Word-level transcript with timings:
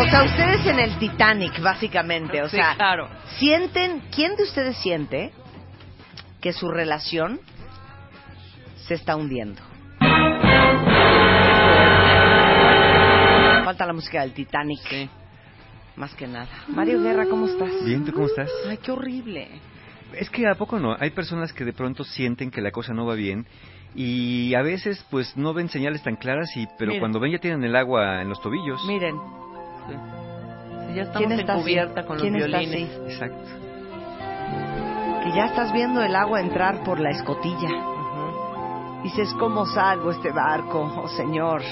O 0.00 0.04
sea, 0.08 0.22
ustedes 0.24 0.66
en 0.66 0.78
el 0.78 0.98
Titanic, 0.98 1.60
básicamente. 1.60 2.42
O 2.42 2.48
Sí, 2.48 2.56
sea, 2.56 2.74
claro. 2.74 3.08
sienten, 3.38 4.00
¿quién 4.14 4.34
de 4.36 4.44
ustedes 4.44 4.76
siente 4.78 5.30
que 6.40 6.52
su 6.52 6.70
relación 6.70 7.40
se 8.86 8.94
está 8.94 9.14
hundiendo? 9.16 9.60
Falta 13.64 13.86
la 13.86 13.92
música 13.92 14.22
del 14.22 14.32
Titanic. 14.32 14.80
Más 15.96 16.14
que 16.14 16.26
nada. 16.26 16.48
Mario 16.68 17.00
Guerra, 17.02 17.26
¿cómo 17.26 17.46
estás? 17.46 17.84
Bien, 17.84 18.04
¿tú 18.04 18.12
cómo 18.12 18.26
estás? 18.26 18.50
Ay, 18.68 18.78
qué 18.78 18.90
horrible. 18.90 19.48
Es 20.14 20.30
que 20.30 20.48
a 20.48 20.54
poco 20.54 20.78
no, 20.80 20.96
hay 20.98 21.10
personas 21.10 21.52
que 21.52 21.64
de 21.64 21.72
pronto 21.72 22.02
sienten 22.04 22.50
que 22.50 22.60
la 22.62 22.70
cosa 22.72 22.92
no 22.94 23.06
va 23.06 23.14
bien 23.14 23.46
y 23.94 24.54
a 24.54 24.62
veces 24.62 25.04
pues 25.10 25.36
no 25.36 25.52
ven 25.52 25.68
señales 25.68 26.02
tan 26.02 26.16
claras 26.16 26.56
y 26.56 26.66
pero 26.78 26.88
Miren. 26.88 27.00
cuando 27.00 27.20
ven 27.20 27.32
ya 27.32 27.38
tienen 27.38 27.62
el 27.62 27.76
agua 27.76 28.22
en 28.22 28.28
los 28.28 28.40
tobillos. 28.40 28.84
Miren, 28.86 29.14
Sí, 29.88 30.94
ya 30.94 31.02
estamos 31.02 31.18
¿quién 31.18 31.32
en 31.32 31.40
está 31.40 31.52
así? 31.54 31.62
cubierta 31.62 32.04
con 32.04 32.16
los 32.16 32.22
¿Quién 32.22 32.36
está 32.36 32.58
violines. 32.58 32.90
así? 32.90 33.12
Exacto. 33.12 33.48
Que 35.24 35.32
ya 35.36 35.44
estás 35.46 35.72
viendo 35.72 36.02
el 36.02 36.16
agua 36.16 36.40
entrar 36.40 36.82
por 36.84 36.98
la 37.00 37.10
escotilla. 37.10 37.68
Ujú. 37.68 39.02
Dices, 39.04 39.32
¿cómo 39.38 39.66
salvo 39.66 40.10
este 40.10 40.30
barco? 40.32 40.80
Oh, 41.04 41.08
Señor, 41.08 41.62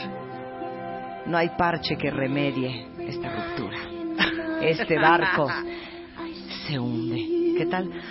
no 1.26 1.36
hay 1.36 1.48
parche 1.50 1.96
que 1.96 2.10
remedie 2.10 2.86
esta 3.00 3.28
ruptura. 3.30 3.78
Este 4.60 4.98
barco 4.98 5.48
se 6.66 6.78
hunde. 6.78 7.54
¿Qué 7.56 7.66
tal? 7.66 7.88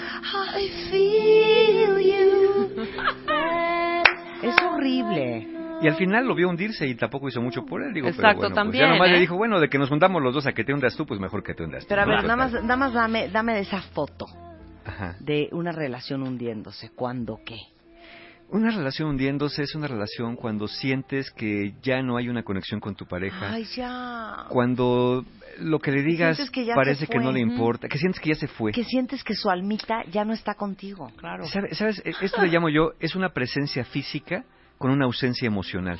Es 4.41 4.55
horrible. 4.63 5.47
Y 5.81 5.87
al 5.87 5.95
final 5.95 6.25
lo 6.25 6.33
vio 6.35 6.49
hundirse 6.49 6.87
y 6.87 6.95
tampoco 6.95 7.27
hizo 7.27 7.41
mucho 7.41 7.65
por 7.65 7.83
él, 7.83 7.93
digo, 7.93 8.07
pero 8.07 8.17
Exacto, 8.17 8.37
bueno, 8.39 8.49
pues 8.55 8.55
también, 8.55 8.85
ya 8.85 8.91
nomás 8.93 9.09
¿eh? 9.09 9.11
le 9.13 9.19
dijo, 9.19 9.35
bueno, 9.37 9.59
de 9.59 9.69
que 9.69 9.77
nos 9.77 9.89
juntamos 9.89 10.21
los 10.23 10.33
dos 10.33 10.47
a 10.47 10.53
que 10.53 10.63
te 10.63 10.73
hundas 10.73 10.95
tú, 10.95 11.05
pues 11.05 11.19
mejor 11.19 11.43
que 11.43 11.53
te 11.53 11.63
hundas 11.63 11.83
tú. 11.83 11.89
Pero 11.89 12.01
a 12.01 12.05
ver, 12.05 12.23
nada 12.23 12.35
más, 12.35 12.51
nada 12.53 12.75
más 12.77 12.93
dame, 12.93 13.29
dame 13.29 13.53
de 13.53 13.59
esa 13.61 13.81
foto 13.81 14.25
Ajá. 14.85 15.15
de 15.19 15.49
una 15.51 15.71
relación 15.71 16.23
hundiéndose. 16.23 16.89
¿Cuándo 16.95 17.39
qué? 17.45 17.57
Una 18.49 18.71
relación 18.71 19.09
hundiéndose 19.09 19.61
es 19.63 19.75
una 19.75 19.87
relación 19.87 20.35
cuando 20.37 20.67
sientes 20.69 21.31
que 21.31 21.73
ya 21.83 22.01
no 22.01 22.15
hay 22.17 22.29
una 22.29 22.43
conexión 22.43 22.79
con 22.79 22.95
tu 22.95 23.05
pareja. 23.05 23.51
Ay, 23.51 23.65
ya. 23.75 24.45
Cuando 24.47 25.25
lo 25.59 25.79
que 25.79 25.91
le 25.91 26.01
digas 26.01 26.39
que 26.51 26.63
ya 26.65 26.73
parece 26.73 27.07
que 27.07 27.19
no 27.19 27.31
le 27.33 27.41
importa, 27.41 27.89
que 27.89 27.97
sientes 27.97 28.21
que 28.21 28.29
ya 28.29 28.35
se 28.35 28.47
fue. 28.47 28.71
Que 28.71 28.85
sientes 28.85 29.21
que 29.23 29.35
su 29.35 29.49
almita 29.49 30.03
ya 30.11 30.23
no 30.23 30.31
está 30.33 30.53
contigo. 30.53 31.11
Claro. 31.17 31.45
¿Sabe- 31.47 31.75
¿Sabes? 31.75 32.01
E- 32.05 32.13
Esto 32.21 32.41
le 32.41 32.47
llamo 32.51 32.69
yo, 32.69 32.93
es 33.01 33.15
una 33.15 33.29
presencia 33.29 33.83
física 33.83 34.45
con 34.77 34.91
una 34.91 35.05
ausencia 35.05 35.47
emocional. 35.47 35.99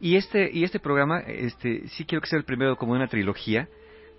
Y 0.00 0.16
este, 0.16 0.50
y 0.52 0.64
este 0.64 0.78
programa, 0.78 1.20
este, 1.20 1.88
sí 1.88 2.04
quiero 2.04 2.22
que 2.22 2.28
sea 2.28 2.38
el 2.38 2.44
primero 2.44 2.76
como 2.76 2.92
una 2.92 3.08
trilogía, 3.08 3.68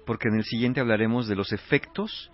porque 0.06 0.28
en 0.28 0.36
el 0.36 0.44
siguiente 0.44 0.82
hablaremos 0.82 1.28
de 1.28 1.36
los 1.36 1.54
efectos 1.54 2.32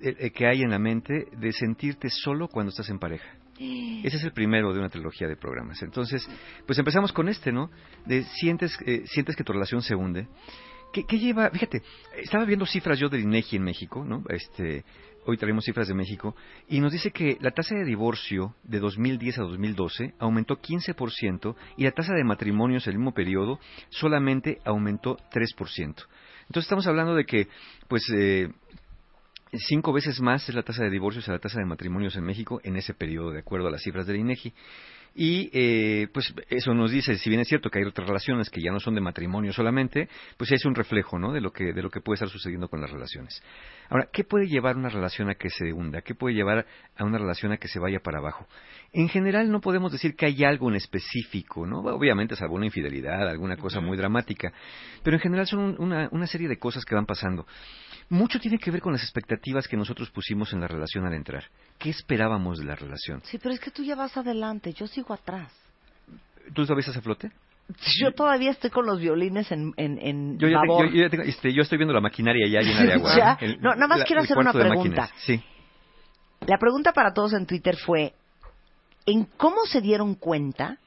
eh, 0.00 0.14
eh, 0.18 0.30
que 0.30 0.46
hay 0.46 0.62
en 0.62 0.70
la 0.70 0.78
mente 0.78 1.26
de 1.36 1.52
sentirte 1.52 2.08
solo 2.08 2.48
cuando 2.48 2.70
estás 2.70 2.88
en 2.90 2.98
pareja. 2.98 3.28
Ese 3.60 4.18
es 4.18 4.22
el 4.22 4.32
primero 4.32 4.72
de 4.72 4.78
una 4.78 4.88
trilogía 4.88 5.26
de 5.26 5.34
programas. 5.34 5.82
Entonces, 5.82 6.28
pues 6.64 6.78
empezamos 6.78 7.12
con 7.12 7.28
este, 7.28 7.50
¿no? 7.50 7.70
De 8.06 8.22
sientes, 8.22 8.78
eh, 8.86 9.02
sientes 9.06 9.34
que 9.34 9.42
tu 9.42 9.52
relación 9.52 9.82
se 9.82 9.96
hunde. 9.96 10.28
¿Qué, 10.92 11.04
qué 11.04 11.18
lleva? 11.18 11.50
Fíjate, 11.50 11.82
estaba 12.22 12.44
viendo 12.44 12.66
cifras 12.66 13.00
yo 13.00 13.08
del 13.08 13.22
INEGI 13.22 13.56
en 13.56 13.64
México, 13.64 14.04
¿no? 14.04 14.22
Este, 14.28 14.84
hoy 15.28 15.36
traemos 15.36 15.66
cifras 15.66 15.86
de 15.86 15.92
México, 15.94 16.34
y 16.68 16.80
nos 16.80 16.90
dice 16.90 17.10
que 17.10 17.36
la 17.42 17.50
tasa 17.50 17.74
de 17.74 17.84
divorcio 17.84 18.54
de 18.62 18.80
2010 18.80 19.38
a 19.40 19.42
2012 19.42 20.14
aumentó 20.18 20.56
15% 20.56 21.54
y 21.76 21.84
la 21.84 21.90
tasa 21.90 22.14
de 22.14 22.24
matrimonios 22.24 22.86
en 22.86 22.92
el 22.92 22.98
mismo 22.98 23.12
periodo 23.12 23.60
solamente 23.90 24.58
aumentó 24.64 25.18
3%. 25.30 25.76
Entonces 25.76 26.64
estamos 26.64 26.86
hablando 26.86 27.14
de 27.14 27.26
que, 27.26 27.46
pues, 27.88 28.10
eh, 28.16 28.48
cinco 29.52 29.92
veces 29.92 30.18
más 30.22 30.48
es 30.48 30.54
la 30.54 30.62
tasa 30.62 30.84
de 30.84 30.90
divorcios 30.90 31.28
a 31.28 31.32
la 31.32 31.38
tasa 31.38 31.58
de 31.58 31.66
matrimonios 31.66 32.16
en 32.16 32.24
México 32.24 32.62
en 32.64 32.76
ese 32.76 32.94
periodo, 32.94 33.30
de 33.30 33.40
acuerdo 33.40 33.68
a 33.68 33.70
las 33.70 33.82
cifras 33.82 34.06
del 34.06 34.16
INEGI. 34.16 34.54
Y 35.14 35.50
eh, 35.52 36.08
pues 36.12 36.32
eso 36.48 36.74
nos 36.74 36.90
dice, 36.92 37.16
si 37.18 37.28
bien 37.28 37.40
es 37.40 37.48
cierto 37.48 37.70
que 37.70 37.80
hay 37.80 37.84
otras 37.84 38.06
relaciones 38.06 38.50
que 38.50 38.60
ya 38.62 38.70
no 38.70 38.78
son 38.80 38.94
de 38.94 39.00
matrimonio 39.00 39.52
solamente, 39.52 40.08
pues 40.36 40.52
es 40.52 40.64
un 40.64 40.74
reflejo, 40.74 41.18
¿no? 41.18 41.32
De 41.32 41.40
lo 41.40 41.50
que 41.52 41.72
de 41.72 41.82
lo 41.82 41.90
que 41.90 42.00
puede 42.00 42.14
estar 42.14 42.28
sucediendo 42.28 42.68
con 42.68 42.80
las 42.80 42.90
relaciones. 42.90 43.42
Ahora, 43.90 44.08
¿qué 44.12 44.22
puede 44.24 44.46
llevar 44.46 44.76
una 44.76 44.88
relación 44.90 45.28
a 45.30 45.34
que 45.34 45.50
se 45.50 45.72
hunda? 45.72 46.02
¿Qué 46.02 46.14
puede 46.14 46.34
llevar 46.34 46.66
a 46.96 47.04
una 47.04 47.18
relación 47.18 47.52
a 47.52 47.56
que 47.56 47.68
se 47.68 47.78
vaya 47.80 48.00
para 48.00 48.18
abajo? 48.18 48.46
En 48.92 49.08
general 49.08 49.50
no 49.50 49.60
podemos 49.60 49.92
decir 49.92 50.14
que 50.14 50.26
hay 50.26 50.44
algo 50.44 50.68
en 50.70 50.76
específico, 50.76 51.66
¿no? 51.66 51.80
Obviamente 51.80 52.34
es 52.34 52.42
alguna 52.42 52.66
infidelidad, 52.66 53.28
alguna 53.28 53.56
cosa 53.56 53.80
muy 53.80 53.96
dramática, 53.96 54.52
pero 55.02 55.16
en 55.16 55.20
general 55.20 55.46
son 55.46 55.60
un- 55.60 55.76
una, 55.80 56.08
una 56.12 56.26
serie 56.26 56.48
de 56.48 56.58
cosas 56.58 56.84
que 56.84 56.94
van 56.94 57.06
pasando. 57.06 57.46
Mucho 58.10 58.38
tiene 58.40 58.58
que 58.58 58.70
ver 58.70 58.80
con 58.80 58.92
las 58.92 59.02
expectativas 59.02 59.68
que 59.68 59.76
nosotros 59.76 60.10
pusimos 60.10 60.52
en 60.54 60.60
la 60.60 60.68
relación 60.68 61.04
al 61.06 61.12
entrar. 61.14 61.44
¿Qué 61.78 61.90
esperábamos 61.90 62.58
de 62.58 62.64
la 62.64 62.74
relación? 62.74 63.20
Sí, 63.24 63.38
pero 63.38 63.54
es 63.54 63.60
que 63.60 63.70
tú 63.70 63.82
ya 63.84 63.94
vas 63.94 64.16
adelante, 64.16 64.72
yo 64.72 64.86
sigo 64.98 65.14
atrás. 65.14 65.52
¿Tú 66.54 66.62
estás 66.62 66.96
a 66.96 67.00
flote? 67.00 67.30
Yo 68.00 68.12
todavía 68.12 68.50
estoy 68.50 68.70
con 68.70 68.86
los 68.86 68.98
violines 68.98 69.52
en, 69.52 69.72
en, 69.76 69.98
en 69.98 70.38
Yo, 70.38 70.48
ya 70.48 70.60
te- 70.62 70.66
yo- 70.68 70.84
yo 70.86 71.02
ya 71.02 71.10
tengo- 71.10 71.22
este, 71.24 71.52
yo 71.52 71.62
estoy 71.62 71.76
viendo 71.78 71.92
la 71.94 72.00
maquinaria 72.00 72.46
ya 72.48 72.62
llena 72.62 72.82
de 72.84 72.92
agua. 72.94 73.16
Ya. 73.16 73.38
El- 73.40 73.60
No, 73.60 73.74
nada 73.74 73.86
más 73.86 73.98
la- 74.00 74.04
quiero 74.04 74.22
hacer 74.22 74.38
una 74.38 74.52
pregunta. 74.52 75.10
Sí. 75.18 75.42
La 76.46 76.56
pregunta 76.58 76.92
para 76.92 77.12
todos 77.12 77.34
en 77.34 77.46
Twitter 77.46 77.76
fue, 77.76 78.14
¿en 79.06 79.24
cómo 79.36 79.66
se 79.66 79.80
dieron 79.82 80.14
cuenta 80.14 80.78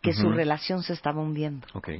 que 0.00 0.14
su 0.14 0.28
Ujú. 0.28 0.36
relación 0.36 0.82
se 0.82 0.94
estaba 0.94 1.20
hundiendo? 1.20 1.66
Ok. 1.74 1.90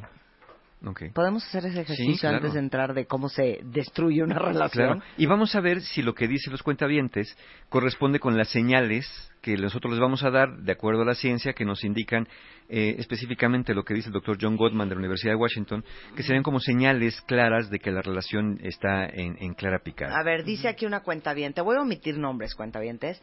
¿Podemos 1.12 1.46
hacer 1.46 1.66
ese 1.66 1.82
ejercicio 1.82 2.20
claro. 2.20 2.36
antes 2.36 2.54
de 2.54 2.58
entrar 2.60 2.94
de 2.94 3.06
cómo 3.06 3.28
se 3.28 3.60
destruye 3.64 4.22
una 4.22 4.38
relación? 4.38 4.98
Claro. 4.98 5.12
Y 5.18 5.26
vamos 5.26 5.54
a 5.54 5.60
ver 5.60 5.82
si 5.82 6.00
lo 6.02 6.14
que 6.14 6.26
dicen 6.26 6.52
los 6.52 6.62
cuentavientes 6.62 7.36
corresponde 7.68 8.18
con 8.18 8.38
las 8.38 8.48
señales 8.48 9.06
que 9.42 9.56
nosotros 9.56 9.92
les 9.92 10.00
vamos 10.00 10.22
a 10.22 10.30
dar, 10.30 10.56
de 10.58 10.72
acuerdo 10.72 11.02
a 11.02 11.04
la 11.04 11.14
ciencia, 11.14 11.52
que 11.52 11.64
nos 11.64 11.84
indican 11.84 12.26
eh, 12.68 12.96
específicamente 12.98 13.74
lo 13.74 13.84
que 13.84 13.94
dice 13.94 14.08
el 14.08 14.14
doctor 14.14 14.38
John 14.40 14.56
Gottman 14.56 14.88
de 14.88 14.94
la 14.94 15.00
Universidad 15.00 15.32
de 15.32 15.36
Washington, 15.36 15.84
que 16.16 16.22
serían 16.22 16.42
como 16.42 16.60
señales 16.60 17.20
claras 17.22 17.70
de 17.70 17.78
que 17.78 17.90
la 17.90 18.02
relación 18.02 18.58
está 18.62 19.06
en, 19.06 19.36
en 19.38 19.54
clara 19.54 19.80
picada. 19.80 20.14
A 20.18 20.24
ver, 20.24 20.44
dice 20.44 20.68
aquí 20.68 20.86
una 20.86 21.00
cuenta 21.00 21.34
bien. 21.34 21.52
Te 21.52 21.60
voy 21.60 21.76
a 21.76 21.82
omitir 21.82 22.18
nombres, 22.18 22.54
cuentavientes. 22.54 23.22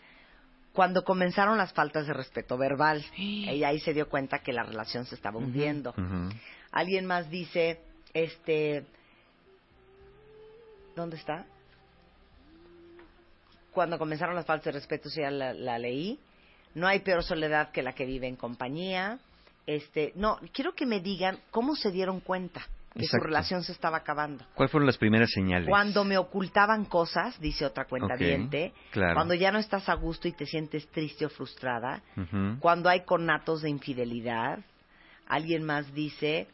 Cuando 0.73 1.03
comenzaron 1.03 1.57
las 1.57 1.73
faltas 1.73 2.05
de 2.05 2.13
respeto 2.13 2.55
verbal, 2.55 3.03
ella 3.17 3.69
ahí 3.69 3.79
se 3.79 3.95
dio 3.95 4.07
cuenta 4.09 4.39
que 4.39 4.53
la 4.53 4.61
relación 4.61 5.05
se 5.05 5.15
estaba 5.15 5.39
hundiendo. 5.39 5.89
Ujú. 5.97 6.29
Alguien 6.77 7.07
más 7.07 7.27
dice, 7.31 7.81
este, 8.13 8.85
¿dónde 10.95 11.15
está? 11.15 11.47
Cuando 13.71 13.97
comenzaron 13.97 14.35
las 14.35 14.45
faltas 14.45 14.65
de 14.65 14.71
respeto, 14.73 15.09
ya 15.09 15.31
la, 15.31 15.55
la 15.55 15.79
leí. 15.79 16.19
No 16.75 16.85
hay 16.85 16.99
peor 16.99 17.23
soledad 17.23 17.71
que 17.71 17.81
la 17.81 17.93
que 17.93 18.05
vive 18.05 18.27
en 18.27 18.35
compañía. 18.35 19.17
Este, 19.65 20.11
no, 20.13 20.37
quiero 20.53 20.75
que 20.75 20.85
me 20.85 20.99
digan 20.99 21.39
cómo 21.49 21.75
se 21.75 21.89
dieron 21.89 22.19
cuenta 22.19 22.61
que 22.93 23.07
su 23.07 23.17
relación 23.17 23.63
se 23.63 23.71
estaba 23.71 23.97
acabando. 23.97 24.45
¿Cuáles 24.53 24.71
fueron 24.71 24.85
las 24.85 24.99
primeras 24.99 25.31
señales? 25.31 25.67
Cuando 25.67 26.03
me 26.03 26.19
ocultaban 26.19 26.85
cosas, 26.85 27.39
dice 27.39 27.65
otra 27.65 27.85
cuenta 27.85 28.15
claro. 28.91 29.15
Cuando 29.15 29.33
ya 29.33 29.51
no 29.51 29.57
estás 29.57 29.89
a 29.89 29.95
gusto 29.95 30.27
y 30.27 30.33
te 30.33 30.45
sientes 30.45 30.87
triste 30.89 31.25
o 31.25 31.29
frustrada. 31.29 32.03
Cuando 32.59 32.87
hay 32.87 33.01
conatos 33.01 33.63
de 33.63 33.71
infidelidad. 33.71 34.59
Alguien 35.27 35.65
más 35.65 35.91
dice, 35.91 36.47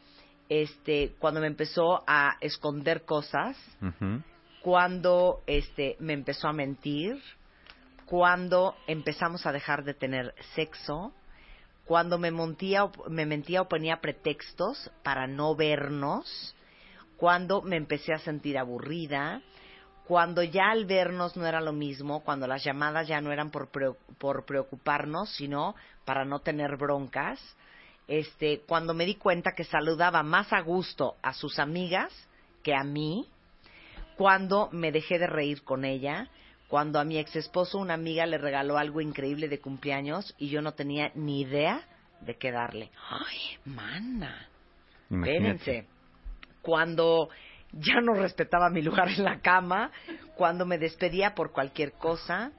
este, 0.48 1.14
cuando 1.18 1.40
me 1.40 1.46
empezó 1.46 2.02
a 2.06 2.36
esconder 2.40 3.04
cosas. 3.04 3.56
Cuando 4.62 5.42
este, 5.46 5.96
me 6.00 6.12
empezó 6.14 6.48
a 6.48 6.52
mentir. 6.52 7.20
cuando 8.06 8.76
empezamos 8.86 9.46
a 9.46 9.52
dejar 9.52 9.82
de 9.84 9.94
tener 9.94 10.34
sexo, 10.54 11.12
cuando 11.86 12.18
me 12.18 12.30
mentía, 12.30 12.84
o- 12.84 12.92
me 13.08 13.24
mentía 13.24 13.62
o 13.62 13.68
ponía 13.68 14.00
pretextos 14.02 14.90
para 15.02 15.26
no 15.26 15.54
vernos, 15.56 16.54
cuando 17.16 17.62
me 17.62 17.76
empecé 17.76 18.12
a 18.12 18.18
sentir 18.18 18.58
aburrida, 18.58 19.40
cuando 20.06 20.42
ya 20.42 20.70
al 20.70 20.84
vernos 20.84 21.34
no 21.34 21.46
era 21.46 21.62
lo 21.62 21.72
mismo, 21.72 22.22
cuando 22.24 22.46
las 22.46 22.62
llamadas 22.62 23.08
ya 23.08 23.22
no 23.22 23.32
eran 23.32 23.50
por, 23.50 23.70
por 24.18 24.44
preocuparnos, 24.44 25.30
sino 25.34 25.74
para 26.04 26.26
no 26.26 26.40
tener 26.40 26.76
broncas, 26.76 27.40
este, 28.08 28.60
cuando 28.66 28.94
me 28.94 29.06
di 29.06 29.14
cuenta 29.14 29.54
que 29.54 29.64
saludaba 29.64 30.22
más 30.22 30.52
a 30.52 30.60
gusto 30.60 31.16
a 31.22 31.32
sus 31.32 31.58
amigas 31.58 32.12
que 32.62 32.74
a 32.74 32.84
mí, 32.84 33.28
cuando 34.16 34.68
me 34.72 34.92
dejé 34.92 35.18
de 35.18 35.26
reír 35.26 35.62
con 35.62 35.84
ella, 35.84 36.28
cuando 36.68 36.98
a 36.98 37.04
mi 37.04 37.18
ex 37.18 37.36
esposo 37.36 37.78
una 37.78 37.94
amiga 37.94 38.26
le 38.26 38.38
regaló 38.38 38.78
algo 38.78 39.00
increíble 39.00 39.48
de 39.48 39.60
cumpleaños 39.60 40.34
y 40.38 40.48
yo 40.48 40.62
no 40.62 40.72
tenía 40.72 41.12
ni 41.14 41.42
idea 41.42 41.82
de 42.20 42.36
qué 42.36 42.50
darle. 42.50 42.90
¡Ay, 43.10 43.58
mana! 43.64 44.48
Imagínate. 45.10 45.56
Espérense. 45.56 45.88
Cuando 46.62 47.28
ya 47.72 48.00
no 48.00 48.14
respetaba 48.14 48.70
mi 48.70 48.82
lugar 48.82 49.08
en 49.08 49.24
la 49.24 49.40
cama, 49.40 49.90
cuando 50.36 50.64
me 50.64 50.78
despedía 50.78 51.34
por 51.34 51.52
cualquier 51.52 51.92
cosa, 51.92 52.52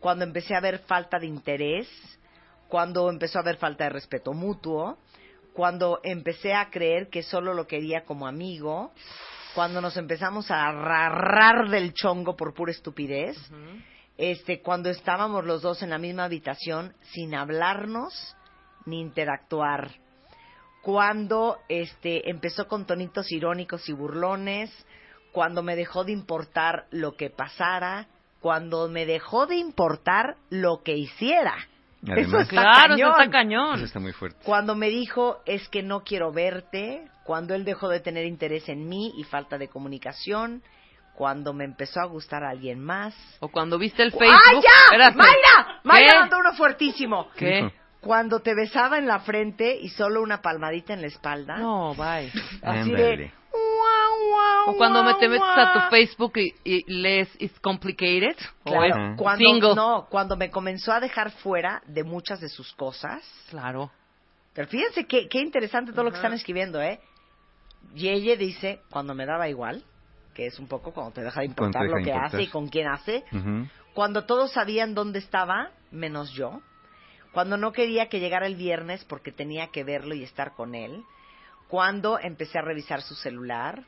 cuando 0.00 0.24
empecé 0.24 0.54
a 0.54 0.60
ver 0.60 0.80
falta 0.80 1.18
de 1.18 1.26
interés, 1.26 1.88
cuando 2.68 3.10
empezó 3.10 3.38
a 3.38 3.42
haber 3.42 3.56
falta 3.56 3.84
de 3.84 3.90
respeto 3.90 4.32
mutuo, 4.32 4.98
cuando 5.52 6.00
empecé 6.02 6.54
a 6.54 6.70
creer 6.70 7.08
que 7.08 7.22
solo 7.22 7.54
lo 7.54 7.66
quería 7.66 8.04
como 8.04 8.26
amigo, 8.26 8.92
cuando 9.54 9.80
nos 9.80 9.96
empezamos 9.96 10.50
a 10.50 10.68
agarrar 10.68 11.68
del 11.68 11.92
chongo 11.94 12.36
por 12.36 12.54
pura 12.54 12.70
estupidez, 12.70 13.36
este, 14.16 14.62
cuando 14.62 14.90
estábamos 14.90 15.44
los 15.44 15.62
dos 15.62 15.82
en 15.82 15.90
la 15.90 15.98
misma 15.98 16.24
habitación 16.24 16.94
sin 17.12 17.34
hablarnos 17.34 18.36
ni 18.86 19.00
interactuar, 19.00 19.90
cuando 20.82 21.58
este 21.68 22.30
empezó 22.30 22.68
con 22.68 22.86
tonitos 22.86 23.32
irónicos 23.32 23.88
y 23.88 23.92
burlones, 23.92 24.70
cuando 25.32 25.62
me 25.62 25.76
dejó 25.76 26.04
de 26.04 26.12
importar 26.12 26.86
lo 26.90 27.16
que 27.16 27.30
pasara, 27.30 28.08
cuando 28.40 28.88
me 28.88 29.06
dejó 29.06 29.46
de 29.46 29.56
importar 29.56 30.36
lo 30.50 30.82
que 30.82 30.96
hiciera. 30.96 31.56
Eso 32.02 32.12
Además, 32.12 32.42
está 32.42 32.48
Claro, 32.62 32.94
eso 32.94 33.02
cañón. 33.04 33.10
está 33.20 33.30
cañón. 33.30 33.74
eso 33.76 33.84
está 33.84 33.98
muy 34.00 34.12
fuerte. 34.12 34.38
Cuando 34.44 34.74
me 34.74 34.88
dijo 34.88 35.40
es 35.46 35.68
que 35.68 35.82
no 35.82 36.04
quiero 36.04 36.32
verte, 36.32 37.08
cuando 37.24 37.54
él 37.54 37.64
dejó 37.64 37.88
de 37.88 38.00
tener 38.00 38.24
interés 38.26 38.68
en 38.68 38.88
mí 38.88 39.12
y 39.16 39.24
falta 39.24 39.58
de 39.58 39.68
comunicación, 39.68 40.62
cuando 41.14 41.52
me 41.52 41.64
empezó 41.64 42.00
a 42.00 42.04
gustar 42.04 42.44
a 42.44 42.50
alguien 42.50 42.78
más. 42.80 43.14
O 43.40 43.48
cuando 43.48 43.76
viste 43.78 44.04
el 44.04 44.12
Facebook. 44.12 44.38
¡Ay, 44.48 44.56
ya! 44.62 44.70
Espérate. 44.86 45.16
¡Mayra! 45.16 45.80
¡Mayra 45.82 46.12
¿Qué? 46.12 46.18
mandó 46.20 46.38
uno 46.38 46.52
fuertísimo! 46.54 47.28
¿Qué? 47.36 47.72
Cuando 48.00 48.38
te 48.40 48.54
besaba 48.54 48.98
en 48.98 49.08
la 49.08 49.18
frente 49.18 49.76
y 49.76 49.88
solo 49.88 50.22
una 50.22 50.40
palmadita 50.40 50.94
en 50.94 51.00
la 51.00 51.08
espalda. 51.08 51.56
No, 51.58 51.96
bye. 51.96 52.30
Así 52.62 52.92
de... 52.92 53.32
"Guau, 54.68 54.74
guau, 54.74 54.74
O 54.74 54.76
cuando 54.78 55.02
me 55.04 55.14
te 55.14 55.28
metes 55.28 55.48
a 55.48 55.72
tu 55.72 55.78
guau". 55.80 55.90
Facebook 55.90 56.32
y, 56.38 56.54
y 56.64 56.92
lees 56.92 57.28
It's 57.38 57.58
Complicated. 57.60 58.36
O 58.64 58.70
Claro, 58.70 58.84
es 58.84 58.92
Ajá. 58.94 59.16
cuando, 59.16 59.38
single. 59.44 59.74
no, 59.74 60.06
cuando 60.10 60.36
me 60.36 60.50
comenzó 60.50 60.92
a 60.92 61.00
dejar 61.00 61.30
fuera 61.30 61.82
de 61.86 62.04
muchas 62.04 62.40
de 62.40 62.48
sus 62.48 62.72
cosas. 62.74 63.22
Claro. 63.50 63.90
Pero 64.54 64.68
fíjense 64.68 65.06
qué, 65.06 65.28
qué 65.28 65.40
interesante 65.40 65.92
todo 65.92 66.04
lo 66.04 66.10
que 66.10 66.16
están 66.16 66.32
escribiendo, 66.32 66.80
¿eh? 66.82 67.00
Y 67.94 68.08
ella 68.08 68.34
dice, 68.36 68.80
cuando 68.90 69.14
me 69.14 69.24
daba 69.24 69.48
igual, 69.48 69.84
que 70.34 70.46
es 70.46 70.58
un 70.58 70.66
poco 70.66 70.92
cuando 70.92 71.12
te 71.12 71.22
deja 71.22 71.40
de 71.40 71.46
importar 71.46 71.82
deja 71.82 71.96
lo 71.96 72.02
que 72.04 72.10
importar. 72.10 72.26
hace 72.26 72.42
y 72.42 72.46
con 72.48 72.68
quién 72.68 72.88
hace, 72.88 73.24
cuando 73.94 74.24
todos 74.24 74.52
sabían 74.52 74.94
dónde 74.94 75.20
estaba, 75.20 75.70
menos 75.90 76.32
yo, 76.32 76.60
cuando 77.32 77.56
no 77.56 77.72
quería 77.72 78.08
que 78.08 78.20
llegara 78.20 78.46
el 78.46 78.56
viernes 78.56 79.04
porque 79.04 79.30
tenía 79.32 79.68
que 79.68 79.84
verlo 79.84 80.14
y 80.14 80.22
estar 80.24 80.54
con 80.54 80.74
él, 80.74 81.04
cuando 81.68 82.18
empecé 82.18 82.58
a 82.58 82.62
revisar 82.62 83.02
su 83.02 83.14
celular, 83.14 83.84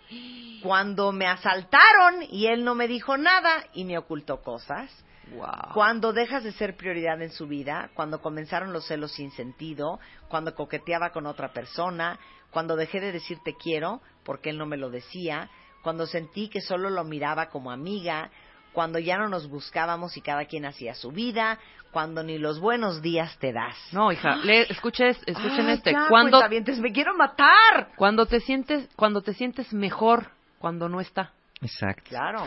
cuando 0.62 1.12
me 1.12 1.26
asaltaron 1.26 2.22
y 2.30 2.46
él 2.46 2.64
no 2.64 2.74
me 2.74 2.86
dijo 2.86 3.16
nada 3.16 3.64
y 3.72 3.84
me 3.84 3.98
ocultó 3.98 4.42
cosas, 4.42 4.90
Wow. 5.32 5.74
cuando 5.74 6.12
dejas 6.12 6.42
de 6.42 6.50
ser 6.52 6.76
prioridad 6.76 7.22
en 7.22 7.30
su 7.30 7.46
vida, 7.46 7.90
cuando 7.94 8.20
comenzaron 8.20 8.72
los 8.72 8.86
celos 8.86 9.12
sin 9.12 9.30
sentido, 9.30 10.00
cuando 10.28 10.54
coqueteaba 10.54 11.10
con 11.10 11.26
otra 11.26 11.52
persona, 11.52 12.18
cuando 12.50 12.74
dejé 12.74 13.00
de 13.00 13.12
decir 13.12 13.38
te 13.44 13.54
quiero 13.54 14.00
porque 14.24 14.50
él 14.50 14.58
no 14.58 14.66
me 14.66 14.76
lo 14.76 14.90
decía, 14.90 15.48
cuando 15.82 16.06
sentí 16.06 16.48
que 16.48 16.60
solo 16.60 16.90
lo 16.90 17.04
miraba 17.04 17.48
como 17.48 17.70
amiga, 17.70 18.30
cuando 18.72 18.98
ya 18.98 19.18
no 19.18 19.28
nos 19.28 19.48
buscábamos 19.48 20.16
y 20.16 20.20
cada 20.20 20.44
quien 20.44 20.64
hacía 20.64 20.94
su 20.94 21.10
vida, 21.10 21.58
cuando 21.92 22.22
ni 22.22 22.38
los 22.38 22.60
buenos 22.60 23.02
días 23.02 23.36
te 23.38 23.52
das. 23.52 23.76
No, 23.92 24.12
hija, 24.12 24.36
lee, 24.36 24.66
escuches, 24.68 25.18
escuchen 25.26 25.66
Ay, 25.66 25.74
este. 25.74 25.92
ya, 25.92 26.06
cuando, 26.08 26.38
cuentavientes, 26.38 26.78
me 26.78 26.92
quiero 26.92 27.14
matar. 27.16 27.88
cuando 27.96 28.26
te 28.26 28.40
sientes, 28.40 28.88
cuando 28.96 29.22
te 29.22 29.34
sientes 29.34 29.72
mejor, 29.72 30.30
cuando 30.58 30.88
no 30.88 31.00
está. 31.00 31.32
Exacto. 31.60 32.04
Claro. 32.08 32.44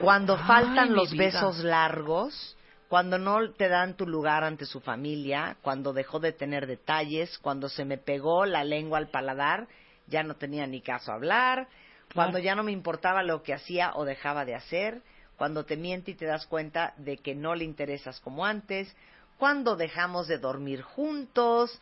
Cuando 0.00 0.36
Ay, 0.36 0.42
faltan 0.46 0.94
los 0.94 1.12
vida. 1.12 1.24
besos 1.26 1.58
largos, 1.58 2.56
cuando 2.88 3.16
no 3.18 3.52
te 3.52 3.68
dan 3.68 3.96
tu 3.96 4.06
lugar 4.06 4.44
ante 4.44 4.66
su 4.66 4.80
familia, 4.80 5.56
cuando 5.62 5.92
dejó 5.92 6.18
de 6.18 6.32
tener 6.32 6.66
detalles, 6.66 7.38
cuando 7.38 7.68
se 7.68 7.84
me 7.84 7.96
pegó 7.96 8.44
la 8.44 8.64
lengua 8.64 8.98
al 8.98 9.08
paladar, 9.08 9.68
ya 10.08 10.22
no 10.24 10.34
tenía 10.34 10.66
ni 10.66 10.82
caso 10.82 11.12
hablar, 11.12 11.68
cuando 12.14 12.38
ya 12.38 12.54
no 12.54 12.62
me 12.62 12.72
importaba 12.72 13.22
lo 13.22 13.42
que 13.42 13.54
hacía 13.54 13.92
o 13.94 14.04
dejaba 14.04 14.44
de 14.44 14.54
hacer, 14.54 15.00
cuando 15.42 15.64
te 15.64 15.76
miente 15.76 16.12
y 16.12 16.14
te 16.14 16.24
das 16.24 16.46
cuenta 16.46 16.94
de 16.98 17.16
que 17.16 17.34
no 17.34 17.56
le 17.56 17.64
interesas 17.64 18.20
como 18.20 18.46
antes, 18.46 18.94
cuando 19.38 19.74
dejamos 19.74 20.28
de 20.28 20.38
dormir 20.38 20.82
juntos, 20.82 21.80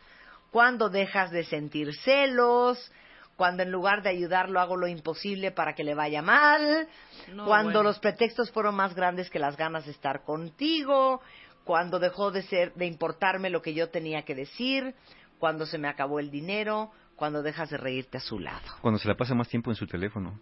cuando 0.49 0.89
dejas 0.89 1.29
de 1.29 1.43
sentir 1.43 1.93
celos, 1.97 2.91
cuando 3.35 3.61
en 3.61 3.71
lugar 3.71 4.01
de 4.01 4.09
ayudarlo 4.09 4.59
hago 4.59 4.77
lo 4.77 4.87
imposible 4.87 5.51
para 5.51 5.75
que 5.75 5.83
le 5.83 5.93
vaya 5.93 6.23
mal, 6.23 6.87
No, 7.35 7.45
cuando 7.45 7.73
bueno. 7.73 7.83
los 7.83 7.99
pretextos 7.99 8.49
fueron 8.49 8.73
más 8.73 8.95
grandes 8.95 9.29
que 9.29 9.37
las 9.37 9.55
ganas 9.55 9.85
de 9.85 9.91
estar 9.91 10.23
contigo, 10.23 11.21
cuando 11.63 11.99
dejó 11.99 12.31
de 12.31 12.41
ser 12.41 12.73
de 12.73 12.87
importarme 12.87 13.51
lo 13.51 13.61
que 13.61 13.75
yo 13.75 13.89
tenía 13.89 14.23
que 14.23 14.33
decir, 14.33 14.95
cuando 15.37 15.67
se 15.67 15.77
me 15.77 15.87
acabó 15.87 16.19
el 16.19 16.31
dinero, 16.31 16.91
cuando 17.15 17.43
dejas 17.43 17.69
de 17.69 17.77
reírte 17.77 18.17
a 18.17 18.21
su 18.21 18.39
lado. 18.39 18.65
Cuando 18.81 18.97
se 18.97 19.07
la 19.07 19.13
pasa 19.13 19.35
más 19.35 19.49
tiempo 19.49 19.69
en 19.69 19.75
su 19.75 19.85
teléfono. 19.85 20.39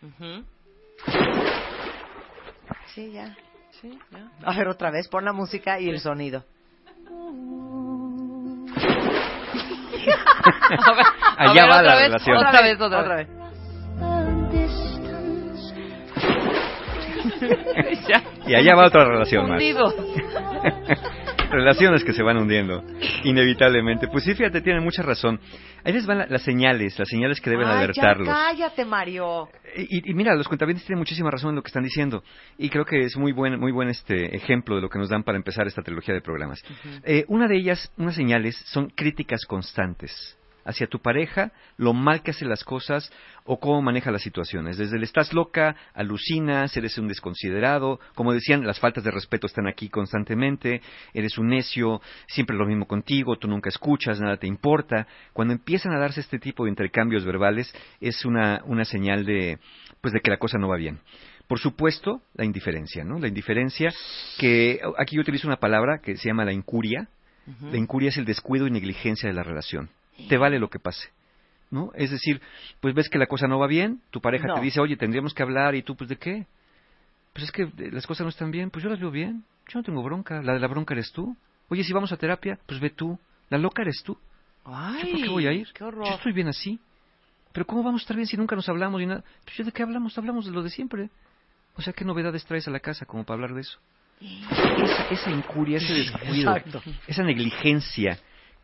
Ujú. 0.00 0.44
Sí, 2.94 3.12
ya. 3.12 3.36
Sí, 3.80 3.98
ya. 4.10 4.28
A 4.44 4.54
ver 4.56 4.68
otra 4.68 4.90
vez, 4.90 5.08
pon 5.08 5.24
la 5.24 5.32
música 5.32 5.78
y 5.80 5.88
el 5.88 6.00
sonido. 6.00 6.44
A 10.78 10.94
ver, 10.94 11.06
a 11.06 11.50
Allá 11.50 11.62
ver, 11.62 11.70
va 11.70 11.76
otra 11.78 11.82
la 11.82 11.94
vez, 11.96 12.06
relación. 12.06 12.36
Otra 12.36 12.62
vez, 12.62 12.80
otra, 12.80 13.00
Otra 13.00 13.16
vez. 13.16 13.28
vez. 13.28 13.38
ya. 18.08 18.22
Y 18.46 18.54
allá 18.54 18.74
va 18.74 18.86
otra 18.86 19.04
relación 19.04 19.48
más. 19.48 19.62
Relaciones 21.50 22.04
que 22.04 22.12
se 22.12 22.22
van 22.22 22.36
hundiendo, 22.36 22.82
inevitablemente. 23.24 24.06
Pues 24.08 24.24
sí, 24.24 24.34
fíjate, 24.34 24.60
tienen 24.60 24.82
mucha 24.84 25.02
razón. 25.02 25.40
Ahí 25.82 25.92
les 25.94 26.04
van 26.06 26.18
la- 26.18 26.26
las 26.26 26.42
señales, 26.42 26.98
las 26.98 27.08
señales 27.08 27.40
que 27.40 27.48
deben 27.50 27.66
Ay, 27.66 27.78
alertarlos. 27.84 28.26
ya 28.28 28.34
cállate, 28.34 28.84
Mario. 28.84 29.48
Y, 29.76 30.10
y 30.10 30.14
mira, 30.14 30.34
los 30.34 30.46
cuentavientes 30.46 30.84
tienen 30.84 30.98
muchísima 30.98 31.30
razón 31.30 31.50
en 31.50 31.56
lo 31.56 31.62
que 31.62 31.68
están 31.68 31.84
diciendo. 31.84 32.22
Y 32.58 32.68
creo 32.68 32.84
que 32.84 33.00
es 33.00 33.16
muy 33.16 33.32
buen, 33.32 33.58
muy 33.58 33.72
buen 33.72 33.88
este 33.88 34.36
ejemplo 34.36 34.76
de 34.76 34.82
lo 34.82 34.90
que 34.90 34.98
nos 34.98 35.08
dan 35.08 35.22
para 35.22 35.38
empezar 35.38 35.66
esta 35.66 35.82
trilogía 35.82 36.14
de 36.14 36.20
programas. 36.20 36.62
Eh, 37.04 37.24
una 37.28 37.48
de 37.48 37.56
ellas, 37.56 37.90
unas 37.96 38.14
señales, 38.14 38.56
son 38.66 38.90
críticas 38.90 39.44
constantes 39.46 40.37
hacia 40.68 40.86
tu 40.86 41.00
pareja, 41.00 41.50
lo 41.78 41.94
mal 41.94 42.22
que 42.22 42.32
hace 42.32 42.44
las 42.44 42.62
cosas 42.62 43.10
o 43.44 43.58
cómo 43.58 43.80
maneja 43.80 44.10
las 44.10 44.20
situaciones. 44.20 44.76
Desde 44.76 44.98
el 44.98 45.02
estás 45.02 45.32
loca, 45.32 45.74
alucinas, 45.94 46.76
eres 46.76 46.98
un 46.98 47.08
desconsiderado, 47.08 47.98
como 48.14 48.34
decían, 48.34 48.66
las 48.66 48.78
faltas 48.78 49.02
de 49.02 49.10
respeto 49.10 49.46
están 49.46 49.66
aquí 49.66 49.88
constantemente, 49.88 50.82
eres 51.14 51.38
un 51.38 51.48
necio, 51.48 52.02
siempre 52.26 52.54
lo 52.54 52.66
mismo 52.66 52.86
contigo, 52.86 53.38
tú 53.38 53.48
nunca 53.48 53.70
escuchas, 53.70 54.20
nada 54.20 54.36
te 54.36 54.46
importa. 54.46 55.06
Cuando 55.32 55.54
empiezan 55.54 55.92
a 55.94 55.98
darse 55.98 56.20
este 56.20 56.38
tipo 56.38 56.64
de 56.64 56.70
intercambios 56.70 57.24
verbales, 57.24 57.74
es 58.00 58.26
una, 58.26 58.60
una 58.66 58.84
señal 58.84 59.24
de, 59.24 59.58
pues 60.02 60.12
de 60.12 60.20
que 60.20 60.30
la 60.30 60.36
cosa 60.36 60.58
no 60.58 60.68
va 60.68 60.76
bien. 60.76 61.00
Por 61.46 61.60
supuesto, 61.60 62.20
la 62.34 62.44
indiferencia, 62.44 63.04
¿no? 63.04 63.18
La 63.18 63.28
indiferencia, 63.28 63.90
que 64.38 64.80
aquí 64.98 65.16
yo 65.16 65.22
utilizo 65.22 65.48
una 65.48 65.56
palabra 65.56 66.00
que 66.02 66.14
se 66.18 66.28
llama 66.28 66.44
la 66.44 66.52
incuria. 66.52 67.08
La 67.62 67.78
incuria 67.78 68.10
es 68.10 68.18
el 68.18 68.26
descuido 68.26 68.66
y 68.66 68.70
negligencia 68.70 69.26
de 69.26 69.34
la 69.34 69.42
relación. 69.42 69.88
Te 70.28 70.36
vale 70.36 70.58
lo 70.58 70.68
que 70.68 70.78
pase. 70.78 71.08
¿No? 71.70 71.90
Es 71.94 72.10
decir, 72.10 72.40
pues 72.80 72.94
ves 72.94 73.10
que 73.10 73.18
la 73.18 73.26
cosa 73.26 73.46
no 73.46 73.58
va 73.58 73.66
bien, 73.66 74.00
tu 74.10 74.22
pareja 74.22 74.46
No. 74.46 74.54
te 74.54 74.60
dice, 74.62 74.80
oye, 74.80 74.96
tendríamos 74.96 75.34
que 75.34 75.42
hablar, 75.42 75.74
y 75.74 75.82
tú, 75.82 75.96
pues, 75.96 76.08
¿de 76.08 76.16
qué? 76.16 76.46
Pues 77.34 77.44
es 77.44 77.52
que 77.52 77.64
eh, 77.64 77.90
las 77.92 78.06
cosas 78.06 78.24
no 78.24 78.30
están 78.30 78.50
bien, 78.50 78.70
pues 78.70 78.82
yo 78.82 78.88
las 78.88 78.98
veo 78.98 79.10
bien, 79.10 79.44
yo 79.68 79.78
no 79.78 79.82
tengo 79.82 80.02
bronca, 80.02 80.40
la 80.42 80.54
de 80.54 80.60
la 80.60 80.66
bronca 80.66 80.94
eres 80.94 81.12
tú. 81.12 81.36
Oye, 81.68 81.84
si 81.84 81.92
vamos 81.92 82.10
a 82.10 82.16
terapia, 82.16 82.58
pues 82.66 82.80
ve 82.80 82.88
tú, 82.88 83.18
la 83.50 83.58
loca 83.58 83.82
eres 83.82 84.02
tú. 84.02 84.18
Ay, 84.64 85.02
¿Yo 85.04 85.10
por 85.12 85.20
qué 85.20 85.28
voy 85.28 85.46
a 85.46 85.52
ir? 85.52 85.68
Qué. 85.74 85.84
Yo 85.84 86.14
estoy 86.14 86.32
bien 86.32 86.48
así. 86.48 86.80
Pero 87.52 87.66
¿cómo 87.66 87.82
vamos 87.82 88.00
a 88.00 88.04
estar 88.04 88.16
bien 88.16 88.26
si 88.26 88.36
nunca 88.36 88.56
nos 88.56 88.68
hablamos 88.68 89.00
y 89.02 89.06
nada? 89.06 89.22
Pues 89.44 89.56
yo 89.56 89.64
de 89.64 89.72
qué 89.72 89.82
hablamos, 89.82 90.16
hablamos 90.16 90.46
de 90.46 90.52
lo 90.52 90.62
de 90.62 90.70
siempre. 90.70 91.10
O 91.76 91.82
sea, 91.82 91.92
¿qué 91.92 92.04
novedades 92.04 92.44
traes 92.46 92.66
a 92.66 92.70
la 92.70 92.80
casa 92.80 93.04
como 93.04 93.24
para 93.24 93.34
hablar 93.36 93.54
de 93.54 93.60
eso? 93.60 93.78
esa, 94.20 95.08
esa 95.10 95.30
incuria, 95.30 95.76
ese 95.78 95.92
descuido, 95.94 96.56
Exacto. 96.56 96.82
esa 97.06 97.22
negligencia 97.22 98.18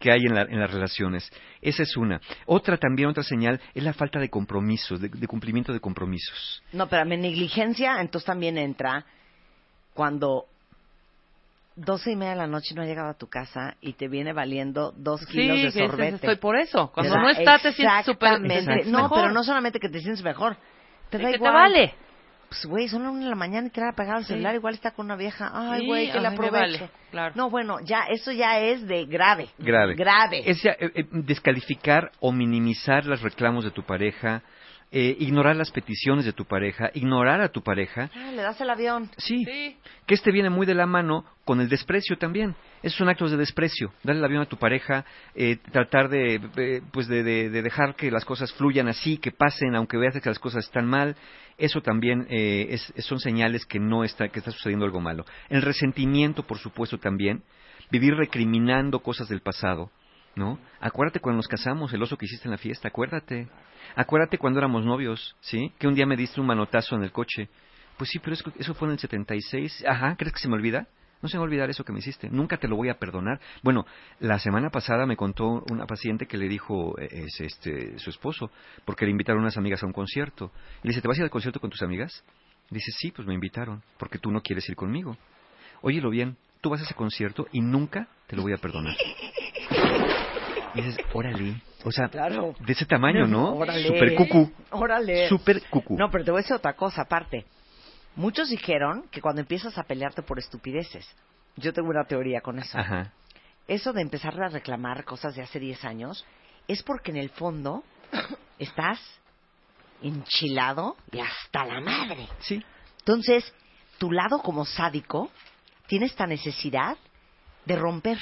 que 0.05 0.13
hay 0.13 0.21
en, 0.27 0.35
la- 0.35 0.43
en 0.43 0.61
las 0.61 0.71
relaciones. 0.71 1.31
Esa 1.63 1.83
es 1.83 1.97
una. 1.97 2.21
Otra 2.45 2.77
también, 2.77 3.09
otra 3.09 3.23
señal, 3.23 3.59
es 3.75 3.83
la 3.83 3.95
falta 3.95 4.19
de 4.21 4.29
compromisos, 4.29 5.01
de, 5.01 5.09
de 5.09 5.27
cumplimiento 5.27 5.73
de 5.73 5.81
compromisos. 5.81 6.63
No, 6.73 6.87
pero 6.91 7.07
mi 7.07 7.17
negligencia, 7.17 7.99
entonces 8.03 8.27
también 8.27 8.59
entra 8.59 9.07
cuando 9.95 10.45
doce 11.75 12.13
y 12.13 12.17
media 12.17 12.33
de 12.33 12.37
la 12.39 12.47
noche 12.47 12.75
no 12.75 12.83
ha 12.83 12.85
llegado 12.85 13.09
a 13.09 13.15
tu 13.15 13.29
casa 13.29 13.77
y 13.81 13.95
te 13.95 14.09
viene 14.09 14.35
valiendo 14.35 14.93
dos 14.95 15.23
Sí, 15.23 15.27
kilos 15.33 15.63
de 15.63 15.71
sorbete. 15.73 16.15
estoy 16.17 16.37
por 16.37 16.57
eso. 16.57 16.91
Cuando 16.93 17.17
no 17.17 17.31
está, 17.31 17.59
te 17.59 17.73
sientes 17.73 18.05
súper 18.05 18.35
exactamente. 18.45 18.91
No, 18.91 19.09
pero 19.09 19.31
no 19.33 19.43
solamente 19.43 19.81
que 19.81 19.89
te 19.89 20.01
sientes 20.01 20.23
mejor. 20.23 20.59
Te 21.09 21.17
da 21.17 21.25
que 21.25 21.31
te 21.31 21.37
igual. 21.37 21.53
vale. 21.55 21.95
Pues, 22.55 22.67
güey, 22.67 22.89
son 22.89 23.03
las 23.03 23.11
una 23.11 23.25
de 23.25 23.31
la 23.31 23.35
mañana 23.35 23.67
y 23.67 23.71
te 23.71 23.81
va 23.81 23.89
a 23.89 23.93
el 24.19 24.25
Sí. 24.25 24.29
celular. 24.35 24.55
Igual 24.55 24.75
está 24.75 24.93
con 24.93 25.07
una 25.07 25.17
vieja. 25.17 25.51
Ay, 25.53 25.81
Sí, 25.81 25.87
güey, 25.87 26.13
que 26.13 26.21
la 26.21 26.29
ay, 26.31 26.37
vale, 26.51 26.91
claro. 27.11 27.35
No, 27.37 27.51
bueno, 27.51 27.79
ya, 27.85 28.05
eso 28.09 28.31
ya 28.31 28.61
es 28.61 28.87
de 28.87 29.07
grave. 29.07 29.49
Grave. 29.59 29.95
Grave. 29.97 30.43
Es 30.49 30.63
ya, 30.63 30.71
eh, 30.79 30.93
eh, 30.95 31.05
descalificar 31.11 32.13
o 32.21 32.31
minimizar 32.31 33.07
los 33.07 33.23
reclamos 33.23 33.65
de 33.65 33.73
tu 33.73 33.83
pareja, 33.83 34.43
eh, 34.93 35.17
ignorar 35.19 35.57
las 35.57 35.73
peticiones 35.73 36.25
de 36.25 36.33
tu 36.33 36.45
pareja, 36.45 36.91
ignorar 36.95 37.41
a 37.41 37.49
tu 37.49 37.61
pareja. 37.63 38.09
Ah, 38.15 38.31
le 38.31 38.43
das 38.43 38.61
el 38.61 38.71
avión. 38.71 39.11
Sí, 39.17 39.45
Sí. 39.45 39.77
que 40.07 40.15
este 40.15 40.31
viene 40.31 40.49
muy 40.51 40.65
de 40.65 40.75
la 40.75 40.87
mano 40.87 41.25
con 41.45 41.61
el 41.61 41.69
desprecio 41.69 42.17
también. 42.19 42.55
Esos 42.85 42.99
son 42.99 43.09
actos 43.09 43.31
de 43.31 43.39
desprecio. 43.39 43.95
Darle 44.03 44.19
el 44.19 44.25
avión 44.27 44.43
a 44.43 44.47
tu 44.47 44.59
pareja, 44.59 45.07
eh, 45.35 45.57
tratar 45.73 46.11
de, 46.11 46.35
eh, 46.57 46.83
pues 46.93 47.09
de, 47.09 47.23
de- 47.23 47.49
de 47.49 47.63
dejar 47.63 47.95
que 47.97 48.11
las 48.11 48.27
cosas 48.27 48.53
fluyan 48.53 48.89
así, 48.89 49.17
que 49.17 49.33
pasen, 49.33 49.75
aunque 49.75 49.97
veas 49.97 50.21
que 50.21 50.29
las 50.29 50.39
cosas 50.39 50.67
están 50.67 50.87
mal. 50.87 51.17
Eso 51.57 51.81
también 51.81 52.27
eh, 52.29 52.67
es- 52.71 52.93
son 53.07 53.21
señales 53.21 53.65
que 53.65 53.81
no 53.81 54.05
está, 54.05 54.29
que 54.29 54.39
está 54.41 54.51
sucediendo 54.51 54.85
algo 54.85 55.01
malo. 55.01 55.25
El 55.49 55.63
resentimiento, 55.63 56.43
por 56.47 56.59
supuesto, 56.59 56.99
también. 56.99 57.43
Vivir 57.91 58.15
recriminando 58.17 59.01
cosas 59.01 59.29
del 59.31 59.41
pasado. 59.41 59.91
¿No? 60.37 60.59
Acuérdate 60.81 61.21
cuando 61.21 61.37
nos 61.37 61.47
casamos, 61.49 61.93
el 61.95 62.03
oso 62.03 62.17
que 62.19 62.27
hiciste 62.27 62.49
en 62.49 62.51
la 62.51 62.59
fiesta, 62.59 62.89
acuérdate. 62.89 63.49
Acuérdate 63.97 64.37
cuando 64.37 64.59
éramos 64.59 64.85
novios, 64.85 65.37
¿sí? 65.41 65.73
Que 65.79 65.87
un 65.87 65.95
día 65.95 66.07
me 66.07 66.17
diste 66.17 66.41
un 66.41 66.49
manotazo 66.49 66.97
en 66.97 67.05
el 67.05 67.13
coche. 67.13 67.49
Pues 67.97 68.11
sí, 68.11 68.19
pero 68.19 68.35
eso 68.59 68.75
fue 68.75 68.89
en 68.89 68.93
el 68.95 68.99
76. 68.99 69.85
Ajá, 69.87 70.17
¿crees 70.19 70.33
que 70.35 70.41
se 70.41 70.49
me 70.49 70.57
olvida? 70.57 70.89
No 71.25 71.29
se 71.29 71.39
me 71.39 71.39
va 71.39 71.45
a 71.45 71.49
olvidar 71.49 71.71
eso 71.71 71.85
que 71.85 71.93
me 71.95 72.01
hiciste. 72.01 72.29
Nunca 72.29 72.59
te 72.59 72.69
lo 72.69 72.77
voy 72.77 72.91
a 72.91 72.99
perdonar. 72.99 73.41
Bueno, 73.63 73.87
la 74.21 74.39
semana 74.39 74.69
pasada 74.69 75.07
me 75.07 75.17
contó 75.17 75.65
una 75.71 75.87
paciente 75.87 76.27
que 76.27 76.37
le 76.37 76.49
dijo 76.49 76.99
eh, 76.99 77.09
es, 77.11 77.41
este, 77.41 77.99
su 77.99 78.11
esposo, 78.11 78.51
porque 78.85 79.07
le 79.07 79.11
invitaron 79.11 79.41
unas 79.41 79.57
amigas 79.57 79.83
a 79.83 79.87
un 79.87 79.95
concierto. 79.95 80.53
Y 80.83 80.89
le 80.89 80.91
dice, 80.91 81.01
¿te 81.01 81.09
vas 81.09 81.17
a 81.17 81.21
ir 81.21 81.25
al 81.25 81.31
concierto 81.31 81.61
con 81.61 81.71
tus 81.71 81.81
amigas? 81.81 82.23
Dice, 82.69 82.93
sí, 82.99 83.11
pues 83.11 83.27
me 83.27 83.33
invitaron, 83.33 83.83
porque 83.97 84.19
tú 84.19 84.31
no 84.31 84.43
quieres 84.43 84.69
ir 84.69 84.77
conmigo. 84.77 85.17
Óyelo 85.81 86.11
bien, 86.11 86.37
tú 86.61 86.69
vas 86.69 86.83
a 86.83 86.85
ese 86.85 86.93
concierto 86.93 87.47
y 87.53 87.63
nunca 87.63 88.07
te 88.27 88.37
lo 88.37 88.43
voy 88.43 88.53
a 88.53 88.59
perdonar. 88.59 88.95
Y 90.75 90.83
dices, 90.83 90.99
órale. 91.15 91.63
O 91.85 91.91
sea, 91.91 92.09
Claro. 92.09 92.55
de 92.59 92.73
ese 92.75 92.85
tamaño, 92.85 93.27
¿no? 93.27 93.55
Órale. 93.57 93.89
Super 93.89 94.15
cucú. 94.15 94.53
Órale. 94.73 95.27
Super 95.31 95.63
cucú. 95.71 95.97
No, 95.97 96.11
pero 96.11 96.23
te 96.23 96.31
voy 96.31 96.41
a 96.41 96.43
decir 96.43 96.57
otra 96.57 96.75
cosa 96.75 97.01
aparte. 97.01 97.47
Muchos 98.17 98.49
dijeron 98.49 99.09
que 99.11 99.21
cuando 99.21 99.41
empiezas 99.41 99.77
a 99.79 99.83
pelearte 99.85 100.23
por 100.23 100.39
estupideces, 100.39 101.07
yo 101.57 101.73
tengo 101.73 101.89
una 101.91 102.05
teoría 102.05 102.41
con 102.41 102.59
eso. 102.59 102.79
Ajá. 102.79 103.13
Eso 103.67 103.93
de 103.93 104.03
empezar 104.03 104.41
a 104.43 104.49
reclamar 104.49 105.05
cosas 105.05 105.35
de 105.35 105.43
hace 105.43 105.59
10 105.59 105.85
años 105.85 106.25
es 106.69 106.83
porque 106.83 107.11
en 107.11 107.17
el 107.17 107.31
fondo 107.31 107.83
estás 108.59 109.01
enchilado 110.03 110.97
y 111.13 111.21
hasta 111.21 111.65
la 111.65 111.81
madre. 111.81 112.29
Sí. 112.41 112.63
Entonces, 112.99 113.53
tu 113.99 114.13
lado 114.13 114.39
como 114.41 114.65
sádico 114.65 115.31
tiene 115.87 116.07
esta 116.07 116.27
necesidad 116.27 116.97
de 117.65 117.77
romper, 117.77 118.19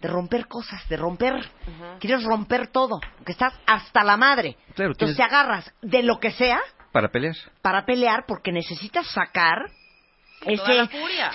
de 0.00 0.08
romper 0.08 0.46
cosas, 0.48 0.86
de 0.88 0.96
romper. 0.96 1.50
Quieres 2.00 2.24
romper 2.24 2.68
todo, 2.68 3.00
que 3.24 3.32
estás 3.32 3.54
hasta 3.66 4.04
la 4.04 4.16
madre. 4.16 4.56
Claro, 4.74 4.92
Entonces 4.92 5.16
tienes- 5.16 5.16
te 5.16 5.22
agarras 5.22 5.74
de 5.82 6.02
lo 6.02 6.20
que 6.20 6.32
sea 6.32 6.60
Para 6.94 7.08
pelear. 7.08 7.34
para 7.60 7.84
pelear 7.84 8.24
porque 8.26 8.52
necesitas 8.52 9.04
sacar 9.08 9.68
Toda 10.44 10.74
la 10.74 10.82
ese... 10.84 10.98
furia. 10.98 11.30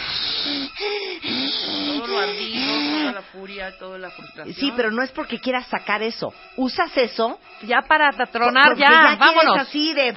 Todo 1.97 2.07
lo 2.07 2.19
ardido, 2.19 3.01
toda 3.01 3.11
la 3.11 3.21
furia, 3.23 3.77
toda 3.77 3.97
la 3.97 4.09
frustración. 4.11 4.55
Sí, 4.55 4.71
pero 4.75 4.91
no 4.91 5.03
es 5.03 5.11
porque 5.11 5.39
quieras 5.39 5.67
sacar 5.67 6.01
eso. 6.01 6.31
Usas 6.57 6.95
eso 6.95 7.39
Ya 7.63 7.81
para 7.81 8.09
tronar, 8.27 8.77
ya, 8.77 8.87
quieres 8.87 9.19
vámonos. 9.19 9.57
así 9.59 9.93
de... 9.93 10.15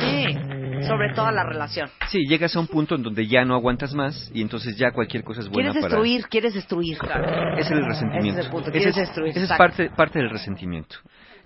Sí. 0.00 0.86
Sobre 0.86 1.14
toda 1.14 1.30
la 1.32 1.44
relación. 1.44 1.88
Sí, 2.08 2.26
llegas 2.28 2.54
a 2.56 2.60
un 2.60 2.66
punto 2.66 2.96
en 2.96 3.02
donde 3.04 3.26
ya 3.28 3.44
no 3.44 3.54
aguantas 3.54 3.94
más 3.94 4.30
y 4.34 4.42
entonces 4.42 4.76
ya 4.76 4.90
cualquier 4.90 5.22
cosa 5.24 5.40
es 5.40 5.48
buena 5.48 5.70
Quieres 5.70 5.82
para... 5.84 5.94
destruir, 6.02 6.26
quieres 6.28 6.54
destruir. 6.54 6.98
Ese 6.98 7.60
es 7.60 7.70
el 7.70 7.86
resentimiento. 7.86 8.30
Ese 8.32 8.40
es 8.40 8.44
el 8.46 8.50
punto, 8.50 8.68
Ese 8.70 8.78
quieres 8.78 8.96
es, 8.96 9.06
destruir, 9.08 9.30
ese 9.30 9.44
es 9.44 9.52
parte, 9.56 9.90
parte 9.90 10.18
del 10.18 10.28
resentimiento. 10.28 10.96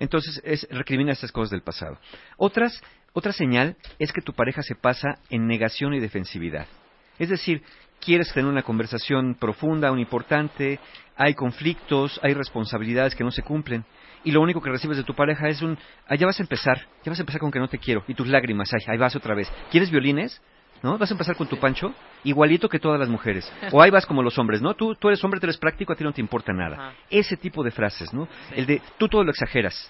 Entonces, 0.01 0.41
es, 0.45 0.67
recrimina 0.71 1.13
estas 1.13 1.33
cosas 1.33 1.51
del 1.51 1.63
pasado. 1.63 1.99
Otras, 2.37 2.83
otra 3.13 3.33
señal 3.33 3.77
es 3.99 4.13
que 4.13 4.21
tu 4.21 4.33
pareja 4.33 4.63
se 4.63 4.75
pasa 4.75 5.19
en 5.31 5.47
negación 5.47 5.95
y 5.95 6.01
defensividad. 6.01 6.67
Es 7.19 7.29
decir, 7.29 7.63
quieres 8.01 8.33
tener 8.33 8.51
una 8.51 8.63
conversación 8.63 9.35
profunda, 9.35 9.91
un 9.91 9.99
importante, 9.99 10.79
hay 11.17 11.35
conflictos, 11.35 12.21
hay 12.23 12.35
responsabilidades 12.35 13.15
que 13.15 13.25
no 13.25 13.31
se 13.31 13.43
cumplen. 13.43 13.85
Y 14.25 14.33
lo 14.33 14.41
único 14.41 14.61
que 14.61 14.71
recibes 14.71 14.97
de 14.97 15.05
tu 15.05 15.15
pareja 15.15 15.49
es 15.49 15.63
un, 15.63 15.79
ah, 16.09 16.15
ya 16.17 16.27
vas 16.27 16.39
a 16.39 16.43
empezar, 16.43 16.79
ya 17.05 17.11
vas 17.11 17.19
a 17.19 17.23
empezar 17.23 17.41
con 17.41 17.51
que 17.51 17.59
no 17.59 17.69
te 17.69 17.79
quiero. 17.79 18.05
Y 18.09 18.15
tus 18.15 18.27
lágrimas, 18.27 18.71
ay, 18.75 18.85
ahí 18.89 18.99
vas 18.99 19.17
otra 19.17 19.35
vez. 19.35 19.51
¿Quieres 19.71 19.91
violines? 19.91 20.43
¿No? 20.83 20.99
Vas 20.99 21.11
a 21.11 21.15
empezar 21.15 21.37
con 21.37 21.47
tu 21.49 21.59
pancho, 21.59 21.95
igualito 22.25 22.69
que 22.69 22.79
todas 22.79 22.99
las 23.01 23.09
mujeres. 23.09 23.51
O 23.73 23.83
ahí 23.83 23.91
vas 23.91 24.07
como 24.07 24.23
los 24.23 24.39
hombres, 24.39 24.61
¿no? 24.63 24.75
Tú, 24.75 24.95
tú 24.95 25.09
eres 25.09 25.23
hombre, 25.25 25.41
tú 25.41 25.47
eres 25.47 25.57
práctico, 25.59 25.93
a 25.93 25.97
ti 25.97 26.05
no 26.05 26.13
te 26.13 26.21
importa 26.21 26.53
nada. 26.53 26.77
Ajá. 26.77 26.93
Ese 27.11 27.37
tipo 27.37 27.63
de 27.65 27.71
frases, 27.71 28.13
¿no? 28.13 28.29
El 28.55 28.67
de, 28.67 28.83
tú 28.99 29.09
todo 29.09 29.25
lo 29.25 29.31
exageras. 29.31 29.89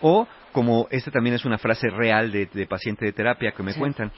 O, 0.00 0.26
como 0.52 0.86
esta 0.90 1.10
también 1.10 1.34
es 1.36 1.44
una 1.44 1.58
frase 1.58 1.88
real 1.90 2.30
de, 2.32 2.46
de 2.46 2.66
paciente 2.66 3.04
de 3.04 3.12
terapia 3.12 3.52
que 3.52 3.62
me 3.62 3.72
Sí. 3.72 3.78
cuentan, 3.78 4.10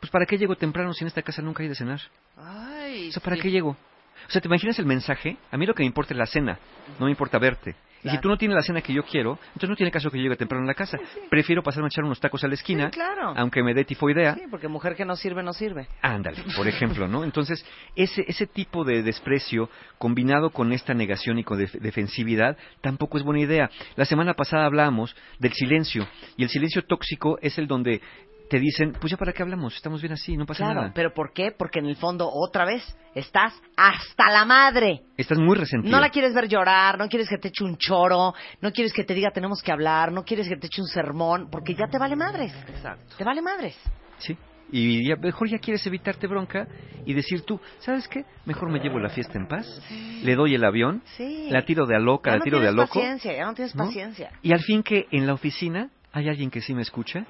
pues 0.00 0.10
¿para 0.10 0.26
qué 0.26 0.36
llego 0.38 0.56
temprano 0.56 0.92
si 0.92 1.04
en 1.04 1.08
esta 1.08 1.22
casa 1.22 1.42
nunca 1.42 1.62
hay 1.62 1.68
de 1.68 1.74
cenar? 1.74 2.00
Ay, 2.36 3.08
O 3.08 3.12
sea, 3.12 3.22
¿para 3.22 3.36
sí. 3.36 3.42
qué 3.42 3.50
llego? 3.50 3.70
O 3.70 4.30
sea, 4.30 4.40
¿te 4.40 4.48
imaginas 4.48 4.78
el 4.78 4.86
mensaje? 4.86 5.36
A 5.50 5.56
mí 5.56 5.66
lo 5.66 5.74
que 5.74 5.82
me 5.82 5.86
importa 5.86 6.12
es 6.14 6.18
la 6.18 6.26
cena, 6.26 6.58
no 6.98 7.04
me 7.06 7.10
importa 7.10 7.38
verte. 7.38 7.74
Y 8.04 8.10
si 8.10 8.18
tú 8.20 8.28
no 8.28 8.36
tienes 8.36 8.54
la 8.54 8.62
cena 8.62 8.80
que 8.82 8.92
yo 8.92 9.02
quiero, 9.02 9.38
entonces 9.48 9.68
no 9.68 9.74
tiene 9.76 9.90
caso 9.90 10.10
que 10.10 10.18
yo 10.18 10.22
llegue 10.24 10.36
temprano 10.36 10.62
a 10.64 10.66
la 10.68 10.74
casa. 10.74 10.96
Prefiero 11.28 11.62
pasarme 11.62 11.86
a 11.86 11.88
echar 11.88 12.04
unos 12.04 12.20
tacos 12.20 12.44
a 12.44 12.48
la 12.48 12.54
esquina, 12.54 12.86
Sí, 12.86 12.92
claro. 12.92 13.32
aunque 13.36 13.62
me 13.62 13.74
dé 13.74 13.84
tifoidea. 13.84 14.34
Sí, 14.34 14.42
porque 14.50 14.68
mujer 14.68 14.94
que 14.94 15.04
no 15.04 15.16
sirve, 15.16 15.42
no 15.42 15.52
sirve. 15.52 15.88
Ándale, 16.02 16.38
por 16.56 16.68
ejemplo, 16.68 17.08
¿no? 17.08 17.24
Entonces, 17.24 17.64
ese, 17.96 18.24
ese 18.28 18.46
tipo 18.46 18.84
de 18.84 19.02
desprecio 19.02 19.68
combinado 19.98 20.50
con 20.50 20.72
esta 20.72 20.94
negación 20.94 21.38
y 21.38 21.44
con 21.44 21.58
def- 21.58 21.72
defensividad 21.80 22.56
tampoco 22.80 23.18
es 23.18 23.24
buena 23.24 23.40
idea. 23.40 23.70
La 23.96 24.04
semana 24.04 24.34
pasada 24.34 24.66
hablábamos 24.66 25.16
del 25.40 25.52
silencio 25.54 26.06
y 26.36 26.44
el 26.44 26.48
silencio 26.48 26.82
tóxico 26.82 27.38
es 27.42 27.58
el 27.58 27.66
donde 27.66 28.00
te 28.48 28.58
dicen, 28.60 28.92
pues 29.00 29.10
ya 29.10 29.16
para 29.16 29.32
qué 29.32 29.42
hablamos, 29.42 29.74
estamos 29.74 30.00
bien 30.00 30.12
así, 30.12 30.36
no 30.36 30.46
pasa 30.46 30.64
Claro, 30.64 30.80
nada. 30.82 30.92
pero 30.94 31.12
¿por 31.12 31.32
qué? 31.32 31.50
Porque 31.56 31.80
en 31.80 31.86
el 31.86 31.96
fondo, 31.96 32.28
otra 32.32 32.64
vez, 32.64 32.82
estás 33.14 33.52
hasta 33.76 34.30
la 34.30 34.44
madre. 34.44 35.02
Estás 35.16 35.38
muy 35.38 35.56
resentido. 35.56 35.90
No 35.94 36.00
la 36.00 36.10
quieres 36.10 36.32
ver 36.34 36.46
llorar, 36.48 36.98
no 36.98 37.08
quieres 37.08 37.28
que 37.28 37.38
te 37.38 37.48
eche 37.48 37.64
un 37.64 37.76
choro, 37.76 38.34
no 38.60 38.72
quieres 38.72 38.92
que 38.92 39.04
te 39.04 39.14
diga 39.14 39.30
tenemos 39.30 39.62
que 39.62 39.72
hablar, 39.72 40.12
no 40.12 40.22
quieres 40.24 40.48
que 40.48 40.56
te 40.56 40.66
eche 40.68 40.80
un 40.80 40.88
sermón, 40.88 41.48
porque 41.50 41.74
ya 41.74 41.86
te 41.90 41.98
vale 41.98 42.14
madres. 42.16 42.54
Exacto. 42.68 43.16
Te 43.18 43.24
vale 43.24 43.42
madres. 43.42 43.76
Sí. 44.18 44.36
Y 44.70 45.08
ya, 45.08 45.14
mejor 45.16 45.48
ya 45.48 45.58
quieres 45.58 45.86
evitarte 45.86 46.26
bronca 46.26 46.66
y 47.04 47.14
decir 47.14 47.42
tú, 47.42 47.60
¿sabes 47.78 48.08
qué? 48.08 48.24
Mejor 48.46 48.68
me 48.70 48.80
llevo 48.80 48.98
la 48.98 49.08
fiesta 49.10 49.38
en 49.38 49.46
paz, 49.46 49.80
le 50.24 50.34
doy 50.34 50.56
el 50.56 50.64
avión, 50.64 51.02
Sí. 51.16 51.46
la 51.50 51.64
tiro 51.64 51.86
de 51.86 51.94
a 51.94 52.00
loca, 52.00 52.30
ya 52.30 52.34
la 52.34 52.38
no 52.38 52.44
tiro 52.44 52.58
de 52.58 52.66
a 52.66 52.70
tienes 52.70 52.76
loco. 52.88 52.94
paciencia, 52.98 53.32
ya 53.32 53.44
no 53.46 53.54
tienes 53.54 53.74
¿no? 53.76 53.84
paciencia. 53.84 54.30
Y 54.42 54.52
al 54.52 54.60
fin 54.60 54.82
que 54.82 55.06
en 55.12 55.24
la 55.26 55.34
oficina 55.34 55.90
hay 56.12 56.28
alguien 56.28 56.50
que 56.50 56.60
sí 56.60 56.74
me 56.74 56.82
escucha 56.82 57.26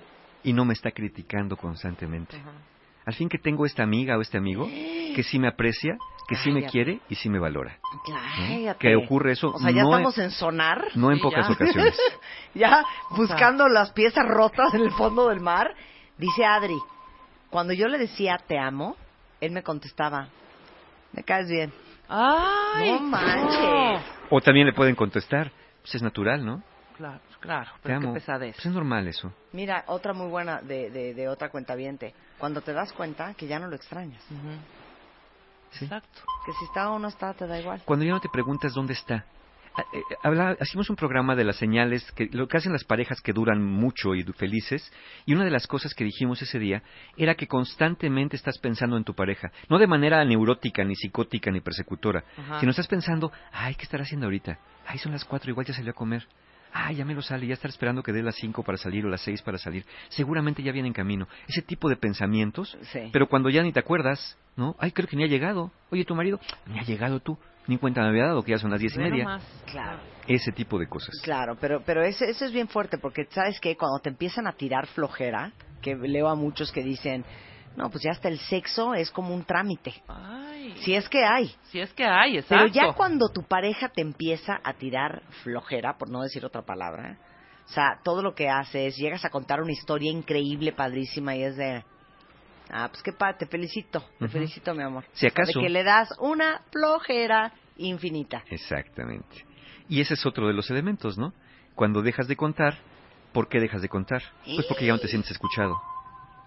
y 0.47 0.53
no 0.55 0.65
me 0.65 0.73
está 0.73 0.91
criticando 0.93 1.57
constantemente. 1.59 2.37
Al 3.05 3.15
fin 3.15 3.29
que 3.29 3.39
tengo 3.39 3.67
esta 3.67 3.83
amiga 3.83 4.17
o 4.17 4.21
este 4.23 4.39
amigo 4.39 4.67
que 5.15 5.23
sí 5.23 5.39
me 5.39 5.49
aprecia, 5.49 5.97
que 6.29 6.37
sí 6.37 6.51
me 6.51 6.61
Cállate. 6.61 6.73
quiere 6.73 7.01
y 7.09 7.15
sí 7.17 7.29
me 7.29 7.39
valora. 7.39 7.79
Cállate. 8.07 8.79
Que 8.79 8.97
ocurre 8.97 9.33
eso 9.33 9.49
O 9.51 9.59
sea, 9.59 9.71
ya 9.71 9.83
no 9.83 9.91
estamos 9.91 10.19
en- 10.19 10.25
en 10.25 10.31
sonar. 10.31 10.85
No 10.95 11.13
en 11.13 11.21
pocas 11.21 11.47
ya. 11.47 11.53
ocasiones. 11.55 11.97
ya 12.55 12.83
buscando 13.11 13.69
las 13.69 13.93
piezas 13.93 14.25
rotas 14.27 14.73
en 14.75 14.83
el 14.83 14.91
fondo 14.93 15.29
del 15.29 15.41
mar. 15.41 15.75
Dice 16.19 16.45
Adri, 16.45 16.79
cuando 17.51 17.73
yo 17.75 17.89
le 17.89 17.99
decía 17.99 18.39
te 18.47 18.59
amo, 18.59 18.97
él 19.41 19.53
me 19.53 19.63
contestaba, 19.63 20.29
me 21.13 21.23
caes 21.23 21.49
bien. 21.49 21.73
Ay, 22.09 22.93
No 22.93 23.01
manches. 23.01 24.01
O 24.31 24.41
también 24.41 24.67
le 24.67 24.73
pueden 24.73 24.95
contestar, 24.95 25.51
pues 25.83 25.95
es 25.97 26.03
natural, 26.03 26.45
¿no? 26.45 26.63
Claro, 26.97 27.21
claro, 27.41 27.71
Te 27.75 27.81
pero 27.83 27.97
amo. 27.97 28.09
qué 28.15 28.21
pesadez. 28.21 28.55
Pues 28.57 28.67
es 28.67 28.73
normal 28.73 29.07
eso. 29.07 29.33
Mira, 29.53 29.85
otra 29.89 30.13
muy 30.15 30.29
buena 30.29 30.61
de, 30.63 30.91
de, 30.91 31.15
de 31.15 31.29
otra 31.29 31.51
cuentaviente. 31.51 32.15
Cuando 32.39 32.61
te 32.63 32.73
das 32.73 32.93
cuenta 32.93 33.35
que 33.35 33.47
ya 33.47 33.59
no 33.59 33.69
lo 33.69 33.77
extrañas. 33.77 34.23
Ujú. 34.31 34.53
Sí. 35.73 35.85
Exacto. 35.85 36.21
Que 36.47 36.53
si 36.53 36.65
está 36.65 36.91
o 36.91 36.99
no 36.99 37.09
está, 37.09 37.35
te 37.35 37.47
da 37.47 37.61
igual. 37.61 37.83
Cuando 37.85 38.05
ya 38.05 38.13
no 38.13 38.21
te 38.21 38.29
preguntas 38.31 38.73
dónde 38.73 38.95
está. 38.95 39.27
eh, 39.93 40.01
habla- 40.23 40.57
hacíamos 40.59 40.89
un 40.89 40.97
programa 40.97 41.35
de 41.37 41.45
las 41.45 41.57
señales, 41.57 42.11
que 42.13 42.31
lo 42.33 42.49
que 42.49 42.57
hacen 42.57 42.73
las 42.73 42.85
parejas 42.85 43.21
que 43.21 43.35
duran 43.35 43.63
mucho 43.63 44.15
y 44.15 44.23
felices, 44.33 44.91
y 45.27 45.35
una 45.35 45.45
de 45.45 45.51
las 45.51 45.67
cosas 45.67 45.93
que 45.93 46.03
dijimos 46.05 46.41
ese 46.41 46.59
día 46.59 46.83
era 47.19 47.35
que 47.35 47.47
constantemente 47.47 48.37
estás 48.37 48.57
pensando 48.59 48.97
en 48.97 49.05
tu 49.05 49.13
pareja, 49.15 49.53
no 49.69 49.79
de 49.79 49.87
manera 49.87 50.25
neurótica, 50.25 50.83
ni 50.83 50.95
psicótica, 50.95 51.51
ni 51.51 51.61
persecutora, 51.61 52.25
Ajá. 52.39 52.61
sino 52.61 52.71
estás 52.71 52.87
pensando, 52.89 53.31
ay, 53.53 53.75
¿qué 53.75 53.83
estará 53.83 54.05
haciendo 54.05 54.25
ahorita? 54.29 54.59
Ay, 54.87 54.97
son 54.97 55.13
las 55.13 55.27
cuatro, 55.27 55.51
igual 55.51 55.67
ya 55.67 55.75
salió 55.75 55.91
a 55.91 55.95
comer. 55.95 56.27
Ay, 56.79 56.97
ya 56.97 57.05
me 57.07 57.15
lo 57.15 57.23
sale, 57.23 57.47
ya 57.47 57.55
estar 57.55 57.71
esperando 57.71 58.03
que 58.03 58.13
dé 58.13 58.23
las 58.23 58.35
cinco 58.37 58.63
para 58.63 58.77
salir 58.77 59.07
o 59.07 59.09
las 59.09 59.23
seis 59.23 59.41
para 59.41 59.57
salir. 59.57 59.85
Seguramente 60.11 60.63
ya 60.63 60.73
viene 60.73 60.89
en 60.89 60.95
camino. 60.95 61.27
Ese 61.49 61.63
tipo 61.63 61.89
de 61.89 61.97
pensamientos, 61.97 62.77
Sí. 62.93 63.09
pero 63.13 63.29
cuando 63.29 63.49
ya 63.49 63.63
ni 63.63 63.73
te 63.73 63.81
acuerdas, 63.81 64.37
¿no? 64.57 64.77
Ay, 64.79 64.93
creo 64.93 65.09
que 65.09 65.17
ni 65.17 65.25
ha 65.25 65.27
llegado. 65.27 65.71
Oye, 65.91 66.05
tu 66.05 66.15
marido, 66.15 66.39
ni 66.67 66.79
ha 66.79 66.83
llegado 66.83 67.21
tú. 67.21 67.39
Ni 67.67 67.79
cuenta 67.79 68.03
me 68.03 68.09
había 68.09 68.27
dado 68.27 68.43
que 68.43 68.51
ya 68.53 68.59
son 68.59 68.71
las 68.71 68.79
diez 68.81 68.95
y 68.95 68.99
media. 68.99 69.25
nomás. 69.25 69.63
Claro. 69.71 69.99
Ese 70.29 70.53
tipo 70.53 70.79
de 70.79 70.87
cosas. 70.87 71.15
Claro, 71.25 71.57
pero, 71.61 71.83
pero 71.85 72.03
ese, 72.05 72.29
eso 72.31 72.45
es 72.45 72.53
bien 72.53 72.69
fuerte 72.69 72.99
porque, 72.99 73.27
¿sabes 73.31 73.59
qué? 73.59 73.77
Cuando 73.77 73.99
te 74.01 74.11
empiezan 74.11 74.47
a 74.47 74.53
tirar 74.53 74.87
flojera, 74.87 75.53
que 75.81 75.95
leo 75.97 76.29
a 76.29 76.35
muchos 76.35 76.71
que 76.73 76.83
dicen, 76.83 77.25
no, 77.77 77.91
pues 77.91 78.03
ya 78.03 78.11
hasta 78.13 78.29
el 78.29 78.39
sexo 78.39 78.95
es 78.95 79.11
como 79.11 79.35
un 79.35 79.45
trámite. 79.45 79.95
Ay. 80.09 80.75
Si 80.81 80.95
es 80.95 81.09
que 81.09 81.25
hay. 81.25 81.55
Si 81.65 81.79
es 81.79 81.93
que 81.93 82.05
hay, 82.05 82.39
exacto. 82.39 82.65
Pero 82.65 82.73
ya 82.73 82.93
cuando 82.95 83.29
tu 83.29 83.43
pareja 83.43 83.91
te 83.91 84.01
empieza 84.01 84.59
a 84.65 84.73
tirar 84.75 85.23
flojera, 85.43 85.99
por 85.99 86.09
no 86.09 86.23
decir 86.23 86.45
otra 86.45 86.63
palabra, 86.63 87.19
o 87.67 87.69
sea, 87.69 88.01
todo 88.03 88.23
lo 88.23 88.35
que 88.35 88.49
haces, 88.49 88.97
llegas 88.97 89.25
a 89.25 89.31
contar 89.31 89.61
una 89.61 89.73
historia 89.73 90.11
increíble, 90.11 90.73
padrísima, 90.73 91.37
y 91.37 91.43
es 91.43 91.57
de, 91.57 91.85
ah, 92.71 92.89
pues 92.89 93.03
qué 93.03 93.13
padre, 93.13 93.37
te 93.41 93.47
felicito, 93.47 94.05
te 94.19 94.29
felicito, 94.29 94.75
mi 94.75 94.83
amor. 94.83 95.05
Si 95.13 95.27
acaso. 95.27 95.59
De 95.59 95.67
que 95.67 95.71
le 95.71 95.85
das 95.85 96.09
una 96.19 96.63
flojera 96.71 97.53
infinita. 97.77 98.43
Exactamente. 98.49 99.45
Y 99.89 100.01
ese 100.01 100.15
es 100.15 100.25
otro 100.25 100.47
de 100.47 100.55
los 100.55 100.71
elementos, 100.71 101.19
¿no? 101.19 101.35
Cuando 101.75 102.01
dejas 102.01 102.27
de 102.27 102.37
contar, 102.37 102.79
¿por 103.33 103.49
qué 103.49 103.61
dejas 103.61 103.83
de 103.83 103.89
contar? 103.89 104.23
Pues 104.45 104.67
porque 104.67 104.87
ya 104.87 104.93
no 104.93 104.99
te 104.99 105.09
sientes 105.09 105.33
escuchado. 105.33 105.79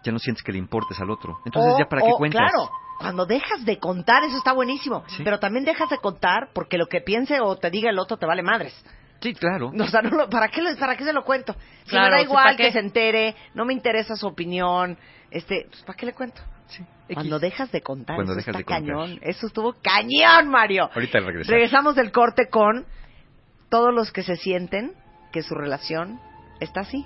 Ya 0.04 0.12
no 0.12 0.20
sientes 0.20 0.44
que 0.44 0.52
le 0.52 0.58
importes 0.58 1.00
al 1.00 1.10
otro. 1.12 1.40
Entonces, 1.46 1.74
O- 1.76 1.80
¿ya 1.80 1.86
para 1.86 2.02
qué 2.02 2.12
o, 2.12 2.18
cuentas? 2.18 2.40
Claro, 2.42 2.70
cuando 3.00 3.26
dejas 3.26 3.66
de 3.66 3.78
contar, 3.80 4.24
eso 4.24 4.38
está 4.38 4.54
buenísimo. 4.54 5.04
Sí. 5.08 5.24
Pero 5.24 5.40
también 5.40 5.66
dejas 5.66 5.90
de 5.90 5.98
contar 5.98 6.50
porque 6.54 6.78
lo 6.78 6.88
que 6.88 7.02
piense 7.02 7.40
o 7.42 7.58
te 7.58 7.70
diga 7.70 7.90
el 7.90 8.00
otro 8.00 8.18
te 8.18 8.26
vale 8.26 8.42
madres. 8.44 8.74
Sí, 9.22 9.34
claro. 9.34 9.72
O 9.80 9.88
sea, 9.88 10.02
no 10.02 10.12
lo- 10.12 10.30
¿para, 10.30 10.48
qué, 10.48 10.62
le- 10.62 10.76
¿para 10.78 10.96
qué 10.96 11.04
se 11.04 11.12
lo 11.14 11.24
cuento? 11.24 11.54
Si 11.84 11.90
Claro, 11.92 12.12
me 12.12 12.18
da 12.18 12.22
igual 12.22 12.56
que 12.56 12.72
se 12.72 12.80
entere, 12.80 13.36
no 13.54 13.66
me 13.66 13.74
interesa 13.74 14.16
su 14.16 14.28
opinión, 14.28 14.98
este, 15.32 15.66
pues, 15.70 15.82
¿para 15.84 15.98
qué 15.98 16.06
le 16.06 16.14
cuento? 16.14 16.42
Sí. 16.68 16.84
Cuando 17.14 17.38
X. 17.38 17.42
dejas 17.42 17.72
de 17.72 17.82
contar, 17.82 18.16
Cuando 18.16 18.34
eso 18.34 18.38
dejas 18.42 18.48
está 18.56 18.58
de 18.60 18.64
contar. 18.64 18.96
cañón. 18.96 19.20
Eso 19.24 19.48
estuvo 19.48 19.74
cañón, 19.82 20.48
Mario. 20.50 20.90
Ahorita 20.94 21.20
regresamos. 21.20 21.48
Regresamos 21.48 21.96
del 21.96 22.12
corte 22.12 22.48
con 22.50 22.86
todos 23.70 23.94
los 23.94 24.12
que 24.12 24.24
se 24.24 24.36
sienten 24.36 24.94
que 25.32 25.42
su 25.44 25.56
relación 25.56 26.20
está 26.60 26.82
así. 26.82 27.06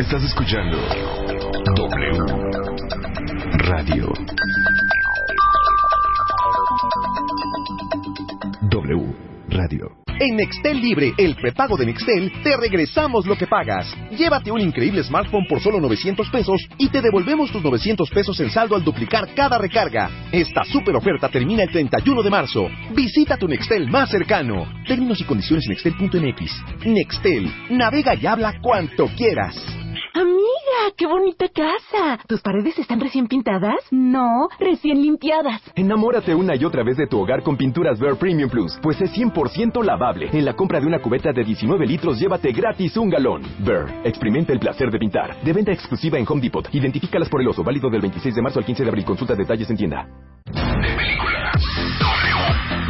Estás 0.00 0.24
escuchando 0.24 0.78
W 1.76 2.18
Radio. 3.58 4.10
W 8.70 9.14
Radio. 9.50 9.90
En 10.18 10.36
Nextel 10.36 10.80
Libre, 10.80 11.12
el 11.18 11.36
prepago 11.36 11.76
de 11.76 11.84
Nextel, 11.84 12.32
te 12.42 12.56
regresamos 12.56 13.26
lo 13.26 13.36
que 13.36 13.46
pagas. 13.46 13.94
Llévate 14.10 14.50
un 14.50 14.62
increíble 14.62 15.04
smartphone 15.04 15.46
por 15.46 15.60
solo 15.60 15.78
900 15.82 16.30
pesos 16.30 16.66
y 16.78 16.88
te 16.88 17.02
devolvemos 17.02 17.52
tus 17.52 17.62
900 17.62 18.08
pesos 18.08 18.40
en 18.40 18.50
saldo 18.50 18.76
al 18.76 18.84
duplicar 18.84 19.34
cada 19.34 19.58
recarga. 19.58 20.28
Esta 20.32 20.64
super 20.64 20.96
oferta 20.96 21.28
termina 21.28 21.64
el 21.64 21.70
31 21.70 22.22
de 22.22 22.30
marzo. 22.30 22.68
Visita 22.94 23.36
tu 23.36 23.46
Nextel 23.46 23.90
más 23.90 24.08
cercano. 24.08 24.66
Términos 24.86 25.20
y 25.20 25.24
condiciones 25.24 25.66
en 25.66 25.72
nextel.mx. 25.72 26.86
Nextel, 26.86 27.52
navega 27.68 28.14
y 28.14 28.26
habla 28.26 28.54
cuanto 28.62 29.06
quieras. 29.08 29.80
Amiga, 30.12 30.94
qué 30.96 31.06
bonita 31.06 31.46
casa. 31.48 32.18
¿Tus 32.26 32.40
paredes 32.40 32.76
están 32.78 33.00
recién 33.00 33.28
pintadas? 33.28 33.76
No, 33.90 34.48
recién 34.58 35.00
limpiadas. 35.00 35.62
Enamórate 35.76 36.34
una 36.34 36.56
y 36.56 36.64
otra 36.64 36.82
vez 36.82 36.96
de 36.96 37.06
tu 37.06 37.20
hogar 37.20 37.42
con 37.42 37.56
pinturas 37.56 37.98
Bear 38.00 38.16
Premium 38.16 38.50
Plus, 38.50 38.76
pues 38.82 39.00
es 39.00 39.12
100% 39.12 39.84
lavable. 39.84 40.28
En 40.32 40.44
la 40.44 40.54
compra 40.54 40.80
de 40.80 40.86
una 40.86 41.00
cubeta 41.00 41.32
de 41.32 41.44
19 41.44 41.86
litros, 41.86 42.18
llévate 42.18 42.50
gratis 42.52 42.96
un 42.96 43.08
galón. 43.08 43.42
Bear, 43.60 44.00
experimenta 44.04 44.52
el 44.52 44.58
placer 44.58 44.90
de 44.90 44.98
pintar. 44.98 45.40
De 45.42 45.52
venta 45.52 45.72
exclusiva 45.72 46.18
en 46.18 46.26
Home 46.28 46.40
Depot. 46.40 46.68
Identifícalas 46.72 47.28
por 47.28 47.40
el 47.40 47.48
oso, 47.48 47.62
válido 47.62 47.88
del 47.88 48.00
26 48.00 48.34
de 48.34 48.42
marzo 48.42 48.58
al 48.58 48.64
15 48.64 48.82
de 48.82 48.88
abril. 48.88 49.04
Consulta 49.04 49.36
detalles 49.36 49.70
en 49.70 49.76
tienda. 49.76 50.08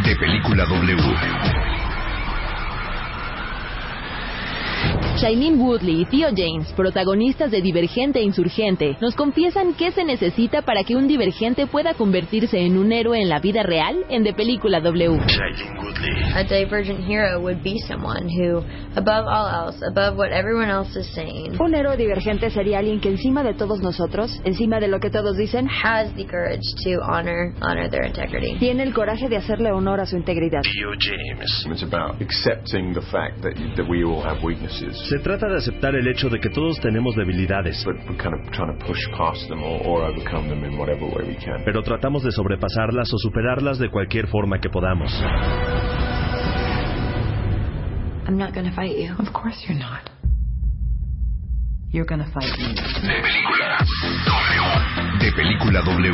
De 0.04 0.16
película 0.16 0.64
W. 0.64 1.79
Shailene 5.16 5.56
Woodley 5.56 6.02
y 6.02 6.04
Theo 6.06 6.28
James, 6.34 6.72
protagonistas 6.74 7.50
de 7.50 7.60
Divergente 7.60 8.20
e 8.20 8.22
Insurgente, 8.22 8.96
nos 9.00 9.14
confiesan 9.14 9.74
qué 9.74 9.90
se 9.90 10.04
necesita 10.04 10.62
para 10.62 10.84
que 10.84 10.96
un 10.96 11.08
divergente 11.08 11.66
pueda 11.66 11.94
convertirse 11.94 12.58
en 12.58 12.78
un 12.78 12.92
héroe 12.92 13.20
en 13.20 13.28
la 13.28 13.38
vida 13.38 13.62
real 13.62 14.04
en 14.08 14.22
de 14.22 14.32
película 14.32 14.80
W. 14.80 15.18
A 16.34 16.42
divergent 16.44 17.00
hero 17.06 17.40
would 17.40 17.62
be 17.62 17.76
someone 17.86 18.28
who, 18.28 18.62
above 18.96 19.26
all 19.26 19.48
else, 19.48 19.82
above 19.86 20.16
what 20.16 20.30
everyone 20.32 20.70
else 20.70 20.98
is 20.98 21.06
saying, 21.14 21.60
Un 21.60 21.74
héroe 21.74 21.96
divergente 21.96 22.50
sería 22.50 22.78
alguien 22.78 23.00
que 23.00 23.10
encima 23.10 23.42
de 23.42 23.54
todos 23.54 23.80
nosotros, 23.80 24.30
encima 24.44 24.80
de 24.80 24.88
lo 24.88 25.00
que 25.00 25.10
todos 25.10 25.36
dicen, 25.36 25.68
has 25.68 26.14
the 26.14 26.24
courage 26.24 26.62
to 26.84 27.00
honor 27.02 27.52
honor 27.60 27.90
their 27.90 28.06
integrity. 28.06 28.58
tiene 28.58 28.82
el 28.84 28.94
coraje 28.94 29.28
de 29.28 29.36
hacerle 29.36 29.70
honor 29.70 30.00
a 30.00 30.06
su 30.06 30.16
integridad. 30.16 30.62
It's 31.70 31.82
about 31.82 32.20
accepting 32.22 32.92
the 32.94 33.02
fact 33.10 33.42
that, 33.42 33.54
that 33.76 33.88
we 33.88 34.04
all 34.04 34.22
have 34.22 34.42
weaknesses. 34.42 34.99
Se 35.08 35.18
trata 35.18 35.48
de 35.48 35.56
aceptar 35.56 35.94
el 35.94 36.06
hecho 36.06 36.28
de 36.28 36.38
que 36.40 36.50
todos 36.50 36.78
tenemos 36.80 37.16
debilidades, 37.16 37.84
pero 41.64 41.82
tratamos 41.82 42.22
de 42.22 42.30
sobrepasarlas 42.30 43.12
o 43.12 43.18
superarlas 43.18 43.78
de 43.78 43.90
cualquier 43.90 44.28
forma 44.28 44.60
que 44.60 44.68
podamos. 44.68 45.12
I'm 48.26 48.38
not 48.38 48.54
going 48.54 48.66
to 48.66 48.72
fight 48.72 48.96
you. 48.96 49.12
Of 49.18 49.32
course 49.32 49.56
you're 49.66 49.78
not. 49.78 50.10
You're 51.92 52.06
gonna 52.06 52.30
fight 52.32 52.56
me. 52.56 52.74
De 55.18 55.32
película 55.32 55.82
W. 55.82 56.12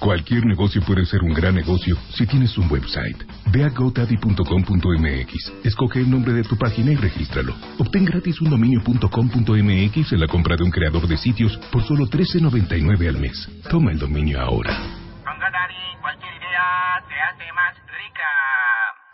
Cualquier 0.01 0.47
negocio 0.47 0.81
puede 0.81 1.05
ser 1.05 1.21
un 1.23 1.35
gran 1.35 1.55
negocio 1.55 1.95
si 2.15 2.27
tienes 2.27 2.57
un 2.57 2.73
website. 2.73 3.23
Ve 3.53 3.65
a 3.65 3.69
gotaddy.com.mx, 3.69 5.53
escoge 5.63 6.01
el 6.01 6.11
nombre 6.11 6.33
de 6.33 6.43
tu 6.43 6.57
página 6.57 6.91
y 6.91 6.97
regístralo. 6.97 7.55
Obtén 7.79 8.07
gratis 8.07 8.41
un 8.41 8.49
dominio.com.mx 8.49 10.13
en 10.13 10.21
la 10.21 10.27
compra 10.27 10.57
de 10.57 10.65
un 10.65 10.71
creador 10.71 11.07
de 11.07 11.19
sitios 11.19 11.55
por 11.71 11.83
solo 11.85 12.07
$13.99 12.07 13.09
al 13.09 13.19
mes. 13.19 13.47
Toma 13.69 13.93
el 13.93 13.99
dominio 13.99 14.41
ahora. 14.41 14.75
Con 15.23 15.37
GoDaddy, 15.37 16.01
cualquier 16.01 16.33
idea 16.33 17.05
te 17.07 17.21
hace 17.21 17.53
más 17.53 17.77
rica. 17.77 18.40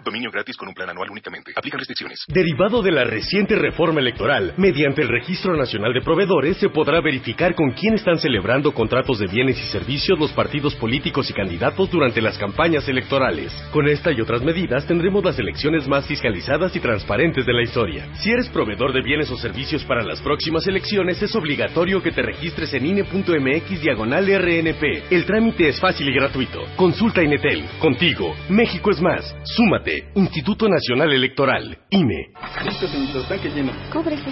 Dominio 0.07 0.31
gratis 0.31 0.57
con 0.57 0.69
un 0.69 0.75
plan 0.75 0.89
anual 0.89 1.11
únicamente. 1.11 1.51
Aplican 1.57 1.81
restricciones. 1.81 2.25
Derivado 2.29 2.81
de 2.81 2.93
la 2.93 3.03
reciente 3.03 3.57
reforma 3.57 3.99
electoral, 3.99 4.55
mediante 4.57 5.03
el 5.03 5.09
Registro 5.09 5.57
Nacional 5.57 5.93
de 5.93 6.01
Proveedores 6.01 6.59
se 6.59 6.69
podrá 6.69 7.01
verificar 7.01 7.57
con 7.57 7.73
quién 7.73 7.95
están 7.95 8.21
celebrando 8.21 8.73
contratos 8.73 9.19
de 9.19 9.27
bienes 9.27 9.59
y 9.59 9.67
servicios 9.67 10.17
los 10.17 10.31
partidos 10.31 10.77
políticos 10.77 11.29
y 11.29 11.33
candidatos 11.33 11.91
durante 11.91 12.23
las 12.23 12.39
campañas 12.39 12.87
electorales. 12.89 13.53
Con 13.73 13.89
esta 13.89 14.13
y 14.13 14.21
otras 14.21 14.43
medidas 14.43 14.87
tendremos 14.87 15.25
las 15.25 15.41
elecciones 15.41 15.89
más 15.89 16.07
fiscalizadas 16.07 16.77
y 16.77 16.79
transparentes 16.79 17.45
de 17.45 17.53
la 17.53 17.65
historia. 17.65 18.07
Si 18.15 18.31
eres 18.31 18.49
proveedor 18.49 18.93
de 18.93 19.03
bienes 19.03 19.29
o 19.33 19.37
servicios 19.37 19.83
para 19.83 20.05
las 20.05 20.21
próximas 20.21 20.69
elecciones, 20.69 21.21
es 21.21 21.35
obligatorio 21.35 22.01
que 22.01 22.13
te 22.13 22.23
registres 22.23 22.73
en 22.75 22.87
INE.mx 22.87 23.81
diagonal 23.81 24.25
RNP. 24.25 25.11
El 25.11 25.27
trámite 25.27 25.69
es 25.69 25.81
fácil 25.81 26.09
y 26.09 26.15
gratuito. 26.15 26.65
Consulta 26.77 27.25
Inetel. 27.25 27.65
Contigo. 27.81 28.37
México 28.49 28.93
es 28.93 29.01
más. 29.01 29.35
Súmate. 29.43 29.96
Instituto 30.15 30.69
Nacional 30.69 31.13
Electoral. 31.13 31.79
INE. 31.91 32.33
Listo, 32.65 32.87
señorito, 32.89 33.23
tanque 33.29 33.51
lleno. 33.51 33.73
Cóbrese. 33.93 34.31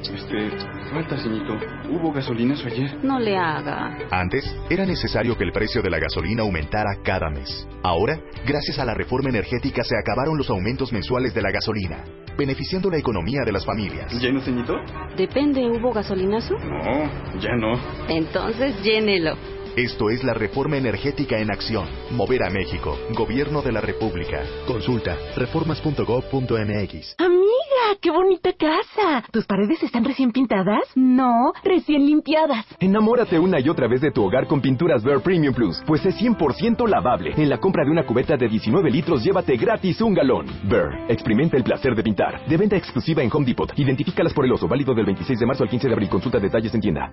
Este, 0.00 0.50
falta, 0.92 1.18
señorito. 1.18 1.58
¿Hubo 1.90 2.12
gasolinazo 2.12 2.66
ayer? 2.66 2.98
No 3.02 3.18
le 3.18 3.36
haga. 3.36 3.98
Antes, 4.10 4.44
era 4.70 4.86
necesario 4.86 5.36
que 5.36 5.44
el 5.44 5.52
precio 5.52 5.82
de 5.82 5.90
la 5.90 5.98
gasolina 5.98 6.42
aumentara 6.42 6.90
cada 7.02 7.28
mes. 7.30 7.66
Ahora, 7.82 8.20
gracias 8.46 8.78
a 8.78 8.84
la 8.84 8.94
reforma 8.94 9.30
energética, 9.30 9.82
se 9.82 9.96
acabaron 9.96 10.38
los 10.38 10.48
aumentos 10.50 10.92
mensuales 10.92 11.34
de 11.34 11.42
la 11.42 11.50
gasolina, 11.50 12.04
beneficiando 12.36 12.90
la 12.90 12.98
economía 12.98 13.40
de 13.44 13.52
las 13.52 13.64
familias. 13.64 14.12
¿Lleno, 14.12 14.40
señorito? 14.40 14.74
Depende, 15.16 15.68
¿hubo 15.68 15.92
gasolinazo? 15.92 16.54
No, 16.54 17.40
ya 17.40 17.56
no. 17.56 17.72
Entonces 18.08 18.80
llénelo. 18.82 19.36
Esto 19.78 20.10
es 20.10 20.24
la 20.24 20.34
reforma 20.34 20.76
energética 20.76 21.38
en 21.38 21.52
acción. 21.52 21.86
Mover 22.10 22.42
a 22.42 22.50
México. 22.50 22.98
Gobierno 23.14 23.62
de 23.62 23.70
la 23.70 23.80
República. 23.80 24.42
Consulta 24.66 25.16
reformas.gov.mx. 25.36 27.14
Amiga, 27.18 28.00
qué 28.00 28.10
bonita 28.10 28.50
casa. 28.54 29.24
¿Tus 29.30 29.46
paredes 29.46 29.80
están 29.84 30.04
recién 30.04 30.32
pintadas? 30.32 30.82
No, 30.96 31.52
recién 31.62 32.04
limpiadas. 32.04 32.66
Enamórate 32.80 33.38
una 33.38 33.60
y 33.60 33.68
otra 33.68 33.86
vez 33.86 34.00
de 34.00 34.10
tu 34.10 34.24
hogar 34.24 34.48
con 34.48 34.60
pinturas 34.60 35.04
Ver 35.04 35.20
Premium 35.20 35.54
Plus, 35.54 35.80
pues 35.86 36.04
es 36.04 36.16
100% 36.20 36.88
lavable. 36.88 37.34
En 37.36 37.48
la 37.48 37.58
compra 37.58 37.84
de 37.84 37.92
una 37.92 38.04
cubeta 38.04 38.36
de 38.36 38.48
19 38.48 38.90
litros, 38.90 39.22
llévate 39.22 39.56
gratis 39.56 40.00
un 40.00 40.12
galón. 40.12 40.46
Ver, 40.64 41.04
experimenta 41.06 41.56
el 41.56 41.62
placer 41.62 41.94
de 41.94 42.02
pintar. 42.02 42.44
De 42.48 42.56
venta 42.56 42.76
exclusiva 42.76 43.22
en 43.22 43.30
Home 43.32 43.46
Depot. 43.46 43.72
Identifícalas 43.78 44.34
por 44.34 44.44
el 44.44 44.50
oso, 44.50 44.66
válido 44.66 44.92
del 44.92 45.06
26 45.06 45.38
de 45.38 45.46
marzo 45.46 45.62
al 45.62 45.70
15 45.70 45.86
de 45.86 45.94
abril. 45.94 46.08
Consulta 46.08 46.40
detalles 46.40 46.74
en 46.74 46.80
tienda. 46.80 47.12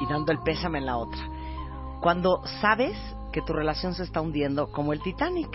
y 0.00 0.06
dando 0.06 0.32
el 0.32 0.40
pésame 0.42 0.78
en 0.78 0.86
la 0.86 0.96
otra. 0.96 1.20
Cuando 2.00 2.42
sabes 2.60 2.96
que 3.32 3.42
tu 3.42 3.52
relación 3.52 3.94
se 3.94 4.04
está 4.04 4.20
hundiendo 4.20 4.70
como 4.70 4.92
el 4.92 5.02
Titanic. 5.02 5.50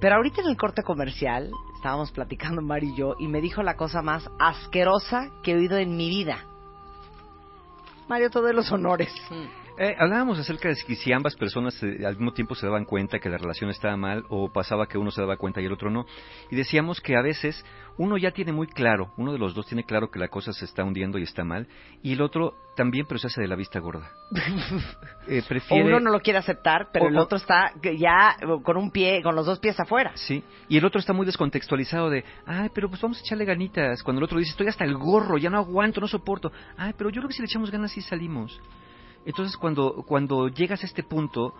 Pero 0.00 0.16
ahorita 0.16 0.42
en 0.42 0.48
el 0.48 0.56
corte 0.56 0.82
comercial 0.82 1.50
estábamos 1.76 2.12
platicando 2.12 2.60
Mari 2.60 2.90
y 2.90 2.96
yo 2.96 3.14
y 3.18 3.28
me 3.28 3.40
dijo 3.40 3.62
la 3.62 3.76
cosa 3.76 4.02
más 4.02 4.28
asquerosa 4.38 5.30
que 5.42 5.52
he 5.52 5.56
oído 5.56 5.78
en 5.78 5.96
mi 5.96 6.08
vida. 6.08 6.44
Mario, 8.08 8.30
todos 8.30 8.54
los 8.54 8.70
honores. 8.70 9.12
Eh, 9.78 9.94
hablábamos 9.98 10.38
acerca 10.38 10.68
de 10.70 10.74
si, 10.74 11.12
ambas 11.12 11.36
personas 11.36 11.80
eh, 11.82 12.06
al 12.06 12.14
mismo 12.16 12.32
tiempo 12.32 12.54
se 12.54 12.64
daban 12.66 12.86
cuenta 12.86 13.18
que 13.18 13.28
la 13.28 13.36
relación 13.36 13.68
estaba 13.68 13.94
mal 13.96 14.24
o 14.30 14.50
pasaba 14.50 14.86
que 14.86 14.96
uno 14.96 15.10
se 15.10 15.20
daba 15.20 15.36
cuenta 15.36 15.60
y 15.60 15.66
el 15.66 15.72
otro 15.72 15.90
no. 15.90 16.06
Y 16.50 16.56
decíamos 16.56 17.00
que 17.02 17.14
a 17.14 17.20
veces 17.20 17.62
uno 17.98 18.16
ya 18.16 18.30
tiene 18.30 18.52
muy 18.52 18.68
claro, 18.68 19.12
uno 19.18 19.32
de 19.32 19.38
los 19.38 19.54
dos 19.54 19.66
tiene 19.66 19.84
claro 19.84 20.10
que 20.10 20.18
la 20.18 20.28
cosa 20.28 20.52
se 20.54 20.64
está 20.64 20.82
hundiendo 20.82 21.18
y 21.18 21.22
está 21.24 21.44
mal, 21.44 21.66
y 22.02 22.14
el 22.14 22.22
otro 22.22 22.54
también, 22.74 23.04
pero 23.06 23.18
se 23.18 23.26
hace 23.26 23.40
de 23.42 23.48
la 23.48 23.56
vista 23.56 23.78
gorda. 23.80 24.10
Eh, 25.28 25.42
O 25.44 25.48
prefiere... 25.48 25.84
uno 25.84 25.98
no 25.98 26.10
lo 26.12 26.20
quiere 26.20 26.38
aceptar, 26.38 26.88
pero 26.92 27.06
O- 27.06 27.08
el 27.08 27.16
o- 27.18 27.22
otro 27.22 27.36
está 27.36 27.72
ya 27.98 28.36
con 28.62 28.76
un 28.76 28.90
pie, 28.92 29.22
con 29.22 29.34
los 29.34 29.44
dos 29.44 29.58
pies 29.58 29.78
afuera. 29.80 30.12
Sí, 30.14 30.42
y 30.68 30.76
el 30.78 30.84
otro 30.84 31.00
está 31.00 31.12
muy 31.12 31.26
descontextualizado 31.26 32.08
de, 32.10 32.24
ay, 32.46 32.70
pero 32.72 32.88
pues 32.88 33.00
vamos 33.02 33.18
a 33.18 33.20
echarle 33.22 33.44
ganitas. 33.44 34.02
Cuando 34.04 34.20
el 34.20 34.24
otro 34.24 34.38
dice, 34.38 34.52
estoy 34.52 34.68
hasta 34.68 34.84
el 34.84 34.94
gorro, 34.96 35.36
ya 35.36 35.50
no 35.50 35.58
aguanto, 35.58 36.00
no 36.00 36.06
soporto. 36.06 36.52
Ay, 36.76 36.92
pero 36.96 37.10
yo 37.10 37.20
creo 37.20 37.28
que 37.28 37.34
si 37.34 37.42
le 37.42 37.46
echamos 37.46 37.70
ganas 37.72 37.90
sí 37.90 38.00
salimos. 38.02 38.60
Entonces, 39.26 39.56
cuando, 39.58 40.04
cuando 40.06 40.48
llegas 40.48 40.82
a 40.82 40.86
este 40.86 41.02
punto, 41.02 41.52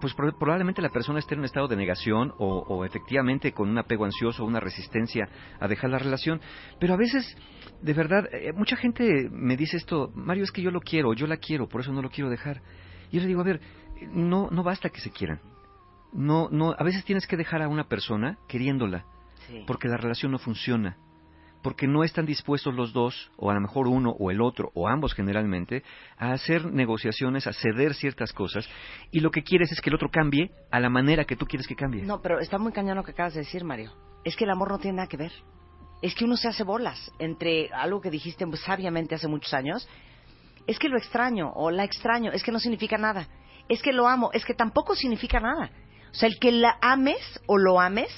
pues 0.00 0.12
pro- 0.14 0.36
probablemente 0.36 0.82
la 0.82 0.88
persona 0.90 1.20
esté 1.20 1.34
en 1.34 1.40
un 1.40 1.44
estado 1.46 1.68
de 1.68 1.76
negación 1.76 2.34
o, 2.38 2.58
o 2.58 2.84
efectivamente 2.84 3.52
con 3.52 3.68
un 3.70 3.78
apego 3.78 4.04
ansioso, 4.04 4.44
una 4.44 4.58
resistencia 4.60 5.28
a 5.60 5.68
dejar 5.68 5.90
la 5.90 5.98
relación. 5.98 6.40
Pero 6.80 6.94
a 6.94 6.96
veces, 6.96 7.36
de 7.80 7.92
verdad, 7.94 8.24
eh, 8.32 8.52
mucha 8.52 8.76
gente 8.76 9.28
me 9.30 9.56
dice 9.56 9.76
esto, 9.76 10.10
Mario, 10.14 10.42
es 10.44 10.50
que 10.50 10.60
yo 10.62 10.70
lo 10.72 10.80
quiero, 10.80 11.14
yo 11.14 11.26
la 11.28 11.36
quiero, 11.36 11.68
por 11.68 11.80
eso 11.80 11.92
no 11.92 12.02
lo 12.02 12.10
quiero 12.10 12.28
dejar. 12.28 12.60
Y 13.10 13.16
yo 13.16 13.20
le 13.22 13.28
digo, 13.28 13.40
a 13.40 13.44
ver, 13.44 13.60
no, 14.10 14.48
no 14.50 14.62
basta 14.64 14.90
que 14.90 15.00
se 15.00 15.10
quieran. 15.12 15.40
No, 16.12 16.48
no, 16.50 16.74
a 16.76 16.82
veces 16.84 17.04
tienes 17.04 17.26
que 17.26 17.36
dejar 17.36 17.62
a 17.62 17.68
una 17.68 17.84
persona 17.84 18.38
queriéndola, 18.48 19.04
Sí. 19.46 19.64
porque 19.66 19.88
la 19.88 19.96
relación 19.96 20.30
no 20.32 20.38
funciona, 20.38 20.96
porque 21.62 21.86
no 21.86 22.04
están 22.04 22.26
dispuestos 22.26 22.74
los 22.74 22.92
dos, 22.92 23.30
o 23.36 23.50
a 23.50 23.54
lo 23.54 23.60
mejor 23.60 23.86
uno 23.86 24.10
o 24.10 24.30
el 24.30 24.40
otro, 24.40 24.70
o 24.74 24.88
ambos 24.88 25.14
generalmente, 25.14 25.82
a 26.18 26.32
hacer 26.32 26.66
negociaciones, 26.66 27.46
a 27.46 27.52
ceder 27.52 27.94
ciertas 27.94 28.32
cosas, 28.32 28.68
y 29.10 29.20
lo 29.20 29.30
que 29.30 29.42
quieres 29.42 29.70
es 29.72 29.80
que 29.80 29.90
el 29.90 29.94
otro 29.94 30.10
cambie 30.10 30.50
a 30.70 30.80
la 30.80 30.90
manera 30.90 31.24
que 31.24 31.36
tú 31.36 31.46
quieres 31.46 31.66
que 31.66 31.76
cambie. 31.76 32.02
No, 32.02 32.20
pero 32.20 32.40
está 32.40 32.58
muy 32.58 32.72
cañón 32.72 32.96
lo 32.96 33.04
que 33.04 33.12
acabas 33.12 33.34
de 33.34 33.40
decir, 33.40 33.64
Mario. 33.64 33.92
Es 34.24 34.36
que 34.36 34.44
el 34.44 34.50
amor 34.50 34.70
no 34.70 34.78
tiene 34.78 34.96
nada 34.96 35.08
que 35.08 35.16
ver. 35.16 35.32
Es 36.02 36.14
que 36.14 36.24
uno 36.24 36.36
se 36.36 36.48
hace 36.48 36.64
bolas 36.64 37.12
entre 37.18 37.70
algo 37.72 38.00
que 38.00 38.10
dijiste 38.10 38.46
pues, 38.46 38.60
sabiamente 38.60 39.14
hace 39.14 39.28
muchos 39.28 39.54
años. 39.54 39.88
Es 40.66 40.78
que 40.78 40.88
lo 40.88 40.98
extraño 40.98 41.52
o 41.54 41.70
la 41.70 41.84
extraño, 41.84 42.32
es 42.32 42.42
que 42.42 42.52
no 42.52 42.58
significa 42.58 42.98
nada. 42.98 43.28
Es 43.68 43.82
que 43.82 43.92
lo 43.92 44.08
amo, 44.08 44.30
es 44.32 44.44
que 44.44 44.54
tampoco 44.54 44.96
significa 44.96 45.38
nada. 45.38 45.70
O 46.10 46.14
sea, 46.14 46.28
el 46.28 46.38
que 46.38 46.52
la 46.52 46.76
ames 46.80 47.40
o 47.46 47.56
lo 47.56 47.80
ames 47.80 48.10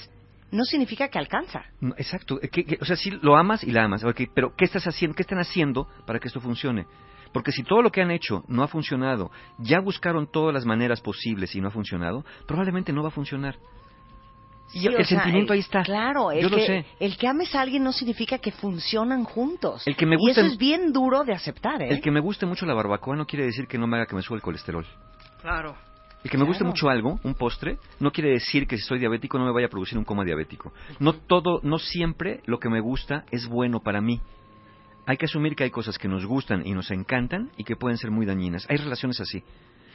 no 0.55 0.63
significa 0.63 1.07
que 1.09 1.19
alcanza. 1.19 1.63
No, 1.81 1.93
exacto. 1.97 2.39
eh, 2.41 2.49
que- 2.49 2.65
que- 2.65 2.77
o 2.81 2.85
sea, 2.85 2.95
sí 2.95 3.11
lo 3.21 3.35
amas 3.37 3.63
y 3.63 3.71
la 3.71 3.83
amas. 3.83 4.03
pero 4.33 4.55
¿qué 4.55 4.65
estás 4.65 4.85
haciendo? 4.87 5.15
¿Qué 5.15 5.21
están 5.23 5.39
haciendo 5.39 5.87
para 6.05 6.19
que 6.19 6.27
esto 6.27 6.39
funcione? 6.41 6.85
Porque 7.33 7.51
si 7.51 7.63
todo 7.63 7.81
lo 7.81 7.91
que 7.91 8.01
han 8.01 8.11
hecho 8.11 8.43
no 8.47 8.63
ha 8.63 8.67
funcionado, 8.67 9.29
ya 9.59 9.79
buscaron 9.81 10.25
todas 10.31 10.53
las 10.53 10.65
maneras 10.65 11.01
posibles 11.01 11.53
y 11.55 11.61
no 11.61 11.67
ha 11.67 11.71
funcionado, 11.71 12.23
probablemente 12.47 12.93
no 12.93 13.01
va 13.03 13.09
a 13.09 13.11
funcionar. 13.11 13.57
Y 14.73 14.87
el 14.87 14.95
sea, 15.05 15.05
sentimiento 15.05 15.53
el- 15.53 15.57
ahí 15.57 15.59
está. 15.59 15.83
Claro, 15.83 16.31
el 16.31 16.41
Yo 16.41 16.49
lo 16.49 16.57
que, 16.57 16.65
sé. 16.65 16.85
el 16.99 17.17
que 17.17 17.27
ames 17.27 17.53
a 17.53 17.61
alguien 17.61 17.83
no 17.83 17.91
significa 17.91 18.39
que 18.39 18.51
funcionan 18.51 19.23
juntos. 19.23 19.85
El 19.85 19.95
que 19.95 20.05
me 20.05 20.15
y 20.15 20.17
gusta- 20.17 20.41
eso 20.41 20.49
es 20.49 20.57
bien 20.57 20.91
duro 20.91 21.23
de 21.23 21.33
aceptar, 21.33 21.81
¿eh? 21.81 21.89
El 21.89 22.01
que 22.01 22.09
me 22.09 22.19
guste 22.19 22.45
mucho 22.45 22.65
la 22.65 22.73
barbacoa 22.73 23.15
no 23.15 23.25
quiere 23.27 23.45
decir 23.45 23.67
que 23.67 23.77
no 23.77 23.85
me 23.85 23.97
haga 23.97 24.05
que 24.07 24.15
me 24.15 24.21
suba 24.21 24.37
el 24.37 24.41
colesterol. 24.41 24.85
Claro. 25.41 25.75
El 26.25 26.31
que 26.31 26.39
me 26.39 26.43
guste 26.43 26.63
mucho 26.63 26.89
algo, 26.89 27.19
un 27.23 27.35
postre, 27.35 27.77
no 27.99 28.11
quiere 28.11 28.31
decir 28.31 28.65
que 28.65 28.77
si 28.77 28.83
soy 28.83 28.97
diabético 28.97 29.37
no 29.37 29.45
me 29.45 29.51
vaya 29.51 29.67
a 29.67 29.69
producir 29.69 29.95
un 29.95 30.03
coma 30.03 30.25
diabético. 30.25 30.73
No 30.97 31.13
todo, 31.13 31.59
no 31.61 31.77
siempre 31.77 32.41
lo 32.47 32.57
que 32.57 32.67
me 32.67 32.79
gusta 32.79 33.25
es 33.29 33.47
bueno 33.47 33.81
para 33.81 34.01
mí. 34.01 34.19
Hay 35.05 35.17
que 35.17 35.25
asumir 35.25 35.55
que 35.55 35.65
hay 35.65 35.69
cosas 35.69 35.99
que 35.99 36.07
nos 36.07 36.25
gustan 36.25 36.65
y 36.65 36.71
nos 36.71 36.89
encantan 36.89 37.51
y 37.57 37.63
que 37.63 37.75
pueden 37.75 37.99
ser 37.99 38.09
muy 38.09 38.25
dañinas. 38.25 38.65
Hay 38.71 38.77
relaciones 38.77 39.21
así. 39.21 39.43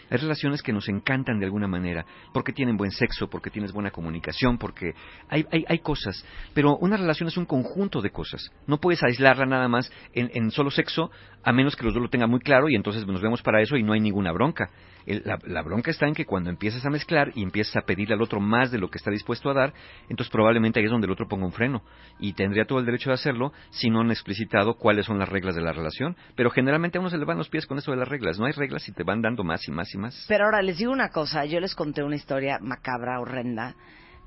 Hay 0.08 0.18
relaciones 0.18 0.62
que 0.62 0.72
nos 0.72 0.88
encantan 0.88 1.40
de 1.40 1.46
alguna 1.46 1.66
manera, 1.66 2.06
porque 2.32 2.52
tienen 2.52 2.76
buen 2.76 2.92
sexo, 2.92 3.28
porque 3.28 3.50
tienes 3.50 3.72
buena 3.72 3.90
comunicación, 3.90 4.56
porque 4.56 4.94
hay, 5.28 5.44
hay, 5.50 5.64
hay 5.66 5.78
cosas. 5.80 6.24
Pero 6.54 6.76
una 6.76 6.96
relación 6.96 7.28
es 7.28 7.38
un 7.38 7.44
conjunto 7.44 8.00
de 8.00 8.10
cosas. 8.10 8.52
No 8.68 8.78
puedes 8.78 9.02
aislarla 9.02 9.46
nada 9.46 9.66
más 9.66 9.90
en, 10.12 10.30
en 10.32 10.52
solo 10.52 10.70
sexo, 10.70 11.10
a 11.42 11.52
menos 11.52 11.74
que 11.74 11.84
los 11.84 11.92
dos 11.92 12.04
lo 12.04 12.08
tengan 12.08 12.30
muy 12.30 12.38
claro 12.38 12.68
y 12.68 12.76
entonces 12.76 13.04
nos 13.04 13.20
vemos 13.20 13.42
para 13.42 13.60
eso 13.60 13.76
y 13.76 13.82
no 13.82 13.94
hay 13.94 14.00
ninguna 14.00 14.30
bronca. 14.30 14.70
El- 15.06 15.22
la, 15.24 15.62
bronca 15.62 15.90
está 15.90 16.06
en 16.06 16.14
que 16.14 16.26
cuando 16.26 16.50
empiezas 16.50 16.84
a 16.84 16.90
mezclar 16.90 17.32
y 17.34 17.42
empiezas 17.42 17.76
a 17.76 17.82
pedirle 17.82 18.14
al 18.14 18.22
otro 18.22 18.40
más 18.40 18.70
de 18.70 18.78
lo 18.78 18.88
que 18.90 18.98
está 18.98 19.10
dispuesto 19.10 19.50
a 19.50 19.54
dar, 19.54 19.72
entonces 20.08 20.30
probablemente 20.30 20.78
ahí 20.80 20.86
es 20.86 20.90
donde 20.90 21.06
el 21.06 21.12
otro 21.12 21.28
ponga 21.28 21.46
un 21.46 21.52
freno. 21.52 21.82
Y 22.18 22.32
tendría 22.34 22.64
todo 22.64 22.78
el 22.78 22.86
derecho 22.86 23.10
de 23.10 23.14
hacerlo 23.14 23.52
si 23.70 23.90
no 23.90 24.00
han 24.00 24.10
explicitado 24.10 24.74
cuáles 24.74 25.06
son 25.06 25.18
las 25.18 25.28
reglas 25.28 25.54
de 25.54 25.62
la 25.62 25.72
relación. 25.72 26.16
Pero 26.36 26.50
generalmente 26.50 26.98
a 26.98 27.00
uno 27.00 27.10
se 27.10 27.18
le 27.18 27.24
van 27.24 27.38
los 27.38 27.48
pies 27.48 27.66
con 27.66 27.78
eso 27.78 27.90
de 27.90 27.96
las 27.96 28.08
reglas. 28.08 28.38
No 28.38 28.46
hay 28.46 28.52
reglas 28.52 28.88
y 28.88 28.92
te 28.92 29.02
van 29.04 29.22
dando 29.22 29.44
más 29.44 29.66
y 29.68 29.72
más 29.72 29.94
y 29.94 29.98
más. 29.98 30.24
Pero 30.28 30.44
ahora 30.44 30.62
les 30.62 30.78
digo 30.78 30.92
una 30.92 31.10
cosa, 31.10 31.44
yo 31.44 31.60
les 31.60 31.74
conté 31.74 32.02
una 32.02 32.16
historia 32.16 32.58
macabra, 32.60 33.20
horrenda, 33.20 33.74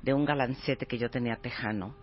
de 0.02 0.12
un 0.14 0.24
galancete 0.24 0.86
que 0.86 0.98
yo 0.98 1.10
tenía 1.10 1.36
tejano. 1.36 1.94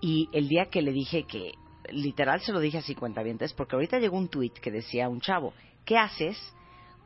Y 0.00 0.28
el 0.32 0.48
día 0.48 0.66
que 0.66 0.80
le 0.82 0.92
dije 0.92 1.24
que, 1.24 1.52
literal 1.90 2.40
se 2.40 2.52
lo 2.52 2.60
dije 2.60 2.78
a 2.78 2.82
50 2.82 3.22
vientes, 3.22 3.52
porque 3.52 3.76
ahorita 3.76 3.98
llegó 3.98 4.16
un 4.16 4.28
tuit 4.28 4.54
que 4.58 4.70
decía 4.70 5.08
un 5.08 5.20
chavo, 5.20 5.52
¿qué 5.84 5.98
haces 5.98 6.36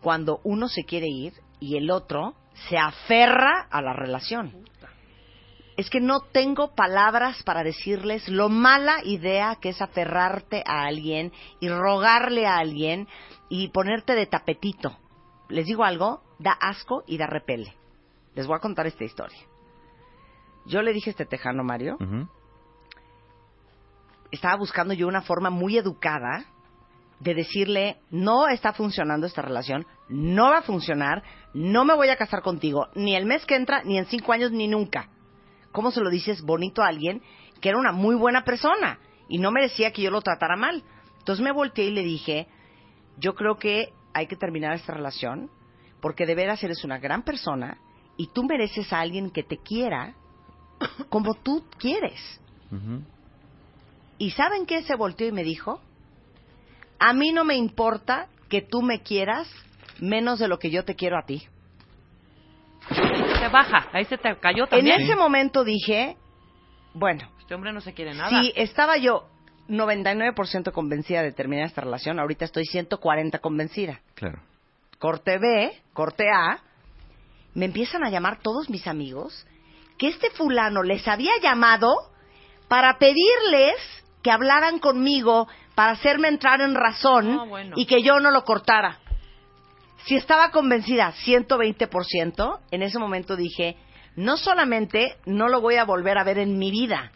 cuando 0.02 0.40
uno 0.44 0.68
se 0.68 0.84
quiere 0.84 1.06
ir 1.06 1.32
y 1.60 1.76
el 1.76 1.90
otro 1.90 2.34
se 2.68 2.76
aferra 2.76 3.66
a 3.70 3.80
la 3.80 3.94
relación? 3.94 4.52
Es 5.76 5.88
que 5.88 6.00
no 6.00 6.20
tengo 6.20 6.74
palabras 6.74 7.42
para 7.44 7.62
decirles 7.64 8.28
lo 8.28 8.50
mala 8.50 8.96
idea 9.04 9.56
que 9.60 9.70
es 9.70 9.80
aferrarte 9.80 10.62
a 10.66 10.84
alguien 10.84 11.32
y 11.60 11.68
rogarle 11.70 12.46
a 12.46 12.58
alguien 12.58 13.08
y 13.48 13.68
ponerte 13.68 14.14
de 14.14 14.26
tapetito. 14.26 14.98
Les 15.48 15.64
digo 15.64 15.84
algo, 15.84 16.22
da 16.38 16.52
asco 16.52 17.04
y 17.06 17.16
da 17.16 17.26
repele. 17.26 17.74
Les 18.34 18.46
voy 18.46 18.56
a 18.56 18.60
contar 18.60 18.86
esta 18.86 19.04
historia. 19.04 19.38
Yo 20.66 20.82
le 20.82 20.92
dije 20.92 21.10
a 21.10 21.12
este 21.12 21.26
tejano 21.26 21.64
Mario, 21.64 21.96
estaba 24.30 24.56
buscando 24.56 24.94
yo 24.94 25.08
una 25.08 25.22
forma 25.22 25.50
muy 25.50 25.78
educada 25.78 26.44
de 27.22 27.34
decirle, 27.34 27.98
no 28.10 28.48
está 28.48 28.72
funcionando 28.72 29.26
esta 29.26 29.42
relación, 29.42 29.86
no 30.08 30.50
va 30.50 30.58
a 30.58 30.62
funcionar, 30.62 31.22
no 31.54 31.84
me 31.84 31.94
voy 31.94 32.08
a 32.08 32.16
casar 32.16 32.42
contigo, 32.42 32.88
ni 32.96 33.14
el 33.14 33.26
mes 33.26 33.46
que 33.46 33.54
entra, 33.54 33.82
ni 33.84 33.96
en 33.96 34.06
cinco 34.06 34.32
años, 34.32 34.50
ni 34.50 34.66
nunca. 34.66 35.08
¿Cómo 35.70 35.92
se 35.92 36.00
lo 36.00 36.10
dices 36.10 36.42
bonito 36.42 36.82
a 36.82 36.88
alguien 36.88 37.22
que 37.60 37.68
era 37.68 37.78
una 37.78 37.92
muy 37.92 38.16
buena 38.16 38.42
persona 38.42 38.98
y 39.28 39.38
no 39.38 39.52
merecía 39.52 39.92
que 39.92 40.02
yo 40.02 40.10
lo 40.10 40.20
tratara 40.20 40.56
mal? 40.56 40.82
Entonces 41.18 41.44
me 41.44 41.52
volteé 41.52 41.84
y 41.86 41.90
le 41.92 42.02
dije, 42.02 42.48
yo 43.18 43.34
creo 43.34 43.56
que 43.56 43.92
hay 44.14 44.26
que 44.26 44.36
terminar 44.36 44.74
esta 44.74 44.92
relación 44.92 45.48
porque 46.00 46.26
de 46.26 46.34
veras 46.34 46.62
eres 46.64 46.82
una 46.82 46.98
gran 46.98 47.22
persona 47.22 47.78
y 48.16 48.26
tú 48.26 48.42
mereces 48.42 48.92
a 48.92 48.98
alguien 48.98 49.30
que 49.30 49.44
te 49.44 49.58
quiera 49.58 50.14
como 51.08 51.34
tú 51.34 51.64
quieres. 51.78 52.20
¿Y 54.18 54.32
saben 54.32 54.66
qué? 54.66 54.82
Se 54.82 54.96
volteó 54.96 55.28
y 55.28 55.32
me 55.32 55.44
dijo, 55.44 55.80
a 57.04 57.12
mí 57.12 57.32
no 57.32 57.44
me 57.44 57.56
importa 57.56 58.28
que 58.48 58.62
tú 58.62 58.80
me 58.80 59.00
quieras 59.02 59.48
menos 59.98 60.38
de 60.38 60.46
lo 60.46 60.58
que 60.58 60.70
yo 60.70 60.84
te 60.84 60.94
quiero 60.94 61.18
a 61.18 61.26
ti. 61.26 61.46
Se 62.88 63.48
baja, 63.48 63.88
ahí 63.92 64.04
se 64.04 64.18
te 64.18 64.36
cayó 64.38 64.64
En 64.64 64.70
también. 64.70 65.00
ese 65.00 65.16
momento 65.16 65.64
dije, 65.64 66.16
bueno, 66.94 67.28
Este 67.40 67.54
hombre 67.54 67.72
no 67.72 67.80
se 67.80 67.92
quiere 67.92 68.14
nada. 68.14 68.30
si 68.42 68.52
estaba 68.56 68.96
yo 68.98 69.26
99% 69.68 70.72
convencida 70.72 71.22
de 71.22 71.32
terminar 71.32 71.66
esta 71.66 71.80
relación, 71.80 72.18
ahorita 72.20 72.44
estoy 72.44 72.66
140 72.66 73.38
convencida. 73.40 74.00
Claro. 74.14 74.40
Corte 74.98 75.38
B, 75.38 75.72
corte 75.92 76.24
A, 76.30 76.60
me 77.54 77.64
empiezan 77.64 78.04
a 78.04 78.10
llamar 78.10 78.38
todos 78.42 78.70
mis 78.70 78.86
amigos 78.86 79.46
que 79.98 80.08
este 80.08 80.30
fulano 80.30 80.82
les 80.82 81.06
había 81.08 81.32
llamado 81.42 81.92
para 82.68 82.98
pedirles 82.98 83.74
que 84.22 84.30
hablaran 84.30 84.78
conmigo 84.78 85.48
para 85.74 85.92
hacerme 85.92 86.28
entrar 86.28 86.60
en 86.60 86.74
razón 86.74 87.38
Ah, 87.40 87.44
bueno. 87.44 87.74
y 87.76 87.86
que 87.86 88.02
yo 88.02 88.20
no 88.20 88.30
lo 88.30 88.44
cortara. 88.44 88.98
Si 90.04 90.16
estaba 90.16 90.50
convencida 90.50 91.12
120%, 91.24 92.58
en 92.70 92.82
ese 92.82 92.98
momento 92.98 93.36
dije, 93.36 93.76
no 94.16 94.36
solamente 94.36 95.16
no 95.26 95.48
lo 95.48 95.60
voy 95.60 95.76
a 95.76 95.84
volver 95.84 96.18
a 96.18 96.24
ver 96.24 96.38
en 96.38 96.58
mi 96.58 96.70
vida, 96.70 97.12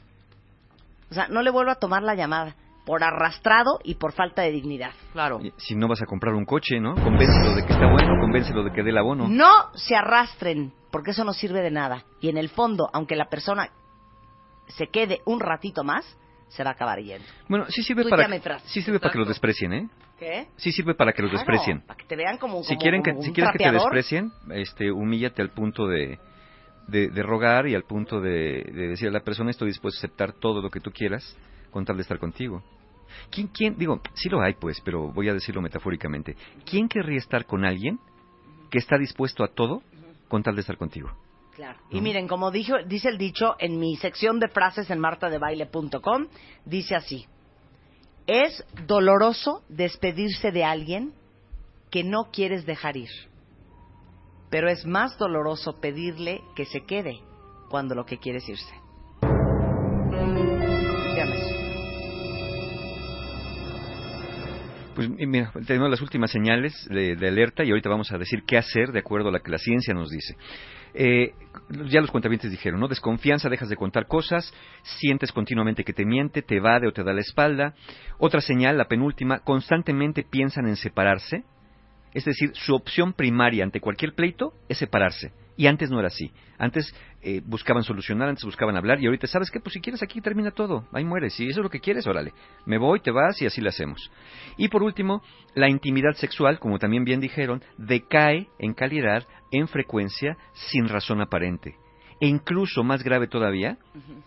o 1.10 1.14
sea, 1.14 1.28
no 1.28 1.42
le 1.42 1.50
vuelvo 1.50 1.70
a 1.72 1.76
tomar 1.76 2.02
la 2.02 2.14
llamada 2.14 2.54
por 2.84 3.02
arrastrado 3.02 3.80
y 3.82 3.96
por 3.96 4.12
falta 4.12 4.42
de 4.42 4.52
dignidad. 4.52 4.92
Claro. 5.12 5.40
Si 5.56 5.74
no 5.74 5.88
vas 5.88 6.00
a 6.02 6.06
comprar 6.06 6.34
un 6.34 6.44
coche, 6.44 6.78
¿no? 6.80 6.94
Convéncelo 6.94 7.54
de 7.56 7.66
que 7.66 7.72
está 7.72 7.90
bueno, 7.90 8.20
convéncelo 8.20 8.62
de 8.62 8.72
que 8.72 8.82
dé 8.84 8.90
el 8.90 8.98
abono. 8.98 9.26
No 9.28 9.72
se 9.74 9.96
arrastren, 9.96 10.72
porque 10.92 11.10
eso 11.10 11.24
no 11.24 11.32
sirve 11.32 11.62
de 11.62 11.72
nada. 11.72 12.04
Y 12.20 12.28
en 12.28 12.36
el 12.38 12.48
fondo, 12.48 12.88
aunque 12.92 13.16
la 13.16 13.26
persona 13.28 13.70
se 14.68 14.86
quede 14.86 15.20
un 15.26 15.40
ratito 15.40 15.82
más, 15.82 16.04
se 16.48 16.62
va 16.64 16.70
a 16.70 16.72
acabar 16.74 16.98
yendo. 17.00 17.24
Bueno, 17.48 17.66
sí 17.68 17.82
sirve 17.82 18.04
para, 18.09 18.28
sí 18.66 18.82
sirve 18.82 18.98
para 19.00 19.12
que 19.12 19.18
los 19.18 19.28
desprecien, 19.28 19.72
¿eh? 19.72 19.88
¿Qué? 20.18 20.46
Sí 20.56 20.72
sirve 20.72 20.94
para 20.94 21.12
que 21.12 21.20
los 21.22 21.30
Claro, 21.30 21.44
desprecien. 21.46 21.80
Para 21.82 21.98
que 21.98 22.04
te 22.06 22.16
vean 22.16 22.38
como, 22.38 22.62
Si 22.62 22.68
como- 22.68 22.80
quieren 22.80 23.02
que, 23.02 23.11
como 23.11 23.22
si 23.22 23.32
quieres 23.32 23.52
que 23.52 23.59
te 23.59 23.70
desprecien, 23.70 24.32
este, 24.50 24.90
humíllate 24.90 25.42
al 25.42 25.50
punto 25.50 25.87
de, 25.87 26.18
de, 26.88 27.09
de 27.09 27.22
rogar 27.22 27.66
y 27.66 27.74
al 27.74 27.82
punto 27.82 28.20
de, 28.20 28.62
de 28.64 28.88
decir 28.88 29.09
a 29.09 29.11
la 29.11 29.20
persona 29.20 29.50
estoy 29.50 29.68
dispuesto 29.68 29.98
a 29.98 30.00
aceptar 30.00 30.32
todo 30.32 30.62
lo 30.62 30.70
que 30.70 30.80
tú 30.80 30.90
quieras 30.90 31.37
con 31.70 31.85
tal 31.85 31.96
de 31.96 32.02
estar 32.02 32.18
contigo. 32.18 32.62
¿Quién, 33.30 33.48
quién, 33.48 33.76
digo, 33.76 34.00
sí 34.14 34.28
lo 34.28 34.40
hay 34.40 34.54
pues, 34.54 34.80
pero 34.82 35.12
voy 35.12 35.28
a 35.28 35.35
decirlo 35.35 35.61
metafóricamente. 35.61 36.37
¿Quién 36.64 36.88
querría 36.88 37.18
estar 37.18 37.44
con 37.44 37.64
alguien 37.64 37.98
que 38.70 38.78
está 38.78 38.96
dispuesto 38.96 39.44
a 39.44 39.48
todo 39.48 39.82
con 40.28 40.42
tal 40.42 40.54
de 40.54 40.61
estar 40.62 40.76
contigo? 40.78 41.11
Claro. 41.56 41.78
Y 41.90 42.02
miren, 42.02 42.28
como 42.28 42.50
dijo, 42.50 42.74
dice 42.86 43.08
el 43.08 43.16
dicho 43.16 43.56
en 43.58 43.78
mi 43.78 43.96
sección 43.96 44.38
de 44.38 44.48
frases 44.48 44.90
en 44.90 45.00
martadebaile.com, 45.00 46.26
dice 46.66 46.94
así: 46.94 47.26
Es 48.26 48.62
doloroso 48.86 49.62
despedirse 49.70 50.52
de 50.52 50.64
alguien 50.64 51.14
que 51.90 52.04
no 52.04 52.30
quieres 52.30 52.66
dejar 52.66 52.98
ir. 52.98 53.08
Pero 54.50 54.68
es 54.68 54.84
más 54.84 55.16
doloroso 55.16 55.80
pedirle 55.80 56.42
que 56.54 56.66
se 56.66 56.84
quede 56.84 57.20
cuando 57.70 57.94
lo 57.94 58.04
que 58.04 58.18
quiere 58.18 58.38
es 58.38 58.48
irse. 58.50 58.86
Pues 64.96 65.11
mira, 65.11 65.52
tenemos 65.66 65.90
las 65.90 66.00
últimas 66.00 66.30
señales 66.30 66.72
de, 66.88 67.16
de 67.16 67.28
alerta 67.28 67.62
y 67.62 67.68
ahorita 67.68 67.90
vamos 67.90 68.11
a 68.12 68.18
decir 68.18 68.44
qué 68.46 68.56
hacer 68.56 68.92
de 68.92 69.00
acuerdo 69.00 69.28
a 69.28 69.32
lo 69.32 69.42
que 69.42 69.50
la 69.50 69.59
ciencia 69.59 69.92
nos 69.92 70.09
dice. 70.09 70.37
Eh, 70.94 71.35
ya 71.90 72.00
los 72.00 72.11
cuentavientes 72.11 72.50
dijeron, 72.50 72.80
¿no? 72.80 72.88
Desconfianza, 72.88 73.50
dejas 73.50 73.68
de 73.68 73.76
contar 73.76 74.06
cosas, 74.06 74.54
sientes 74.82 75.32
continuamente 75.32 75.85
que 75.85 75.92
te 75.92 76.06
miente, 76.06 76.40
te 76.40 76.56
evade 76.56 76.88
o 76.88 76.92
te 76.92 77.04
da 77.04 77.12
la 77.12 77.20
espalda. 77.20 77.74
Otra 78.16 78.40
señal, 78.40 78.78
la 78.78 78.87
penúltima, 78.87 79.40
constantemente 79.40 80.22
piensan 80.22 80.66
en 80.66 80.76
separarse. 80.76 81.44
Es 82.14 82.24
decir, 82.24 82.52
su 82.54 82.74
opción 82.74 83.12
primaria 83.12 83.64
ante 83.64 83.80
cualquier 83.80 84.14
pleito 84.14 84.54
es 84.70 84.78
separarse. 84.78 85.32
Y 85.56 85.66
antes 85.66 85.90
no 85.90 85.98
era 85.98 86.08
así. 86.08 86.30
Antes 86.58 86.94
eh, 87.22 87.40
buscaban 87.44 87.82
solucionar, 87.82 88.28
antes 88.28 88.44
buscaban 88.44 88.76
hablar 88.76 89.00
y 89.00 89.06
ahorita, 89.06 89.26
¿sabes 89.26 89.50
qué? 89.50 89.58
Pues 89.60 89.72
si 89.72 89.80
quieres 89.80 90.02
aquí 90.02 90.20
termina 90.20 90.50
todo. 90.50 90.86
Ahí 90.92 91.04
mueres. 91.04 91.34
Si 91.34 91.44
eso 91.48 91.60
es 91.60 91.64
lo 91.64 91.70
que 91.70 91.80
quieres, 91.80 92.06
órale. 92.06 92.32
Me 92.66 92.78
voy, 92.78 93.00
te 93.00 93.10
vas 93.10 93.40
y 93.40 93.46
así 93.46 93.60
lo 93.60 93.70
hacemos. 93.70 94.10
Y 94.56 94.68
por 94.68 94.82
último, 94.82 95.22
la 95.54 95.68
intimidad 95.68 96.14
sexual, 96.14 96.58
como 96.58 96.78
también 96.78 97.04
bien 97.04 97.20
dijeron, 97.20 97.62
decae 97.78 98.48
en 98.58 98.74
calidad, 98.74 99.26
en 99.50 99.68
frecuencia, 99.68 100.36
sin 100.52 100.88
razón 100.88 101.20
aparente. 101.20 101.76
E 102.20 102.26
incluso, 102.26 102.82
más 102.82 103.02
grave 103.02 103.26
todavía, 103.26 103.78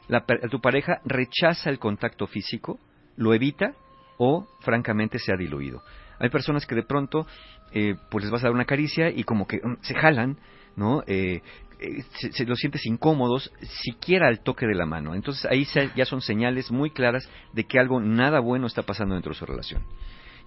la 0.08 0.24
tu 0.50 0.60
pareja 0.62 1.02
rechaza 1.06 1.70
el 1.70 1.80
contacto 1.80 2.28
físico, 2.28 2.80
lo 3.16 3.34
evita 3.34 3.74
o, 4.18 4.48
francamente, 4.62 5.18
se 5.18 5.32
ha 5.32 5.38
diluido. 5.38 5.82
Hay 6.20 6.30
personas 6.30 6.66
que 6.66 6.76
de 6.76 6.84
pronto, 6.84 7.26
eh, 7.72 7.96
pues 8.12 8.26
les 8.26 8.32
vas 8.32 8.44
a 8.44 8.48
dar 8.48 8.54
una 8.54 8.66
caricia 8.66 9.10
y 9.10 9.24
como 9.24 9.48
que 9.48 9.58
mm, 9.58 9.78
se 9.82 9.96
jalan, 9.96 10.38
¿no? 10.76 11.04
Eh, 11.08 11.42
eh, 11.80 12.04
se, 12.20 12.32
se 12.34 12.46
los 12.46 12.60
sientes 12.60 12.86
incómodos, 12.86 13.52
siquiera 13.84 14.28
al 14.28 14.42
toque 14.42 14.66
de 14.68 14.76
la 14.76 14.86
mano. 14.86 15.16
Entonces 15.16 15.46
ahí 15.46 15.66
se- 15.66 15.92
ya 15.96 16.06
son 16.06 16.22
señales 16.22 16.72
muy 16.72 16.92
claras 16.92 17.30
de 17.54 17.64
que 17.66 17.80
algo 17.80 18.02
nada 18.02 18.40
bueno 18.40 18.68
está 18.68 18.84
pasando 18.84 19.16
dentro 19.16 19.32
de 19.34 19.40
su 19.40 19.46
relación. 19.46 19.84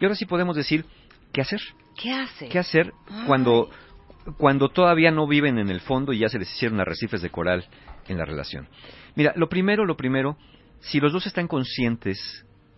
Y 0.01 0.05
ahora 0.05 0.15
sí 0.17 0.27
podemos 0.27 0.57
decir, 0.57 0.85
¿qué 1.33 1.41
hacer? 1.41 1.61
¿Qué 1.97 2.13
hace? 2.13 2.49
¿Qué 2.49 2.59
hacer 2.59 2.93
cuando, 3.27 3.71
cuando 4.39 4.69
todavía 4.69 5.11
no 5.11 5.27
viven 5.27 5.59
en 5.59 5.71
el 5.71 5.81
fondo 5.81 6.13
y 6.13 6.19
ya 6.19 6.29
se 6.29 6.39
les 6.39 6.53
hicieron 6.53 6.81
arrecifes 6.81 7.23
de 7.23 7.31
coral 7.31 7.67
en 8.09 8.19
la 8.19 8.25
relación? 8.25 8.69
Mira, 9.15 9.33
lo 9.37 9.49
primero, 9.49 9.85
lo 9.85 9.97
primero, 9.97 10.37
si 10.81 11.01
los 11.01 11.13
dos 11.13 11.27
están 11.27 11.49
conscientes 11.49 12.19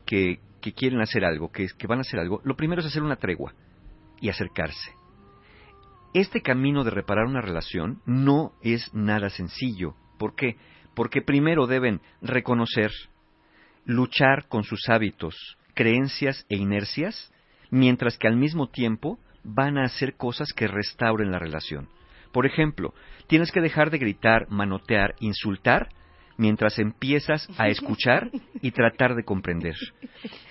que, 0.05 0.41
que 0.61 0.73
quieren 0.73 1.01
hacer 1.01 1.25
algo, 1.25 1.51
que, 1.51 1.67
que 1.79 1.87
van 1.87 1.99
a 1.99 2.03
hacer 2.03 2.21
algo, 2.21 2.41
lo 2.45 2.57
primero 2.57 2.81
es 2.81 2.87
hacer 2.87 3.03
una 3.03 3.17
tregua 3.17 3.55
y 4.21 4.29
acercarse. 4.29 4.93
Este 6.15 6.43
camino 6.43 6.85
de 6.85 6.93
reparar 6.93 7.27
una 7.27 7.41
relación 7.41 8.01
no 8.07 8.53
es 8.63 8.95
nada 8.95 9.31
sencillo. 9.31 9.97
¿Por 10.17 10.37
qué? 10.37 10.57
Porque 10.95 11.23
primero 11.23 11.67
deben 11.67 12.01
reconocer, 12.23 12.93
luchar 13.85 14.47
con 14.47 14.63
sus 14.63 14.89
hábitos, 14.89 15.35
creencias 15.75 16.47
e 16.49 16.57
inercias, 16.57 17.33
mientras 17.71 18.17
que 18.17 18.29
al 18.29 18.37
mismo 18.37 18.69
tiempo 18.69 19.19
van 19.43 19.77
a 19.77 19.87
hacer 19.87 20.17
cosas 20.17 20.53
que 20.53 20.69
restauren 20.69 21.33
la 21.33 21.41
relación. 21.41 21.89
Por 22.31 22.47
ejemplo, 22.47 22.95
tienes 23.27 23.51
que 23.51 23.61
dejar 23.61 23.91
de 23.91 23.99
gritar, 23.99 24.47
manotear, 24.51 25.17
insultar, 25.19 25.89
mientras 26.37 26.79
empiezas 26.79 27.49
a 27.59 27.67
escuchar 27.71 28.31
y 28.63 28.71
tratar 28.71 29.17
de 29.17 29.25
comprender. 29.25 29.75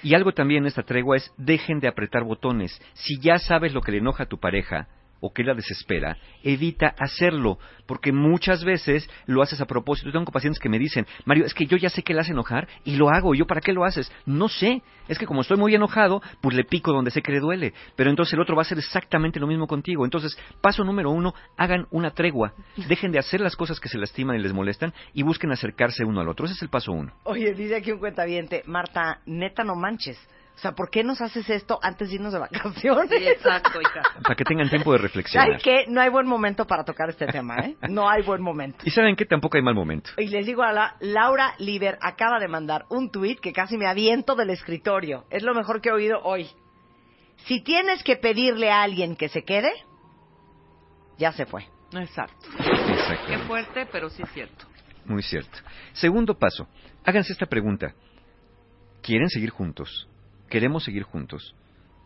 Y 0.01 0.13
algo 0.13 0.33
también 0.33 0.63
en 0.63 0.67
esta 0.67 0.83
tregua 0.83 1.15
es 1.15 1.33
dejen 1.37 1.79
de 1.79 1.87
apretar 1.87 2.25
botones. 2.25 2.81
Si 2.95 3.17
ya 3.21 3.37
sabes 3.37 3.73
lo 3.73 3.79
que 3.79 3.93
le 3.93 3.99
enoja 3.99 4.23
a 4.23 4.29
tu 4.29 4.39
pareja, 4.39 4.89
o 5.25 5.31
que 5.31 5.45
la 5.45 5.53
desespera, 5.53 6.17
evita 6.43 6.93
hacerlo, 6.99 7.57
porque 7.85 8.11
muchas 8.11 8.65
veces 8.65 9.09
lo 9.25 9.41
haces 9.41 9.61
a 9.61 9.65
propósito. 9.65 10.11
Tengo 10.11 10.33
pacientes 10.33 10.59
que 10.59 10.67
me 10.67 10.77
dicen, 10.77 11.07
Mario, 11.23 11.45
es 11.45 11.53
que 11.53 11.65
yo 11.65 11.77
ya 11.77 11.89
sé 11.89 12.03
que 12.03 12.13
le 12.13 12.19
hace 12.19 12.33
enojar 12.33 12.67
y 12.83 12.97
lo 12.97 13.09
hago. 13.09 13.33
¿Yo 13.33 13.47
para 13.47 13.61
qué 13.61 13.71
lo 13.71 13.85
haces? 13.85 14.11
No 14.25 14.49
sé. 14.49 14.81
Es 15.07 15.17
que 15.17 15.25
como 15.25 15.39
estoy 15.39 15.55
muy 15.55 15.73
enojado, 15.73 16.21
pues 16.41 16.57
le 16.57 16.65
pico 16.65 16.91
donde 16.91 17.09
sé 17.09 17.21
que 17.21 17.31
le 17.31 17.39
duele. 17.39 17.73
Pero 17.95 18.09
entonces 18.09 18.33
el 18.33 18.41
otro 18.41 18.57
va 18.57 18.63
a 18.63 18.65
hacer 18.65 18.77
exactamente 18.77 19.39
lo 19.39 19.47
mismo 19.47 19.65
contigo. 19.65 20.03
Entonces, 20.03 20.37
paso 20.59 20.83
número 20.83 21.09
uno, 21.09 21.33
hagan 21.55 21.87
una 21.89 22.11
tregua. 22.11 22.53
Dejen 22.89 23.13
de 23.13 23.19
hacer 23.19 23.39
las 23.39 23.55
cosas 23.55 23.79
que 23.79 23.87
se 23.87 23.97
lastiman 23.97 24.35
y 24.35 24.39
les 24.39 24.51
molestan 24.51 24.93
y 25.13 25.23
busquen 25.23 25.53
acercarse 25.53 26.03
uno 26.03 26.19
al 26.19 26.27
otro. 26.27 26.45
Ese 26.45 26.55
es 26.55 26.61
el 26.61 26.69
paso 26.69 26.91
uno. 26.91 27.13
Oye, 27.23 27.53
dice 27.53 27.77
aquí 27.77 27.93
un 27.93 27.99
cuentaviente, 27.99 28.63
Marta, 28.65 29.21
neta 29.25 29.63
no 29.63 29.75
manches. 29.75 30.19
O 30.55 30.59
sea, 30.63 30.71
¿por 30.71 30.89
qué 30.89 31.03
nos 31.03 31.19
haces 31.19 31.49
esto 31.49 31.79
antes 31.81 32.09
de 32.09 32.15
irnos 32.15 32.31
de 32.31 32.39
vacaciones? 32.39 33.09
Sí, 33.09 33.27
exacto, 33.27 33.81
hija. 33.81 34.01
Para 34.23 34.35
que 34.35 34.43
tengan 34.43 34.69
tiempo 34.69 34.91
de 34.93 34.99
reflexionar. 34.99 35.47
¿Sabes 35.47 35.63
qué? 35.63 35.85
No 35.87 35.99
hay 35.99 36.09
buen 36.09 36.27
momento 36.27 36.65
para 36.65 36.83
tocar 36.83 37.09
este 37.09 37.25
tema, 37.25 37.57
¿eh? 37.57 37.75
No 37.89 38.09
hay 38.09 38.21
buen 38.21 38.41
momento. 38.41 38.79
Y 38.85 38.91
saben 38.91 39.15
que 39.15 39.25
tampoco 39.25 39.57
hay 39.57 39.63
mal 39.63 39.75
momento. 39.75 40.11
Y 40.17 40.27
les 40.27 40.45
digo 40.45 40.63
a 40.63 40.71
la, 40.71 40.95
Laura 40.99 41.55
Liber 41.57 41.97
acaba 42.01 42.39
de 42.39 42.47
mandar 42.47 42.85
un 42.89 43.11
tuit 43.11 43.39
que 43.39 43.51
casi 43.51 43.77
me 43.77 43.87
aviento 43.87 44.35
del 44.35 44.51
escritorio. 44.51 45.25
Es 45.29 45.43
lo 45.43 45.53
mejor 45.53 45.81
que 45.81 45.89
he 45.89 45.91
oído 45.91 46.21
hoy. 46.23 46.49
Si 47.45 47.61
tienes 47.61 48.03
que 48.03 48.15
pedirle 48.15 48.71
a 48.71 48.83
alguien 48.83 49.15
que 49.15 49.29
se 49.29 49.43
quede, 49.43 49.71
ya 51.17 51.31
se 51.31 51.45
fue. 51.45 51.67
Exacto. 51.91 52.47
Exacto. 52.59 53.25
Qué 53.27 53.37
fuerte, 53.39 53.87
pero 53.91 54.09
sí 54.09 54.23
es 54.23 54.31
cierto. 54.31 54.65
Muy 55.05 55.21
cierto. 55.23 55.59
Segundo 55.93 56.37
paso, 56.37 56.67
háganse 57.03 57.33
esta 57.33 57.45
pregunta. 57.45 57.93
¿Quieren 59.01 59.29
seguir 59.29 59.49
juntos? 59.49 60.07
¿Queremos 60.49 60.83
seguir 60.83 61.03
juntos? 61.03 61.55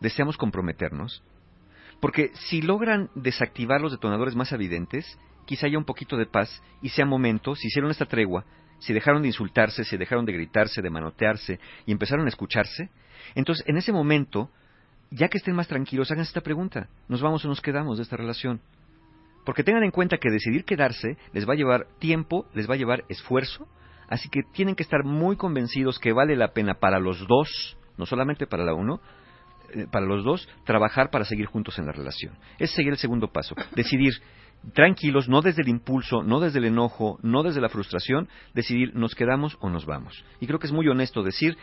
¿Deseamos 0.00 0.36
comprometernos? 0.36 1.22
Porque 2.00 2.30
si 2.34 2.62
logran 2.62 3.10
desactivar 3.14 3.80
los 3.80 3.92
detonadores 3.92 4.36
más 4.36 4.52
evidentes, 4.52 5.18
quizá 5.46 5.66
haya 5.66 5.78
un 5.78 5.84
poquito 5.84 6.16
de 6.16 6.26
paz 6.26 6.62
y 6.80 6.90
sea 6.90 7.06
momento, 7.06 7.54
si 7.56 7.68
hicieron 7.68 7.90
esta 7.90 8.06
tregua, 8.06 8.44
si 8.78 8.92
dejaron 8.92 9.22
de 9.22 9.28
insultarse, 9.28 9.84
si 9.84 9.96
dejaron 9.96 10.24
de 10.24 10.32
gritarse, 10.32 10.82
de 10.82 10.90
manotearse 10.90 11.58
y 11.86 11.92
empezaron 11.92 12.26
a 12.26 12.28
escucharse, 12.28 12.90
entonces 13.34 13.64
en 13.66 13.76
ese 13.76 13.92
momento, 13.92 14.50
ya 15.10 15.28
que 15.28 15.38
estén 15.38 15.56
más 15.56 15.66
tranquilos, 15.66 16.10
hagan 16.10 16.22
esta 16.22 16.40
pregunta, 16.40 16.88
¿nos 17.08 17.20
vamos 17.20 17.44
o 17.44 17.48
nos 17.48 17.60
quedamos 17.60 17.98
de 17.98 18.04
esta 18.04 18.16
relación? 18.16 18.60
Porque 19.44 19.64
tengan 19.64 19.82
en 19.82 19.90
cuenta 19.90 20.18
que 20.18 20.30
decidir 20.30 20.64
quedarse 20.64 21.16
les 21.32 21.48
va 21.48 21.54
a 21.54 21.56
llevar 21.56 21.86
tiempo, 21.98 22.46
les 22.54 22.68
va 22.68 22.74
a 22.74 22.78
llevar 22.78 23.04
esfuerzo, 23.08 23.66
así 24.08 24.28
que 24.28 24.42
tienen 24.52 24.74
que 24.74 24.82
estar 24.82 25.04
muy 25.04 25.36
convencidos 25.36 25.98
que 25.98 26.12
vale 26.12 26.36
la 26.36 26.52
pena 26.52 26.74
para 26.74 27.00
los 27.00 27.26
dos, 27.26 27.76
no 27.98 28.06
solamente 28.06 28.46
para 28.46 28.64
la 28.64 28.74
uno, 28.74 29.00
eh, 29.74 29.86
para 29.90 30.06
los 30.06 30.24
dos, 30.24 30.48
trabajar 30.64 31.10
para 31.10 31.24
seguir 31.24 31.46
juntos 31.46 31.78
en 31.78 31.86
la 31.86 31.92
relación. 31.92 32.34
Es 32.58 32.70
seguir 32.70 32.92
el 32.92 32.98
segundo 32.98 33.28
paso, 33.28 33.54
decidir 33.76 34.14
tranquilos, 34.72 35.28
no 35.28 35.42
desde 35.42 35.62
el 35.62 35.68
impulso, 35.68 36.22
no 36.22 36.40
desde 36.40 36.58
el 36.58 36.66
enojo, 36.66 37.18
no 37.22 37.42
desde 37.42 37.60
la 37.60 37.68
frustración, 37.68 38.28
decidir 38.54 38.94
nos 38.94 39.14
quedamos 39.14 39.56
o 39.60 39.68
nos 39.68 39.86
vamos. 39.86 40.24
Y 40.40 40.46
creo 40.46 40.58
que 40.58 40.66
es 40.66 40.72
muy 40.72 40.88
honesto 40.88 41.22
decir, 41.22 41.56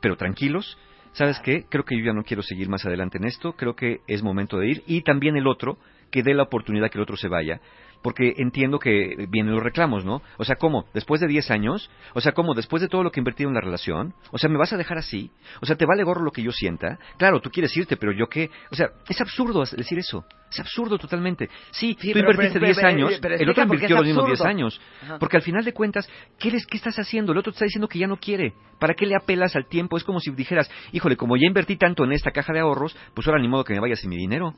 pero 0.00 0.16
tranquilos, 0.16 0.76
¿sabes 1.12 1.38
qué? 1.40 1.64
Creo 1.70 1.84
que 1.84 1.96
yo 1.96 2.04
ya 2.04 2.12
no 2.12 2.24
quiero 2.24 2.42
seguir 2.42 2.68
más 2.68 2.84
adelante 2.84 3.18
en 3.18 3.24
esto, 3.24 3.52
creo 3.52 3.74
que 3.74 4.00
es 4.06 4.22
momento 4.22 4.58
de 4.58 4.68
ir. 4.68 4.82
Y 4.86 5.02
también 5.02 5.36
el 5.36 5.46
otro, 5.46 5.78
que 6.10 6.22
dé 6.22 6.34
la 6.34 6.42
oportunidad 6.42 6.90
que 6.90 6.98
el 6.98 7.02
otro 7.02 7.16
se 7.16 7.28
vaya, 7.28 7.60
porque 8.04 8.34
entiendo 8.36 8.78
que 8.78 9.26
vienen 9.30 9.54
los 9.54 9.62
reclamos, 9.64 10.04
¿no? 10.04 10.20
O 10.36 10.44
sea, 10.44 10.56
¿cómo? 10.56 10.84
¿Después 10.92 11.22
de 11.22 11.26
10 11.26 11.50
años? 11.50 11.90
O 12.12 12.20
sea, 12.20 12.32
¿cómo? 12.32 12.52
¿Después 12.54 12.82
de 12.82 12.88
todo 12.88 13.02
lo 13.02 13.10
que 13.10 13.18
he 13.18 13.22
invertido 13.22 13.48
en 13.48 13.54
la 13.54 13.62
relación? 13.62 14.12
O 14.30 14.36
sea, 14.36 14.50
¿me 14.50 14.58
vas 14.58 14.74
a 14.74 14.76
dejar 14.76 14.98
así? 14.98 15.30
O 15.62 15.66
sea, 15.66 15.74
¿te 15.74 15.86
vale 15.86 16.04
gorro 16.04 16.22
lo 16.22 16.30
que 16.30 16.42
yo 16.42 16.52
sienta? 16.52 16.98
Claro, 17.16 17.40
tú 17.40 17.50
quieres 17.50 17.74
irte, 17.78 17.96
pero 17.96 18.12
yo 18.12 18.26
qué? 18.28 18.50
O 18.70 18.74
sea, 18.76 18.90
es 19.08 19.18
absurdo 19.22 19.64
decir 19.64 19.98
eso. 19.98 20.24
Es 20.50 20.60
absurdo 20.60 20.98
totalmente. 20.98 21.48
Sí, 21.70 21.96
Sí, 21.98 22.08
tú 22.08 22.12
pero- 22.12 22.30
invertiste 22.30 22.60
pero- 22.60 22.66
10 22.66 22.76
pero- 22.76 22.88
años, 22.88 23.18
pero 23.22 23.34
el 23.36 23.48
otro 23.50 23.62
invirtió 23.64 23.96
los 23.96 24.04
mismos 24.04 24.26
10 24.26 24.40
absurdo. 24.40 24.50
años. 24.50 24.80
Ajá. 25.02 25.18
Porque 25.18 25.36
al 25.38 25.42
final 25.42 25.64
de 25.64 25.72
cuentas, 25.72 26.08
¿qué, 26.38 26.50
les, 26.50 26.66
¿qué 26.66 26.76
estás 26.76 26.96
haciendo? 26.98 27.32
El 27.32 27.38
otro 27.38 27.52
te 27.52 27.56
está 27.56 27.64
diciendo 27.64 27.88
que 27.88 27.98
ya 27.98 28.06
no 28.06 28.18
quiere. 28.18 28.52
¿Para 28.78 28.92
qué 28.94 29.06
le 29.06 29.16
apelas 29.16 29.56
al 29.56 29.66
tiempo? 29.66 29.96
Es 29.96 30.04
como 30.04 30.20
si 30.20 30.30
dijeras, 30.32 30.70
híjole, 30.92 31.16
como 31.16 31.36
ya 31.36 31.46
invertí 31.46 31.76
tanto 31.76 32.04
en 32.04 32.12
esta 32.12 32.32
caja 32.32 32.52
de 32.52 32.60
ahorros, 32.60 32.94
pues 33.14 33.26
ahora 33.26 33.40
ni 33.40 33.48
modo 33.48 33.64
que 33.64 33.72
me 33.72 33.80
vaya 33.80 33.96
sin 33.96 34.10
mi 34.10 34.16
dinero. 34.16 34.54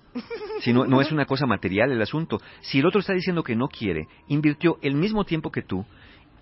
Si 0.61 0.73
no, 0.73 0.85
no 0.85 1.01
es 1.01 1.13
una 1.13 1.27
cosa 1.27 1.47
material 1.47 1.93
el 1.93 2.03
asunto. 2.03 2.41
Si 2.61 2.81
el 2.81 2.87
otro 2.87 3.01
está 3.01 3.13
diciendo 3.13 3.36
que 3.43 3.57
no 3.57 3.69
quiere, 3.69 4.07
invirtió 4.29 4.79
el 4.83 4.95
mismo 4.95 5.25
tiempo 5.25 5.51
que 5.51 5.63
tú, 5.63 5.85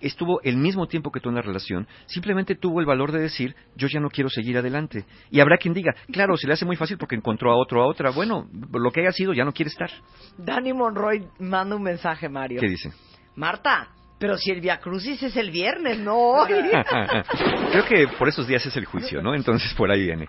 estuvo 0.01 0.41
el 0.43 0.57
mismo 0.57 0.87
tiempo 0.87 1.11
que 1.11 1.19
tú 1.19 1.29
en 1.29 1.35
la 1.35 1.41
relación, 1.41 1.87
simplemente 2.05 2.55
tuvo 2.55 2.79
el 2.79 2.85
valor 2.85 3.11
de 3.11 3.19
decir, 3.19 3.55
yo 3.75 3.87
ya 3.87 3.99
no 3.99 4.09
quiero 4.09 4.29
seguir 4.29 4.57
adelante. 4.57 5.05
Y 5.31 5.39
habrá 5.39 5.57
quien 5.57 5.73
diga, 5.73 5.93
claro, 6.11 6.37
se 6.37 6.47
le 6.47 6.53
hace 6.53 6.65
muy 6.65 6.75
fácil 6.75 6.97
porque 6.97 7.15
encontró 7.15 7.51
a 7.51 7.57
otro, 7.57 7.81
a 7.81 7.87
otra. 7.87 8.11
Bueno, 8.11 8.47
lo 8.73 8.91
que 8.91 9.01
haya 9.01 9.11
sido 9.11 9.33
ya 9.33 9.43
no 9.43 9.51
quiere 9.51 9.69
estar. 9.69 9.89
Dani 10.37 10.73
Monroy 10.73 11.25
manda 11.39 11.75
un 11.75 11.83
mensaje, 11.83 12.29
Mario. 12.29 12.59
¿Qué 12.59 12.67
dice? 12.67 12.91
Marta, 13.35 13.89
pero 14.17 14.37
si 14.37 14.51
el 14.51 14.61
Via 14.61 14.79
Crucis 14.79 15.21
es 15.21 15.35
el 15.35 15.51
viernes, 15.51 15.99
no 15.99 16.15
hoy. 16.15 16.49
Creo 17.71 17.85
que 17.85 18.07
por 18.17 18.29
esos 18.29 18.47
días 18.47 18.65
es 18.65 18.75
el 18.77 18.85
juicio, 18.85 19.21
¿no? 19.21 19.35
Entonces 19.35 19.73
por 19.73 19.91
ahí 19.91 20.03
viene. 20.05 20.27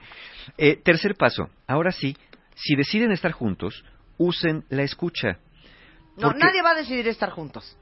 Eh, 0.59 0.76
tercer 0.83 1.14
paso. 1.14 1.48
Ahora 1.66 1.92
sí, 1.92 2.16
si 2.55 2.74
deciden 2.74 3.12
estar 3.12 3.33
juntos, 3.33 3.85
usen 4.18 4.64
la 4.70 4.83
escucha. 4.83 5.38
No, 6.16 6.29
Porque- 6.29 6.38
nadie 6.44 6.62
va 6.62 6.70
a 6.70 6.74
decidir 6.74 7.07
estar 7.09 7.31
juntos. 7.31 7.76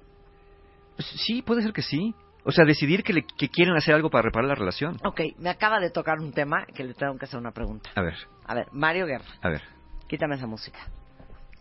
Sí, 0.99 1.43
puede 1.43 1.63
ser 1.63 1.73
que 1.73 1.83
sí. 1.83 2.15
O 2.45 2.53
sea, 2.53 2.65
decidir 2.65 3.03
que, 3.03 3.13
le- 3.15 3.27
que 3.39 3.49
quieren 3.49 3.75
hacer 3.77 3.95
algo 3.95 4.11
para 4.11 4.23
reparar 4.23 4.49
la 4.49 4.55
relación. 4.55 4.99
Ok, 5.05 5.21
me 5.39 5.49
acaba 5.51 5.81
de 5.81 5.91
tocar 5.91 6.19
un 6.21 6.33
tema 6.33 6.67
que 6.67 6.85
le 6.85 6.93
tengo 6.95 7.17
que 7.17 7.25
hacer 7.25 7.39
una 7.41 7.53
pregunta. 7.53 7.91
A 7.95 8.03
ver, 8.03 8.15
A 8.47 8.55
ver, 8.55 8.67
Mario 8.73 9.07
Guerra, 9.07 9.25
a 9.41 9.49
ver, 9.49 9.63
quítame 10.09 10.35
esa 10.37 10.47
música. 10.47 10.79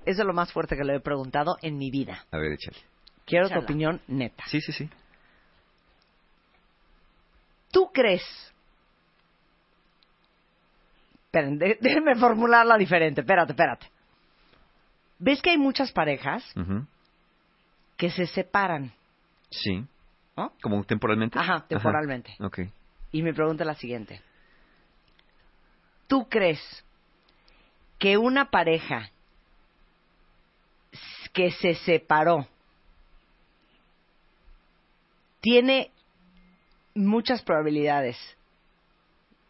Es 0.06 0.18
de 0.18 0.26
lo 0.26 0.34
más 0.34 0.52
fuerte 0.52 0.76
que 0.76 0.84
le 0.84 0.96
he 0.96 1.00
preguntado 1.00 1.56
en 1.62 1.78
mi 1.78 1.90
vida. 1.90 2.26
a 2.32 2.38
ver, 2.38 2.52
échale. 2.52 2.78
Quiero 3.26 3.50
tu 3.50 3.60
opinión 3.60 4.02
neta. 4.08 4.44
Sí, 4.48 4.60
sí, 4.60 4.74
sí. 4.74 4.90
¿Tú 7.72 7.90
crees? 7.94 8.22
Esperen, 11.26 11.58
déjenme 11.58 12.16
formularla 12.16 12.78
diferente. 12.78 13.22
Espérate, 13.22 13.54
espérate. 13.54 13.88
¿Ves 15.24 15.42
que 15.42 15.52
hay 15.52 15.58
muchas 15.58 15.94
parejas 15.94 16.44
que 17.96 18.12
se 18.12 18.28
separan? 18.28 18.92
Sí. 19.50 19.86
¿No? 20.36 20.52
¿Como 20.62 20.84
temporalmente? 20.84 21.40
Ajá, 21.40 21.66
temporalmente. 21.66 22.36
Ok. 22.42 22.60
Y 23.14 23.24
mi 23.24 23.32
pregunta 23.32 23.64
es 23.64 23.68
la 23.68 23.76
siguiente. 23.76 24.22
¿Tú 26.08 26.28
crees 26.28 26.60
que 28.00 28.18
una 28.18 28.52
pareja 28.52 29.12
que 31.32 31.52
se 31.52 31.76
separó 31.76 32.46
tiene 35.40 35.90
muchas 36.96 37.42
probabilidades 37.44 38.18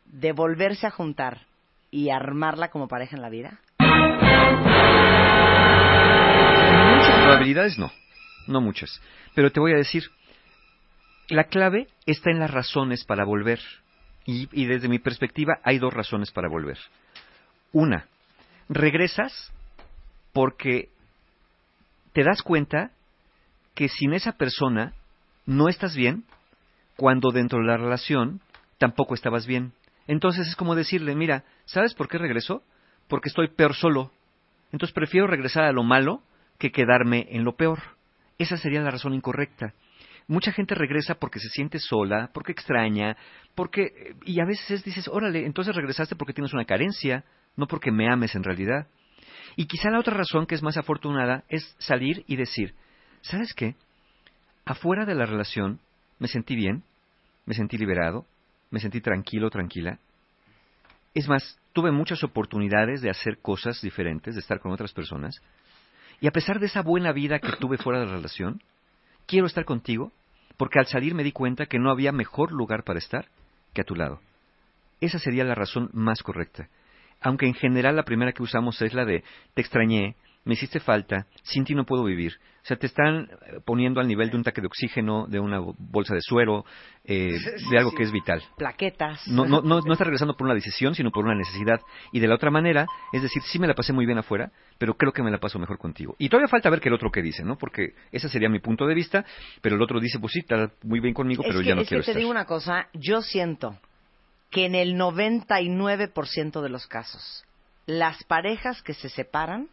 de 0.05 0.33
volverse 0.33 0.85
a 0.85 0.91
juntar 0.91 1.47
y 1.89 2.11
armarla 2.11 2.69
como 2.69 2.87
pareja 2.87 3.15
en 3.15 3.23
la 3.23 3.29
vida? 3.29 3.59
Probabilidades 7.23 7.77
no, 7.79 7.91
no 8.47 8.61
muchas. 8.61 9.01
Pero 9.33 9.51
te 9.51 9.59
voy 9.59 9.73
a 9.73 9.77
decir, 9.77 10.03
la 11.29 11.45
clave 11.45 11.87
está 12.05 12.29
en 12.29 12.39
las 12.39 12.51
razones 12.51 13.05
para 13.05 13.23
volver. 13.25 13.59
Y, 14.25 14.47
y 14.51 14.65
desde 14.65 14.87
mi 14.87 14.99
perspectiva 14.99 15.59
hay 15.63 15.79
dos 15.79 15.93
razones 15.93 16.31
para 16.31 16.49
volver. 16.49 16.77
Una, 17.71 18.07
regresas 18.69 19.51
porque 20.33 20.89
te 22.13 22.23
das 22.23 22.41
cuenta 22.41 22.91
que 23.73 23.89
sin 23.89 24.13
esa 24.13 24.33
persona 24.33 24.93
no 25.45 25.67
estás 25.67 25.95
bien 25.95 26.25
cuando 26.95 27.31
dentro 27.31 27.59
de 27.59 27.65
la 27.65 27.77
relación 27.77 28.41
tampoco 28.77 29.13
estabas 29.13 29.47
bien. 29.47 29.73
Entonces 30.07 30.47
es 30.47 30.55
como 30.55 30.75
decirle, 30.75 31.15
mira, 31.15 31.43
¿sabes 31.65 31.93
por 31.93 32.07
qué 32.07 32.17
regreso? 32.17 32.63
Porque 33.07 33.29
estoy 33.29 33.47
peor 33.47 33.73
solo. 33.75 34.11
Entonces 34.71 34.93
prefiero 34.93 35.27
regresar 35.27 35.63
a 35.63 35.71
lo 35.71 35.83
malo 35.83 36.21
que 36.63 36.71
quedarme 36.71 37.27
en 37.29 37.43
lo 37.43 37.57
peor. 37.57 37.79
Esa 38.37 38.55
sería 38.55 38.79
la 38.79 38.89
razón 38.89 39.13
incorrecta. 39.13 39.73
Mucha 40.27 40.53
gente 40.53 40.75
regresa 40.75 41.15
porque 41.15 41.39
se 41.39 41.49
siente 41.49 41.77
sola, 41.77 42.29
porque 42.33 42.53
extraña, 42.53 43.17
porque... 43.53 44.15
Y 44.23 44.39
a 44.39 44.45
veces 44.45 44.71
es, 44.71 44.83
dices, 44.85 45.09
órale, 45.09 45.45
entonces 45.45 45.75
regresaste 45.75 46.15
porque 46.15 46.31
tienes 46.31 46.53
una 46.53 46.63
carencia, 46.63 47.25
no 47.57 47.67
porque 47.67 47.91
me 47.91 48.09
ames 48.09 48.33
en 48.35 48.45
realidad. 48.45 48.87
Y 49.57 49.65
quizá 49.65 49.89
la 49.89 49.99
otra 49.99 50.15
razón 50.15 50.45
que 50.45 50.55
es 50.55 50.63
más 50.63 50.77
afortunada 50.77 51.43
es 51.49 51.75
salir 51.79 52.23
y 52.27 52.37
decir, 52.37 52.73
¿sabes 53.19 53.53
qué? 53.53 53.75
Afuera 54.63 55.03
de 55.03 55.15
la 55.15 55.25
relación 55.25 55.81
me 56.17 56.29
sentí 56.29 56.55
bien, 56.55 56.83
me 57.45 57.55
sentí 57.55 57.77
liberado, 57.77 58.25
me 58.71 58.79
sentí 58.79 59.01
tranquilo, 59.01 59.49
tranquila, 59.49 59.99
Es 61.13 61.27
más, 61.27 61.59
tuve 61.73 61.91
muchas 61.91 62.23
oportunidades 62.23 63.01
de 63.01 63.09
hacer 63.09 63.39
cosas 63.39 63.81
diferentes, 63.81 64.33
de 64.33 64.39
estar 64.39 64.61
con 64.61 64.71
otras 64.71 64.93
personas. 64.93 65.41
Y 66.23 66.27
a 66.27 66.31
pesar 66.31 66.61
de 66.61 66.67
esa 66.67 66.81
buena 66.81 67.11
vida 67.11 67.39
que 67.39 67.51
tuve 67.59 67.77
fuera 67.77 67.99
de 67.99 68.05
la 68.05 68.13
relación, 68.13 68.63
quiero 69.25 69.45
estar 69.45 69.65
contigo 69.65 70.13
porque 70.55 70.79
al 70.79 70.87
salir 70.87 71.13
me 71.13 71.23
di 71.23 71.33
cuenta 71.33 71.65
que 71.65 71.79
no 71.79 71.91
había 71.91 72.13
mejor 72.13 72.53
lugar 72.53 72.85
para 72.85 72.99
estar 72.99 73.27
que 73.73 73.81
a 73.81 73.83
tu 73.83 73.93
lado. 73.93 74.21
Esa 75.01 75.19
sería 75.19 75.43
la 75.43 75.53
razón 75.53 75.89
más 75.91 76.23
correcta. 76.23 76.69
Aunque 77.19 77.45
en 77.45 77.55
general 77.55 77.97
la 77.97 78.05
primera 78.05 78.31
que 78.31 78.41
usamos 78.41 78.81
es 78.81 78.93
la 78.93 79.03
de 79.03 79.21
te 79.53 79.61
extrañé, 79.61 80.15
me 80.45 80.53
hiciste 80.53 80.79
falta, 80.79 81.27
sin 81.43 81.63
ti 81.63 81.73
no 81.73 81.85
puedo 81.85 82.03
vivir. 82.03 82.33
O 82.63 82.65
sea, 82.65 82.77
te 82.77 82.87
están 82.87 83.23
eh, 83.23 83.59
poniendo 83.65 83.99
al 83.99 84.07
nivel 84.07 84.29
de 84.29 84.37
un 84.37 84.43
taque 84.43 84.61
de 84.61 84.67
oxígeno, 84.67 85.25
de 85.27 85.39
una 85.39 85.59
bolsa 85.59 86.13
de 86.15 86.21
suero, 86.21 86.63
eh, 87.03 87.33
de 87.69 87.77
algo 87.77 87.91
que 87.91 88.03
es 88.03 88.11
vital. 88.11 88.41
Plaquetas. 88.57 89.27
No, 89.27 89.45
no, 89.45 89.61
no, 89.61 89.81
no 89.81 89.91
estás 89.91 90.07
regresando 90.07 90.35
por 90.37 90.45
una 90.45 90.53
decisión, 90.55 90.95
sino 90.95 91.11
por 91.11 91.25
una 91.25 91.35
necesidad. 91.35 91.81
Y 92.13 92.21
de 92.21 92.27
la 92.27 92.35
otra 92.35 92.51
manera, 92.51 92.85
es 93.11 93.21
decir, 93.21 93.41
sí 93.43 93.59
me 93.59 93.67
la 93.67 93.73
pasé 93.73 93.91
muy 93.91 94.05
bien 94.05 94.17
afuera, 94.17 94.51
pero 94.77 94.95
creo 94.95 95.11
que 95.11 95.21
me 95.23 95.31
la 95.31 95.39
paso 95.39 95.59
mejor 95.59 95.77
contigo. 95.77 96.15
Y 96.19 96.29
todavía 96.29 96.47
falta 96.47 96.69
ver 96.69 96.79
qué 96.79 96.87
el 96.87 96.95
otro 96.95 97.11
que 97.11 97.21
dice, 97.21 97.43
¿no? 97.43 97.57
Porque 97.57 97.95
ese 98.13 98.29
sería 98.29 98.47
mi 98.47 98.59
punto 98.59 98.85
de 98.85 98.95
vista, 98.95 99.25
pero 99.61 99.75
el 99.75 99.81
otro 99.81 99.99
dice, 99.99 100.19
pues 100.19 100.31
sí, 100.31 100.39
está 100.39 100.71
muy 100.83 101.01
bien 101.01 101.13
conmigo, 101.13 101.43
pero 101.43 101.59
es 101.59 101.63
que, 101.63 101.67
ya 101.67 101.75
no 101.75 101.81
es 101.81 101.89
quiero 101.89 102.01
que 102.01 102.05
te 102.05 102.11
estar. 102.11 102.19
digo 102.19 102.31
una 102.31 102.45
cosa, 102.45 102.87
yo 102.93 103.21
siento 103.21 103.77
que 104.49 104.65
en 104.65 104.75
el 104.75 104.95
99% 104.95 106.61
de 106.61 106.69
los 106.69 106.87
casos, 106.87 107.43
las 107.85 108.23
parejas 108.23 108.81
que 108.83 108.93
se 108.93 109.09
separan, 109.09 109.67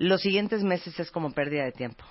los 0.00 0.22
siguientes 0.22 0.64
meses 0.64 0.98
es 0.98 1.10
como 1.10 1.30
pérdida 1.32 1.64
de 1.64 1.72
tiempo. 1.72 2.04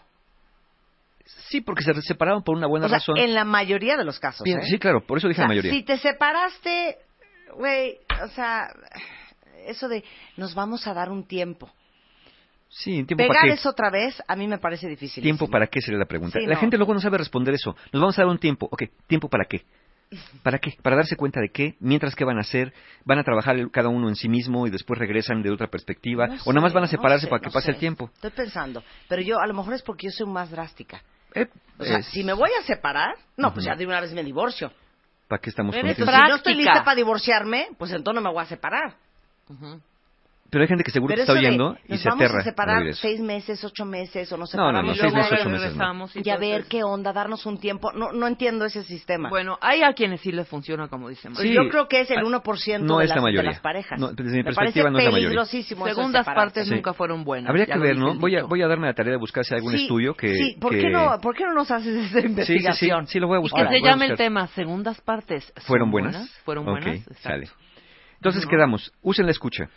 Sí, 1.49 1.59
porque 1.59 1.83
se 1.83 1.99
separaron 2.03 2.43
por 2.43 2.55
una 2.55 2.67
buena 2.67 2.85
o 2.85 2.89
sea, 2.89 2.99
razón. 2.99 3.17
en 3.17 3.33
la 3.33 3.43
mayoría 3.43 3.97
de 3.97 4.03
los 4.03 4.19
casos. 4.19 4.43
Bien, 4.43 4.59
¿eh? 4.59 4.63
Sí, 4.69 4.77
claro, 4.77 5.01
por 5.01 5.17
eso 5.17 5.27
dije 5.27 5.39
O 5.39 5.41
sea, 5.41 5.45
la 5.45 5.47
mayoría. 5.47 5.71
Si 5.71 5.81
te 5.81 5.97
separaste, 5.97 6.99
güey, 7.55 7.97
o 8.23 8.27
sea, 8.27 8.71
eso 9.65 9.87
de 9.87 10.03
nos 10.37 10.53
vamos 10.53 10.85
a 10.85 10.93
dar 10.93 11.09
un 11.09 11.23
tiempo. 11.25 11.67
Sí, 12.69 13.03
¿tiempo 13.05 13.15
para 13.15 13.29
Pegar 13.29 13.43
qué? 13.45 13.53
eso 13.55 13.69
otra 13.69 13.89
vez, 13.89 14.21
a 14.27 14.35
mí 14.35 14.47
me 14.47 14.59
parece 14.59 14.87
difícil. 14.87 15.23
¿Tiempo 15.23 15.47
para 15.47 15.65
qué 15.65 15.81
sería 15.81 15.97
la 15.97 16.05
pregunta? 16.05 16.39
Sí, 16.39 16.45
la 16.45 16.53
no. 16.53 16.59
gente 16.59 16.77
luego 16.77 16.93
no 16.93 16.99
sabe 16.99 17.17
responder 17.17 17.55
eso. 17.55 17.75
Nos 17.91 18.01
vamos 18.01 18.19
a 18.19 18.21
dar 18.21 18.29
un 18.29 18.37
tiempo. 18.37 18.67
Ok, 18.71 18.83
¿tiempo 19.07 19.27
para 19.29 19.45
qué? 19.45 19.63
¿Para 20.41 20.57
qué? 20.57 20.73
Para 20.81 20.95
darse 20.95 21.15
cuenta 21.15 21.39
de 21.39 21.49
qué, 21.49 21.75
mientras 21.79 22.15
qué 22.15 22.23
van 22.25 22.37
a 22.37 22.41
hacer, 22.41 22.73
van 23.05 23.19
a 23.19 23.23
trabajar 23.23 23.55
cada 23.71 23.89
uno 23.89 24.09
en 24.09 24.15
sí 24.15 24.27
mismo 24.27 24.65
y 24.65 24.71
después 24.71 24.97
regresan 24.99 25.43
de 25.43 25.51
otra 25.51 25.67
perspectiva, 25.67 26.27
No 26.27 26.35
o 26.45 26.51
nada 26.53 26.61
más 26.61 26.73
van 26.73 26.83
a 26.83 26.87
no 26.87 26.91
separarse 26.91 27.25
sé, 27.25 27.29
para 27.29 27.39
que 27.41 27.47
no 27.47 27.51
pase 27.53 27.65
sé. 27.67 27.71
el 27.73 27.77
tiempo. 27.77 28.09
Estoy 28.15 28.31
pensando, 28.31 28.83
pero 29.07 29.21
yo 29.21 29.39
a 29.39 29.45
lo 29.45 29.53
mejor 29.53 29.73
es 29.75 29.83
porque 29.83 30.07
yo 30.07 30.11
soy 30.11 30.25
más 30.27 30.49
drástica. 30.49 31.01
o 31.77 31.83
sea, 31.83 31.99
es- 31.99 32.07
si 32.07 32.23
me 32.23 32.33
voy 32.33 32.49
a 32.59 32.63
separar, 32.63 33.15
no, 33.37 33.53
pues 33.53 33.65
ya 33.65 33.75
de 33.75 33.85
una 33.85 34.01
vez 34.01 34.11
me 34.13 34.23
divorcio. 34.23 34.71
¿Para 35.27 35.39
qué 35.41 35.51
estamos 35.51 35.75
conscientes? 35.75 36.03
si 36.05 36.11
no 36.29 36.35
estoy 36.37 36.55
lista 36.55 36.83
para 36.83 36.95
divorciarme, 36.95 37.67
pues 37.77 37.91
entonces 37.91 38.15
no 38.21 38.27
me 38.27 38.33
voy 38.33 38.41
a 38.43 38.47
separar. 38.47 38.95
Pero 40.51 40.63
hay 40.63 40.67
gente 40.67 40.83
que 40.83 40.91
seguro 40.91 41.13
te 41.13 41.21
está 41.21 41.33
eso 41.33 41.41
de, 41.41 41.47
oyendo 41.47 41.77
y 41.87 41.97
se 41.97 42.09
vamos 42.09 42.23
aterra 42.23 42.35
a 42.35 42.37
al 42.39 42.43
separar 42.43 42.87
eso. 42.87 42.99
seis 43.01 43.19
meses, 43.19 43.63
ocho 43.63 43.85
meses 43.85 44.31
o 44.31 44.35
no 44.37 44.41
No, 44.41 44.47
separamos. 44.47 44.81
no, 44.81 44.87
no, 44.87 44.91
y 44.93 44.95
seis 44.95 45.03
luego 45.13 45.17
meses, 45.17 45.31
a 45.31 45.35
ocho 45.41 45.49
meses 45.49 45.75
no. 45.75 46.09
y 46.15 46.27
Y 46.27 46.29
a 46.31 46.37
ver 46.37 46.65
qué 46.65 46.83
onda, 46.83 47.13
darnos 47.13 47.45
un 47.45 47.59
tiempo. 47.59 47.91
No, 47.93 48.11
no 48.11 48.25
entiendo 48.27 48.65
ese 48.65 48.83
sistema. 48.83 49.29
Bueno, 49.29 49.57
hay 49.61 49.83
a 49.83 49.93
quienes 49.93 50.21
sí 50.21 50.31
les 50.31 50.47
funciona, 50.47 50.87
como 50.87 51.09
dice 51.09 51.29
María. 51.29 51.53
Pues 51.53 51.65
yo 51.65 51.69
creo 51.69 51.87
que 51.87 52.01
es 52.01 52.09
el 52.11 52.19
1% 52.23 52.79
no 52.81 52.97
de, 52.97 53.05
es 53.05 53.09
la 53.09 53.15
las, 53.17 53.25
de 53.33 53.43
las 53.43 53.59
parejas. 53.59 53.99
No, 53.99 54.07
desde 54.11 54.23
mi 54.31 54.37
Me 54.37 54.43
perspectiva 54.45 54.55
parece 54.55 54.91
no 54.91 54.97
es 54.99 55.05
la 55.05 55.11
mayoría. 55.11 55.45
Segundas 55.45 56.25
partes 56.25 56.67
Sí. 56.67 56.73
nunca 56.73 56.93
fueron 56.93 57.23
buenas. 57.23 57.49
Habría 57.49 57.65
que 57.65 57.77
ver, 57.77 57.97
¿no? 57.97 58.15
Voy 58.15 58.35
a, 58.35 58.43
voy 58.43 58.61
a 58.63 58.67
darme 58.67 58.87
la 58.87 58.93
tarea 58.93 59.11
de 59.11 59.17
buscar 59.19 59.43
si 59.45 59.53
hay 59.53 59.59
algún 59.59 59.73
Sí, 59.73 59.83
estudio 59.83 60.13
que... 60.15 60.33
Sí, 60.33 60.57
¿por, 60.59 60.71
que- 60.71 60.79
qué 60.81 60.89
no, 60.89 61.19
¿por 61.21 61.35
qué 61.35 61.43
no 61.43 61.53
nos 61.53 61.69
haces 61.69 62.09
sí, 62.11 62.19
investigación? 62.25 63.05
sí, 63.07 63.13
sí, 63.13 63.19
lo 63.19 63.27
voy 63.27 63.37
a 63.37 63.39
buscar. 63.41 63.67
Que 63.69 63.79
se 63.79 63.87
a 63.87 63.91
llame 63.91 64.07
el 64.07 64.17
tema 64.17 64.47
Segundas 64.47 64.99
partes. 65.01 65.45
¿Son 65.55 65.63
¿Fueron 65.65 65.91
buenas? 65.91 66.29
¿Fueron 66.43 66.65
buenas? 66.65 66.87
Exacto. 66.97 67.19
sale. 67.21 67.49
Entonces 68.15 68.43
No. 68.45 68.49
quedamos, 68.49 68.91
usen 69.01 69.25
la 69.25 69.31
escucha. 69.31 69.69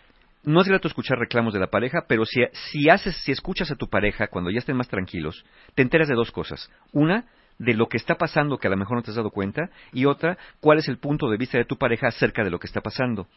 No 0.45 0.61
es 0.61 0.66
grato 0.66 0.88
escuchar 0.88 1.18
reclamos 1.18 1.55
de 1.55 1.61
la 1.61 1.68
pareja, 1.68 2.05
pero 2.09 2.24
si, 2.24 2.40
si 2.53 2.90
haces, 2.90 3.16
si 3.18 3.30
escuchas 3.30 3.70
a 3.70 3.76
tu 3.76 3.88
pareja 3.88 4.26
cuando 4.26 4.51
ya 4.51 4.59
estén 4.59 4.76
más 4.76 4.88
tranquilos, 4.88 5.45
te 5.74 5.82
enteras 5.82 6.09
de 6.09 6.16
dos 6.16 6.32
cosas. 6.32 6.68
Una, 6.93 7.26
de 7.59 7.74
lo 7.74 7.88
que 7.88 7.97
está 7.97 8.16
pasando 8.16 8.59
que 8.59 8.66
a 8.66 8.70
lo 8.70 8.76
mejor 8.76 8.97
no 8.97 9.03
te 9.03 9.11
has 9.11 9.16
dado 9.16 9.30
cuenta, 9.30 9.70
y 9.93 10.07
otra, 10.07 10.36
cuál 10.61 10.78
es 10.78 10.88
el 10.88 10.99
punto 10.99 11.30
de 11.30 11.36
vista 11.36 11.59
de 11.59 11.64
tu 11.64 11.76
pareja 11.76 12.09
acerca 12.09 12.43
de 12.43 12.51
lo 12.51 12.59
que 12.59 12.66
está 12.66 12.80
pasando. 12.80 13.28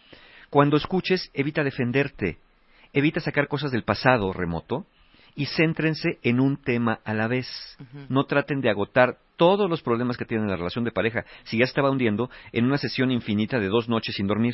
Cuando 0.50 0.78
escuches, 0.78 1.30
evita 1.34 1.64
defenderte, 1.64 2.40
evita 2.92 3.20
sacar 3.20 3.48
cosas 3.48 3.72
del 3.72 3.84
pasado 3.84 4.34
remoto 4.34 4.88
y 5.36 5.46
céntrense 5.48 6.20
en 6.24 6.40
un 6.40 6.58
tema 6.62 7.00
a 7.04 7.14
la 7.14 7.28
vez. 7.28 7.48
No 8.10 8.24
traten 8.26 8.62
de 8.62 8.70
agotar 8.70 9.18
todos 9.36 9.70
los 9.70 9.82
problemas 9.82 10.16
que 10.18 10.26
tienen 10.26 10.46
en 10.46 10.52
la 10.52 10.58
relación 10.58 10.86
de 10.86 10.92
pareja, 10.92 11.26
si 11.44 11.58
ya 11.58 11.66
estaba 11.66 11.92
hundiendo, 11.92 12.30
en 12.54 12.66
una 12.66 12.78
sesión 12.78 13.12
infinita 13.12 13.60
de 13.60 13.68
dos 13.68 13.90
noches 13.90 14.16
sin 14.16 14.28
dormir. 14.28 14.54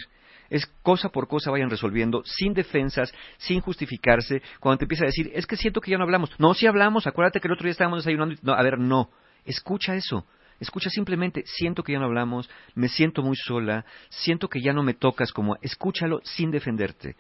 Es 0.50 0.66
cosa 0.82 1.10
por 1.10 1.28
cosa 1.28 1.52
vayan 1.52 1.70
resolviendo, 1.70 2.24
sin 2.26 2.54
defensas, 2.54 3.14
sin 3.38 3.62
justificarse. 3.62 4.42
Cuando 4.60 4.80
te 4.80 4.86
empieza 4.86 5.04
a 5.06 5.08
decir, 5.08 5.32
es 5.34 5.46
que 5.48 5.56
siento 5.56 5.80
que 5.82 5.92
ya 5.92 5.98
no 5.98 6.04
hablamos. 6.04 6.32
No, 6.40 6.54
sí 6.54 6.66
hablamos, 6.68 7.08
acuérdate 7.08 7.40
que 7.40 7.48
el 7.48 7.54
otro 7.54 7.64
día 7.66 7.72
estábamos 7.72 8.00
desayunando. 8.04 8.34
y- 8.34 8.40
No, 8.42 8.54
a 8.54 8.62
ver, 8.64 8.78
no. 8.80 9.10
Escucha 9.46 9.96
eso. 9.96 10.26
Escucha 10.60 10.90
simplemente, 10.92 11.44
siento 11.46 11.82
que 11.84 11.94
ya 11.94 12.00
no 12.00 12.06
hablamos, 12.06 12.48
me 12.76 12.88
siento 12.88 13.24
muy 13.24 13.36
sola, 13.36 13.84
siento 14.10 14.48
que 14.48 14.62
ya 14.62 14.74
no 14.74 14.84
me 14.84 14.94
tocas 14.94 15.32
como... 15.32 15.58
Escúchalo 15.62 16.20
sin 16.24 16.52
defenderte. 16.52 17.16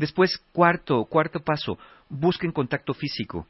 Después, 0.00 0.38
cuarto, 0.54 1.04
cuarto 1.04 1.40
paso, 1.40 1.78
busquen 2.08 2.52
contacto 2.52 2.94
físico. 2.94 3.46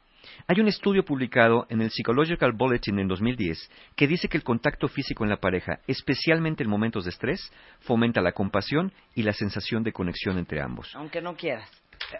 Hay 0.47 0.59
un 0.59 0.67
estudio 0.67 1.05
publicado 1.05 1.65
en 1.69 1.81
el 1.81 1.89
Psychological 1.91 2.51
Bulletin 2.51 2.99
en 2.99 3.07
2010 3.07 3.71
que 3.95 4.05
dice 4.05 4.27
que 4.27 4.35
el 4.35 4.43
contacto 4.43 4.89
físico 4.89 5.23
en 5.23 5.29
la 5.29 5.37
pareja, 5.37 5.79
especialmente 5.87 6.63
en 6.63 6.69
momentos 6.69 7.05
de 7.05 7.11
estrés, 7.11 7.53
fomenta 7.79 8.19
la 8.19 8.33
compasión 8.33 8.91
y 9.15 9.23
la 9.23 9.31
sensación 9.31 9.81
de 9.83 9.93
conexión 9.93 10.37
entre 10.37 10.61
ambos. 10.61 10.93
Aunque 10.93 11.21
no 11.21 11.37
quieras. 11.37 11.69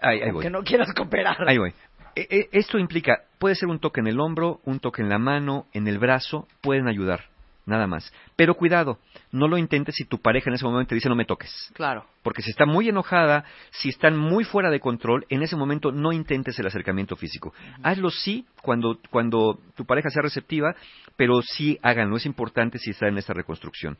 Ahí, 0.01 0.21
ahí 0.21 0.31
voy. 0.31 0.45
Aunque 0.45 0.49
no 0.49 0.63
quieras 0.63 0.93
cooperar. 0.93 1.35
Ahí 1.45 1.57
voy. 1.57 1.73
E- 2.15 2.27
e- 2.29 2.49
Esto 2.53 2.79
implica, 2.79 3.25
puede 3.37 3.55
ser 3.55 3.67
un 3.67 3.79
toque 3.79 3.99
en 3.99 4.07
el 4.07 4.21
hombro, 4.21 4.61
un 4.63 4.79
toque 4.79 5.01
en 5.01 5.09
la 5.09 5.19
mano, 5.19 5.67
en 5.73 5.89
el 5.89 5.99
brazo, 5.99 6.47
pueden 6.61 6.87
ayudar, 6.87 7.25
nada 7.71 7.87
más. 7.87 8.13
Pero 8.35 8.55
cuidado, 8.55 8.99
no 9.31 9.47
lo 9.47 9.57
intentes 9.57 9.95
si 9.95 10.05
tu 10.05 10.19
pareja 10.19 10.49
en 10.49 10.55
ese 10.55 10.65
momento 10.65 10.89
te 10.89 10.95
dice 10.95 11.09
no 11.09 11.15
me 11.15 11.25
toques. 11.25 11.71
Claro. 11.73 12.05
Porque 12.21 12.43
si 12.43 12.51
está 12.51 12.65
muy 12.65 12.87
enojada, 12.89 13.45
si 13.71 13.89
están 13.89 14.17
muy 14.17 14.43
fuera 14.43 14.69
de 14.69 14.79
control, 14.79 15.25
en 15.29 15.41
ese 15.41 15.55
momento 15.55 15.91
no 15.91 16.11
intentes 16.11 16.59
el 16.59 16.67
acercamiento 16.67 17.15
físico. 17.15 17.53
Hazlo 17.81 18.11
sí 18.11 18.45
cuando, 18.61 18.99
cuando 19.09 19.59
tu 19.75 19.85
pareja 19.85 20.09
sea 20.09 20.21
receptiva, 20.21 20.75
pero 21.15 21.41
sí 21.41 21.79
háganlo. 21.81 22.17
Es 22.17 22.25
importante 22.25 22.77
si 22.77 22.91
está 22.91 23.07
en 23.07 23.17
esta 23.17 23.33
reconstrucción. 23.33 23.97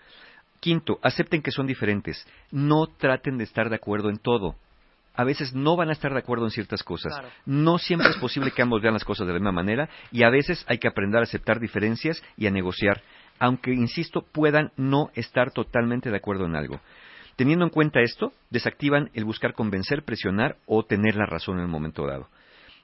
Quinto, 0.59 0.99
acepten 1.01 1.41
que 1.41 1.51
son 1.51 1.65
diferentes. 1.65 2.27
No 2.51 2.85
traten 2.85 3.37
de 3.37 3.45
estar 3.45 3.69
de 3.69 3.75
acuerdo 3.77 4.09
en 4.09 4.17
todo. 4.17 4.55
A 5.13 5.23
veces 5.23 5.53
no 5.53 5.75
van 5.75 5.89
a 5.89 5.93
estar 5.93 6.13
de 6.13 6.19
acuerdo 6.19 6.45
en 6.45 6.51
ciertas 6.51 6.83
cosas. 6.83 7.11
Claro. 7.13 7.29
No 7.45 7.77
siempre 7.79 8.09
es 8.09 8.17
posible 8.17 8.51
que 8.51 8.61
ambos 8.61 8.81
vean 8.81 8.93
las 8.93 9.03
cosas 9.03 9.27
de 9.27 9.33
la 9.33 9.39
misma 9.39 9.51
manera 9.51 9.89
y 10.11 10.23
a 10.23 10.29
veces 10.29 10.63
hay 10.67 10.77
que 10.77 10.87
aprender 10.87 11.19
a 11.19 11.23
aceptar 11.23 11.59
diferencias 11.59 12.23
y 12.37 12.47
a 12.47 12.51
negociar, 12.51 13.01
aunque, 13.41 13.73
insisto, 13.73 14.21
puedan 14.21 14.71
no 14.77 15.09
estar 15.15 15.51
totalmente 15.51 16.11
de 16.11 16.17
acuerdo 16.17 16.45
en 16.45 16.55
algo. 16.55 16.79
Teniendo 17.35 17.65
en 17.65 17.71
cuenta 17.71 17.99
esto, 17.99 18.33
desactivan 18.51 19.09
el 19.15 19.25
buscar 19.25 19.53
convencer, 19.53 20.03
presionar 20.03 20.57
o 20.67 20.83
tener 20.83 21.15
la 21.15 21.25
razón 21.25 21.57
en 21.57 21.63
el 21.63 21.67
momento 21.67 22.05
dado. 22.05 22.29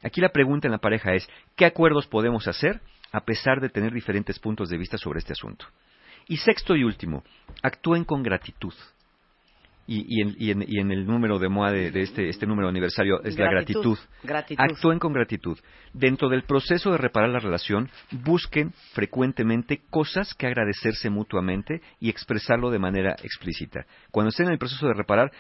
Aquí 0.02 0.20
la 0.20 0.30
pregunta 0.30 0.68
en 0.68 0.72
la 0.72 0.80
pareja 0.80 1.14
es, 1.14 1.30
¿qué 1.56 1.66
acuerdos 1.66 2.08
podemos 2.08 2.48
hacer 2.48 2.82
a 3.12 3.22
pesar 3.22 3.62
de 3.62 3.70
tener 3.70 3.94
diferentes 3.94 4.40
puntos 4.40 4.70
de 4.70 4.80
vista 4.80 4.98
sobre 4.98 5.20
este 5.20 5.34
asunto? 5.34 5.68
Y 6.28 6.38
sexto 6.38 6.76
y 6.76 6.84
último, 6.84 7.24
actúen 7.62 8.04
con 8.04 8.24
gratitud. 8.24 8.74
Y, 9.90 10.06
y 10.18 10.22
en, 10.22 10.36
y 10.38 10.52
en- 10.52 10.66
y 10.68 10.80
en 10.82 10.92
el 10.92 11.06
número 11.08 11.40
de 11.40 11.48
MOA 11.48 11.72
de, 11.72 11.92
de 11.92 12.02
este, 12.02 12.28
este 12.28 12.46
número 12.46 12.68
aniversario 12.68 13.24
es 13.24 13.38
la 13.38 13.50
Gratitud. 13.50 13.82
gratitud. 13.82 13.98
Gratitud. 14.24 14.62
Actúen 14.64 15.00
con 15.00 15.14
gratitud. 15.14 15.58
Dentro 15.94 16.28
del 16.28 16.44
proceso 16.44 16.92
de 16.92 16.98
reparar 16.98 17.30
la 17.30 17.40
relación, 17.40 17.90
busquen 18.12 18.74
frecuentemente 18.94 19.82
cosas 19.90 20.34
que 20.34 20.46
agradecerse 20.46 21.10
mutuamente 21.10 21.82
y 22.02 22.10
expresarlo 22.10 22.70
de 22.70 22.80
manera 22.80 23.16
explícita. 23.24 23.86
Cuando 24.12 24.30
estén 24.30 24.48
en 24.48 24.52
el 24.54 24.60
proceso 24.60 24.88
de 24.88 24.94
reparar, 24.94 25.32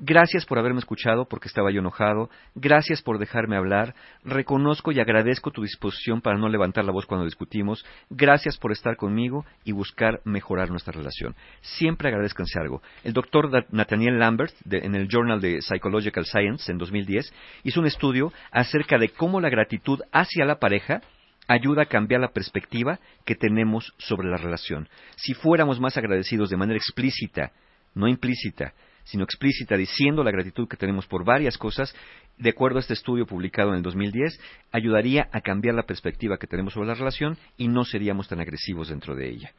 gracias 0.00 0.44
por 0.46 0.58
haberme 0.58 0.80
escuchado 0.80 1.26
porque 1.26 1.48
estaba 1.48 1.70
yo 1.70 1.80
enojado, 1.80 2.30
gracias 2.54 3.02
por 3.02 3.18
dejarme 3.18 3.56
hablar, 3.56 3.94
reconozco 4.24 4.90
y 4.92 4.98
agradezco 5.00 5.50
tu 5.50 5.62
disposición 5.62 6.20
para 6.20 6.38
no 6.38 6.48
levantar 6.48 6.84
la 6.84 6.92
voz 6.92 7.06
cuando 7.06 7.24
discutimos, 7.26 7.84
gracias 8.08 8.56
por 8.58 8.72
estar 8.72 8.96
conmigo 8.96 9.44
y 9.64 9.72
buscar 9.72 10.20
mejorar 10.24 10.70
nuestra 10.70 10.92
relación. 10.92 11.36
Siempre 11.60 12.08
agradezcanse 12.08 12.58
algo. 12.58 12.82
El 13.04 13.12
doctor 13.12 13.50
Nathaniel 13.72 14.18
Lambert, 14.18 14.54
de- 14.64 14.78
en 14.78 14.94
el 14.94 15.06
Journal 15.08 15.40
de 15.40 15.60
Psychological 15.62 16.24
Science 16.24 16.70
en 16.72 16.78
2010, 16.78 17.32
hizo 17.64 17.80
un 17.80 17.86
estudio 17.86 18.32
acerca 18.50 18.98
de 18.98 19.10
cómo 19.10 19.40
la 19.40 19.50
gratitud 19.50 20.00
hacia 20.12 20.44
la 20.44 20.58
pareja 20.58 21.02
ayuda 21.46 21.82
a 21.82 21.86
cambiar 21.86 22.20
la 22.20 22.32
perspectiva 22.32 23.00
que 23.26 23.34
tenemos 23.34 23.92
sobre 23.98 24.28
la 24.28 24.36
relación. 24.36 24.88
Si 25.16 25.34
fuéramos 25.34 25.80
más 25.80 25.96
agradecidos 25.96 26.48
de 26.48 26.56
manera 26.56 26.76
explícita, 26.78 27.52
no 27.94 28.06
implícita, 28.06 28.72
sino 29.04 29.24
explícita, 29.24 29.76
diciendo 29.76 30.24
la 30.24 30.30
gratitud 30.30 30.68
que 30.68 30.76
tenemos 30.76 31.06
por 31.06 31.24
varias 31.24 31.58
cosas, 31.58 31.94
de 32.38 32.50
acuerdo 32.50 32.78
a 32.78 32.80
este 32.80 32.94
estudio 32.94 33.26
publicado 33.26 33.70
en 33.70 33.76
el 33.76 33.82
2010, 33.82 34.40
ayudaría 34.72 35.28
a 35.32 35.40
cambiar 35.40 35.74
la 35.74 35.84
perspectiva 35.84 36.38
que 36.38 36.46
tenemos 36.46 36.72
sobre 36.72 36.88
la 36.88 36.94
relación 36.94 37.36
y 37.56 37.68
no 37.68 37.84
seríamos 37.84 38.28
tan 38.28 38.40
agresivos 38.40 38.88
dentro 38.88 39.14
de 39.14 39.28
ella. 39.28 39.52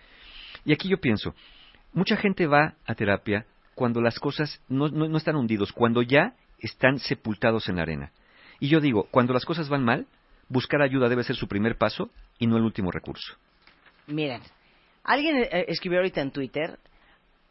Y 0.66 0.74
aquí 0.74 0.90
yo 0.90 0.98
pienso, 0.98 1.34
mucha 1.94 2.18
gente 2.18 2.48
va 2.48 2.76
a 2.86 2.96
terapia 2.96 3.46
cuando 3.76 4.02
las 4.02 4.20
cosas 4.20 4.62
no, 4.68 4.90
no, 4.90 5.08
no 5.08 5.18
están 5.18 5.36
hundidos, 5.36 5.72
cuando 5.72 6.02
ya 6.02 6.36
están 6.60 7.00
sepultados 7.00 7.68
en 7.70 7.78
la 7.78 7.84
arena. 7.84 8.12
Y 8.60 8.68
yo 8.68 8.80
digo, 8.80 9.08
cuando 9.12 9.34
las 9.34 9.46
cosas 9.46 9.70
van 9.70 9.84
mal, 9.84 10.08
buscar 10.48 10.82
ayuda 10.82 11.10
debe 11.10 11.24
ser 11.24 11.36
su 11.36 11.48
primer 11.48 11.78
paso 11.78 12.12
y 12.38 12.48
no 12.48 12.58
el 12.58 12.64
último 12.64 12.92
recurso. 12.92 13.36
Miren, 14.08 14.42
alguien 15.04 15.38
eh, 15.38 15.66
escribió 15.68 16.00
ahorita 16.00 16.22
en 16.22 16.32
Twitter, 16.32 16.80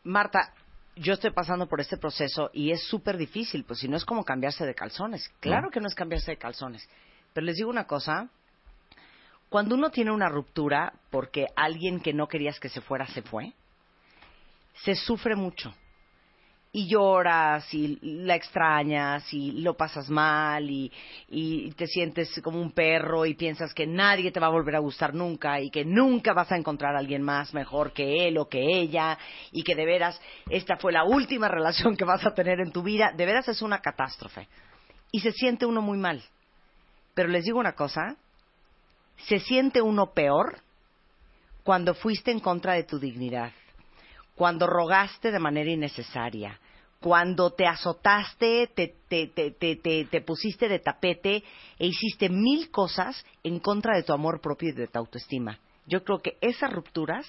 Marta, 0.04 0.54
yo 1.00 1.14
estoy 1.14 1.30
pasando 1.30 1.66
por 1.66 1.80
este 1.80 1.96
proceso 1.96 2.50
y 2.52 2.72
es 2.72 2.84
súper 2.84 3.16
difícil, 3.16 3.64
pues 3.64 3.80
si 3.80 3.88
no 3.88 3.96
es 3.96 4.04
como 4.04 4.22
cambiarse 4.22 4.66
de 4.66 4.74
calzones. 4.74 5.30
Claro 5.40 5.70
que 5.70 5.80
no 5.80 5.86
es 5.88 5.94
cambiarse 5.94 6.32
de 6.32 6.36
calzones. 6.36 6.86
Pero 7.32 7.46
les 7.46 7.56
digo 7.56 7.70
una 7.70 7.86
cosa, 7.86 8.28
cuando 9.48 9.76
uno 9.76 9.90
tiene 9.90 10.10
una 10.10 10.28
ruptura 10.28 10.92
porque 11.10 11.46
alguien 11.56 12.00
que 12.00 12.12
no 12.12 12.28
querías 12.28 12.60
que 12.60 12.68
se 12.68 12.82
fuera 12.82 13.06
se 13.06 13.22
fue, 13.22 13.54
se 14.74 14.94
sufre 14.94 15.36
mucho. 15.36 15.74
Y 16.72 16.86
lloras, 16.86 17.72
y 17.74 17.98
la 18.00 18.36
extrañas, 18.36 19.32
y 19.34 19.60
lo 19.60 19.76
pasas 19.76 20.08
mal, 20.08 20.70
y, 20.70 20.92
te 21.76 21.86
sientes 21.88 22.40
como 22.42 22.60
un 22.60 22.70
perro, 22.70 23.26
y 23.26 23.34
piensas 23.34 23.74
que 23.74 23.88
nadie 23.88 24.30
te 24.30 24.38
va 24.38 24.46
a 24.46 24.50
volver 24.50 24.76
a 24.76 24.78
gustar 24.78 25.12
nunca, 25.12 25.60
y 25.60 25.70
que 25.70 25.84
nunca 25.84 26.32
vas 26.32 26.52
a 26.52 26.56
encontrar 26.56 26.94
a 26.94 27.00
alguien 27.00 27.22
más 27.22 27.52
mejor 27.54 27.92
que 27.92 28.28
él 28.28 28.38
o 28.38 28.48
que 28.48 28.60
ella, 28.60 29.18
y 29.50 29.64
que 29.64 29.74
de 29.74 29.84
veras 29.84 30.20
esta 30.48 30.76
fue 30.76 30.92
la 30.92 31.04
última 31.04 31.48
relación 31.48 31.96
que 31.96 32.04
vas 32.04 32.24
a 32.24 32.34
tener 32.34 32.60
en 32.60 32.70
tu 32.70 32.82
vida. 32.82 33.12
De 33.16 33.26
veras 33.26 33.48
es 33.48 33.62
una 33.62 33.80
catástrofe. 33.80 34.46
Y 35.10 35.20
se 35.20 35.32
siente 35.32 35.66
uno 35.66 35.82
muy 35.82 35.98
mal. 35.98 36.22
Pero 37.14 37.28
les 37.28 37.44
digo 37.44 37.58
una 37.58 37.72
cosa, 37.72 38.16
se 39.26 39.40
siente 39.40 39.82
uno 39.82 40.12
peor 40.12 40.60
cuando 41.62 41.94
fuiste 41.94 42.30
en 42.30 42.40
contra 42.40 42.74
de 42.74 42.84
tu 42.84 42.98
dignidad, 42.98 43.52
cuando 44.40 44.66
rogaste 44.66 45.32
de 45.32 45.38
manera 45.38 45.70
innecesaria, 45.70 46.58
cuando 46.98 47.50
te 47.50 47.66
azotaste, 47.66 48.68
te, 48.74 48.94
te, 49.06 49.26
te, 49.26 49.50
te, 49.50 49.76
te- 49.76 50.06
te 50.06 50.20
pusiste 50.22 50.66
de 50.66 50.78
tapete 50.78 51.44
e 51.78 51.86
hiciste 51.86 52.30
mil 52.30 52.70
cosas 52.70 53.22
en 53.44 53.58
contra 53.58 53.94
de 53.94 54.02
tu 54.02 54.14
amor 54.14 54.40
propio 54.40 54.70
y 54.70 54.72
de 54.72 54.86
tu 54.86 54.98
autoestima. 54.98 55.58
Yo 55.86 56.02
creo 56.04 56.20
que 56.20 56.38
esas 56.40 56.72
rupturas, 56.72 57.26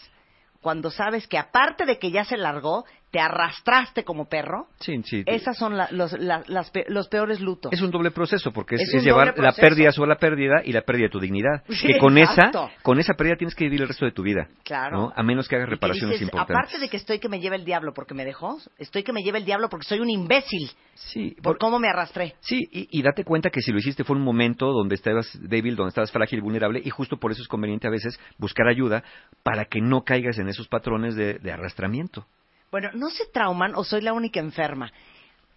cuando 0.62 0.90
sabes 0.90 1.28
que 1.28 1.38
aparte 1.38 1.86
de 1.86 2.00
que 2.00 2.12
ya 2.12 2.24
se 2.24 2.38
largó, 2.38 2.86
te 3.12 3.20
arrastraste 3.20 4.06
como 4.06 4.30
perro, 4.30 4.68
Sí, 4.80 5.02
sí. 5.04 5.24
esas 5.26 5.58
son 5.58 5.76
la- 5.76 5.90
los, 5.92 6.14
la- 6.14 6.44
las 6.48 6.72
pe- 6.72 6.86
los 6.88 7.10
peores 7.10 7.42
lutos. 7.42 7.74
Es 7.74 7.82
un 7.82 7.92
doble 7.92 8.12
proceso, 8.12 8.52
porque 8.54 8.76
es, 8.76 8.82
Es 8.84 8.88
es 8.90 8.94
un 8.96 9.04
llevar 9.04 9.38
la 9.38 9.52
pérdida 9.52 9.92
sobre 9.92 10.10
la 10.10 10.16
pérdida 10.16 10.62
y 10.64 10.72
la 10.72 10.82
pérdida 10.84 11.08
de 11.08 11.10
tu 11.10 11.20
dignidad. 11.20 11.62
Sí, 11.70 11.88
que 11.88 12.00
con 12.00 12.18
exacto. 12.18 12.70
esa, 12.72 12.82
con 12.82 13.00
esa 13.00 13.14
pérdida 13.16 13.36
tienes 13.36 13.54
que 13.54 13.66
vivir 13.66 13.82
el 13.82 13.90
resto 13.90 14.06
de 14.06 14.12
tu 14.14 14.24
vida. 14.24 14.48
Claro. 14.64 14.96
¿no? 14.98 15.14
A 15.14 15.24
menos 15.24 15.50
que 15.50 15.58
hagas 15.58 15.68
reparaciones 15.68 16.12
dices, 16.20 16.30
importantes. 16.30 16.56
Aparte 16.56 16.80
de 16.80 16.88
que 16.90 16.96
estoy 16.98 17.20
que 17.20 17.28
me 17.28 17.42
lleva 17.42 17.58
el 17.58 17.66
diablo 17.66 17.94
porque 17.94 18.14
me 18.14 18.24
dejó, 18.24 18.58
estoy 18.78 19.04
que 19.04 19.12
me 19.12 19.22
lleva 19.24 19.38
el 19.38 19.46
diablo 19.46 19.68
porque 19.70 19.86
soy 19.86 20.00
un 20.00 20.10
imbécil. 20.10 20.72
Sí. 20.94 21.36
Por 21.44 21.58
cómo 21.58 21.80
me 21.80 21.90
arrastré. 21.90 22.36
Sí, 22.40 22.60
y, 22.72 22.88
y 22.98 23.02
date 23.02 23.26
cuenta 23.26 23.50
que 23.50 23.60
si 23.62 23.72
lo 23.74 23.80
hiciste 23.80 24.06
fue 24.06 24.16
un 24.16 24.24
momento 24.24 24.68
donde 24.72 24.96
estabas 24.96 25.38
débil, 25.42 25.76
donde 25.76 25.90
estabas 25.90 26.12
frágil 26.14 26.40
y 26.40 26.42
vulnerable, 26.42 26.82
y 26.84 26.90
justo 26.90 27.18
por 27.18 27.32
eso 27.32 27.42
es 27.42 27.48
conveniente 27.50 27.88
a 27.88 27.92
veces 27.92 28.18
buscar 28.38 28.68
ayuda 28.70 29.04
para 29.44 29.66
que 29.66 29.82
no 29.82 30.04
caigas 30.04 30.38
en 30.38 30.48
esos 30.48 30.70
patrones 30.70 31.16
de, 31.16 31.34
de 31.40 31.52
arrastramiento. 31.52 32.26
Bueno, 32.72 32.90
¿no 32.94 33.10
se 33.10 33.26
trauman 33.26 33.74
o 33.76 33.84
soy 33.84 34.02
la 34.02 34.14
única 34.14 34.40
enferma? 34.40 34.92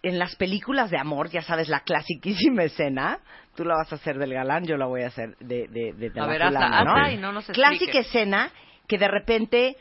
En 0.03 0.19
las 0.19 0.35
películas 0.35 0.91
de 0.91 0.99
amor, 0.99 1.29
ya 1.29 1.41
sabes, 1.41 1.67
la 1.69 1.79
clasiquísima 1.79 2.63
escena, 2.63 3.19
tú 3.55 3.63
la 3.63 3.75
vas 3.75 3.91
a 3.91 3.95
hacer 3.95 4.17
del 4.19 4.33
galán, 4.33 4.65
yo 4.65 4.77
la 4.77 4.85
voy 4.85 5.01
a 5.03 5.07
hacer 5.07 5.35
de, 5.39 5.67
de, 5.67 5.93
de, 5.93 6.09
de 6.11 6.19
A 6.19 6.23
la 6.23 6.27
ver, 6.27 6.43
hasta- 6.43 6.59
fulana, 6.59 6.83
¿no? 6.83 6.91
hasta 6.91 7.03
ahí, 7.05 7.17
no 7.17 7.31
nos 7.31 7.45
Clásica 7.47 7.99
escena 7.99 8.51
que 8.87 8.97
de 8.97 9.07
repente 9.07 9.77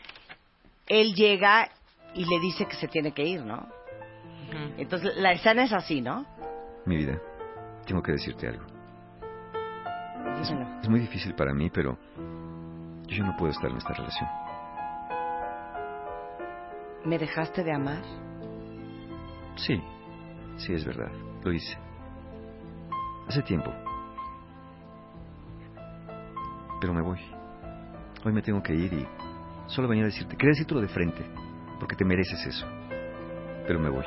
él 0.86 1.14
llega 1.14 1.68
y 2.14 2.24
le 2.24 2.38
dice 2.40 2.66
que 2.66 2.76
se 2.76 2.88
tiene 2.88 3.12
que 3.12 3.24
ir, 3.24 3.42
¿no? 3.44 3.68
Entonces 4.78 5.16
la 5.16 5.32
escena 5.32 5.64
es 5.64 5.72
así, 5.72 6.00
¿no? 6.00 6.24
Mi 6.86 6.96
vida, 6.98 7.18
tengo 7.86 8.00
que 8.02 8.12
decirte 8.12 8.46
algo. 8.48 8.64
Dímelo. 10.40 10.80
Es 10.80 10.88
muy 10.88 11.00
difícil 11.00 11.34
para 11.34 11.52
mí, 11.52 11.68
pero 11.70 11.98
yo 13.08 13.24
no 13.24 13.36
puedo 13.36 13.50
estar 13.50 13.70
en 13.70 13.76
esta 13.78 13.92
relación. 13.94 14.28
¿Me 17.04 17.18
dejaste 17.18 17.62
de 17.62 17.72
amar? 17.72 18.02
Sí, 19.56 19.80
sí 20.56 20.72
es 20.72 20.84
verdad, 20.84 21.12
lo 21.42 21.52
hice. 21.52 21.76
Hace 23.28 23.42
tiempo. 23.42 23.70
Pero 26.80 26.94
me 26.94 27.02
voy. 27.02 27.18
Hoy 28.24 28.32
me 28.32 28.42
tengo 28.42 28.62
que 28.62 28.74
ir 28.74 28.92
y 28.92 29.06
solo 29.66 29.88
venía 29.88 30.04
a 30.04 30.06
decirte, 30.06 30.36
quería 30.36 30.52
decírtelo 30.52 30.80
de 30.80 30.88
frente, 30.88 31.24
porque 31.78 31.94
te 31.94 32.04
mereces 32.04 32.44
eso. 32.46 32.66
Pero 33.66 33.78
me 33.78 33.90
voy. 33.90 34.04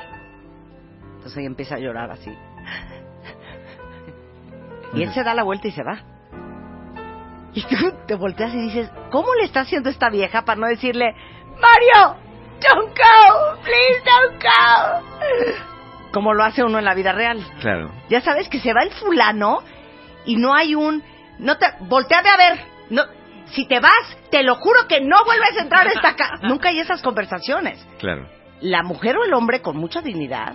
Entonces 1.16 1.36
ella 1.38 1.46
empieza 1.46 1.76
a 1.76 1.78
llorar 1.78 2.10
así. 2.10 2.30
Y 4.94 5.02
él 5.02 5.12
se 5.12 5.22
da 5.22 5.34
la 5.34 5.42
vuelta 5.42 5.68
y 5.68 5.72
se 5.72 5.82
va. 5.82 6.00
Y 7.52 7.62
tú 7.62 7.76
te 8.06 8.14
volteas 8.14 8.54
y 8.54 8.58
dices, 8.58 8.90
¿cómo 9.10 9.34
le 9.34 9.44
está 9.44 9.60
haciendo 9.60 9.90
esta 9.90 10.08
vieja 10.08 10.46
para 10.46 10.58
no 10.58 10.66
decirle, 10.66 11.14
Mario, 11.60 12.27
don't 12.60 12.96
go, 12.96 13.62
please 13.62 14.02
don't 14.04 14.42
go? 14.42 16.10
Como 16.12 16.34
lo 16.34 16.44
hace 16.44 16.62
uno 16.62 16.78
en 16.78 16.84
la 16.84 16.94
vida 16.94 17.12
real. 17.12 17.44
Claro. 17.60 17.92
Ya 18.08 18.20
sabes 18.20 18.48
que 18.48 18.60
se 18.60 18.72
va 18.72 18.82
el 18.82 18.90
fulano 18.92 19.62
y 20.24 20.36
no 20.36 20.54
hay 20.54 20.74
un, 20.74 21.02
no 21.38 21.58
te, 21.58 21.66
volteame 21.80 22.28
a 22.28 22.36
ver, 22.36 22.60
no, 22.90 23.02
si 23.46 23.66
te 23.66 23.80
vas, 23.80 24.16
te 24.30 24.42
lo 24.42 24.56
juro 24.56 24.86
que 24.88 25.00
no 25.00 25.24
vuelves 25.24 25.56
a 25.58 25.62
entrar 25.62 25.86
a 25.86 25.90
esta 25.90 26.16
casa. 26.16 26.38
Nunca 26.42 26.68
hay 26.70 26.80
esas 26.80 27.02
conversaciones. 27.02 27.84
Claro. 27.98 28.28
La 28.60 28.82
mujer 28.82 29.16
o 29.16 29.24
el 29.24 29.34
hombre 29.34 29.62
con 29.62 29.76
mucha 29.76 30.00
dignidad 30.00 30.54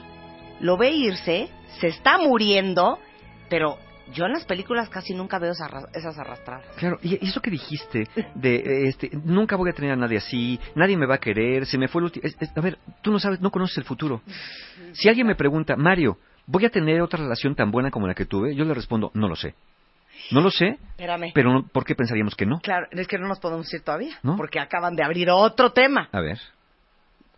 lo 0.60 0.78
ve 0.78 0.92
irse, 0.92 1.50
se 1.80 1.88
está 1.88 2.18
muriendo, 2.18 3.00
pero 3.50 3.78
yo 4.12 4.26
en 4.26 4.34
las 4.34 4.46
películas 4.46 4.90
casi 4.90 5.14
nunca 5.14 5.40
veo 5.40 5.52
esas, 5.52 5.72
arra- 5.72 5.90
esas 5.94 6.18
arrastradas. 6.20 6.66
Claro, 6.78 7.00
y 7.02 7.26
eso 7.26 7.42
que 7.42 7.50
dijiste 7.52 8.08
de 8.36 8.56
eh, 8.56 8.88
este, 8.88 9.10
nunca 9.24 9.56
voy 9.56 9.70
a 9.70 9.74
tener 9.74 9.92
a 9.92 9.96
nadie 9.96 10.18
así, 10.18 10.60
nadie 10.76 10.98
me 10.98 11.06
va 11.06 11.16
a 11.16 11.20
querer, 11.20 11.66
se 11.66 11.78
me 11.78 11.88
fue 11.88 12.02
el 12.02 12.06
último. 12.06 12.28
A 12.56 12.62
ver, 12.62 12.78
tú 13.02 13.12
no 13.12 13.20
sabes, 13.20 13.40
no 13.42 13.50
conoces 13.52 13.78
el 13.78 13.84
futuro. 13.86 14.22
Si 14.94 15.08
alguien 15.08 15.26
me 15.28 15.36
pregunta, 15.36 15.76
Mario, 15.76 16.18
¿voy 16.46 16.66
a 16.66 16.70
tener 16.70 17.02
otra 17.02 17.20
relación 17.24 17.56
tan 17.56 17.72
buena 17.72 17.90
como 17.92 18.08
la 18.08 18.14
que 18.14 18.26
tuve? 18.26 18.54
Yo 18.56 18.66
le 18.66 18.74
respondo, 18.74 19.12
no 19.14 19.28
lo 19.28 19.36
sé. 19.36 19.56
No 20.32 20.42
lo 20.42 20.52
sé, 20.52 20.78
Espérame. 20.92 21.32
pero 21.34 21.52
no- 21.52 21.68
¿por 21.68 21.84
qué 21.86 21.96
pensaríamos 21.96 22.36
que 22.36 22.46
no? 22.46 22.60
Claro, 22.60 22.88
es 22.92 23.08
que 23.08 23.18
no 23.18 23.28
nos 23.28 23.40
podemos 23.40 23.74
ir 23.74 23.82
todavía, 23.82 24.18
¿No? 24.24 24.36
porque 24.38 24.60
acaban 24.60 24.96
de 24.96 25.04
abrir 25.04 25.30
otro 25.30 25.72
tema. 25.72 26.08
A 26.12 26.22
ver. 26.22 26.40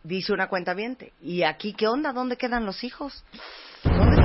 Dice 0.03 0.33
una 0.33 0.47
cuenta 0.47 0.75
¿Y 1.21 1.41
aquí 1.43 1.73
qué 1.73 1.87
onda? 1.87 2.11
¿Dónde 2.13 2.37
quedan 2.37 2.63
los 2.65 2.83
hijos? 2.83 3.23
¿Dónde 3.83 4.21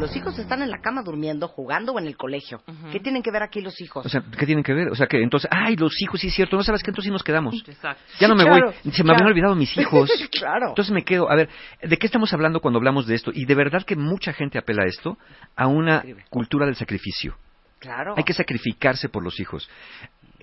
los 0.00 0.16
hijos 0.16 0.38
están 0.38 0.62
en 0.62 0.70
la 0.70 0.80
cama 0.80 1.02
durmiendo, 1.02 1.46
jugando 1.48 1.92
o 1.92 1.98
en 1.98 2.06
el 2.06 2.16
colegio. 2.16 2.62
¿Qué 2.90 2.98
tienen 3.00 3.22
que 3.22 3.30
ver 3.30 3.42
aquí 3.42 3.60
los 3.60 3.80
hijos? 3.80 4.04
O 4.04 4.08
sea, 4.08 4.22
¿qué 4.38 4.46
tienen 4.46 4.64
que 4.64 4.72
ver? 4.72 4.88
O 4.88 4.94
sea, 4.94 5.06
que 5.06 5.22
entonces, 5.22 5.48
ay, 5.52 5.76
los 5.76 5.92
hijos, 6.02 6.20
sí 6.20 6.28
es 6.28 6.34
cierto, 6.34 6.56
no 6.56 6.62
sabes 6.64 6.82
que 6.82 6.90
entonces 6.90 7.06
sí 7.08 7.12
nos 7.12 7.22
quedamos. 7.22 7.54
Exacto. 7.66 8.02
Ya 8.18 8.26
no 8.28 8.34
Sí, 8.34 8.38
me 8.44 8.50
claro, 8.50 8.66
voy, 8.66 8.74
se 8.74 8.88
me 8.88 8.92
claro. 8.92 9.12
habían 9.14 9.26
olvidado 9.28 9.54
mis 9.54 9.76
hijos. 9.78 10.10
claro. 10.32 10.68
Entonces 10.70 10.92
me 10.92 11.04
quedo, 11.04 11.30
a 11.30 11.36
ver, 11.36 11.48
¿de 11.82 11.96
qué 11.96 12.06
estamos 12.06 12.32
hablando 12.32 12.60
cuando 12.60 12.78
hablamos 12.78 13.06
de 13.06 13.14
esto? 13.14 13.30
Y 13.34 13.44
de 13.44 13.54
verdad 13.54 13.82
que 13.84 13.96
mucha 13.96 14.32
gente 14.32 14.58
apela 14.58 14.84
a 14.84 14.86
esto, 14.86 15.18
a 15.56 15.66
una 15.66 16.02
cultura 16.30 16.66
del 16.66 16.76
sacrificio. 16.76 17.36
Claro. 17.78 18.14
Hay 18.16 18.24
que 18.24 18.34
sacrificarse 18.34 19.08
por 19.08 19.24
los 19.24 19.40
hijos. 19.40 19.68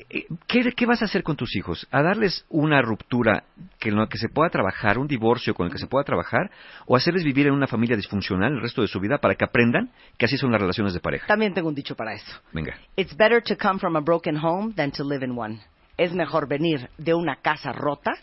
Eh, 0.09 0.25
¿Qué, 0.47 0.71
qué 0.71 0.85
vas 0.85 1.01
a 1.01 1.05
hacer 1.05 1.23
con 1.23 1.35
tus 1.35 1.55
hijos? 1.55 1.85
¿A 1.91 2.01
darles 2.01 2.45
una 2.49 2.81
ruptura 2.81 3.43
que 3.79 3.89
en 3.89 3.97
la 3.97 4.07
que 4.07 4.17
se 4.17 4.29
pueda 4.29 4.49
trabajar, 4.49 4.97
un 4.97 5.07
divorcio 5.07 5.53
con 5.53 5.65
el 5.65 5.71
que 5.71 5.79
se 5.79 5.87
pueda 5.87 6.03
trabajar? 6.05 6.49
¿O 6.85 6.95
hacerles 6.95 7.23
vivir 7.23 7.47
en 7.47 7.53
una 7.53 7.67
familia 7.67 7.97
disfuncional 7.97 8.53
el 8.53 8.61
resto 8.61 8.81
de 8.81 8.87
su 8.87 8.99
vida 8.99 9.17
para 9.17 9.35
que 9.35 9.43
aprendan 9.43 9.91
que 10.17 10.25
así 10.25 10.37
son 10.37 10.51
las 10.51 10.61
relaciones 10.61 10.93
de 10.93 11.01
pareja? 11.01 11.27
También 11.27 11.53
tengo 11.53 11.67
un 11.67 11.75
dicho 11.75 11.95
para 11.95 12.13
eso. 12.13 12.39
Venga. 12.53 12.77
It's 12.95 13.15
better 13.17 13.41
to 13.43 13.57
come 13.57 13.79
from 13.79 13.95
a 13.97 14.01
broken 14.01 14.37
home 14.37 14.73
than 14.75 14.91
to 14.91 15.03
live 15.03 15.25
in 15.25 15.37
one. 15.37 15.59
Es 15.97 16.13
mejor 16.13 16.47
venir 16.47 16.89
de 16.97 17.13
una 17.13 17.37
casa 17.37 17.73
rota, 17.73 18.13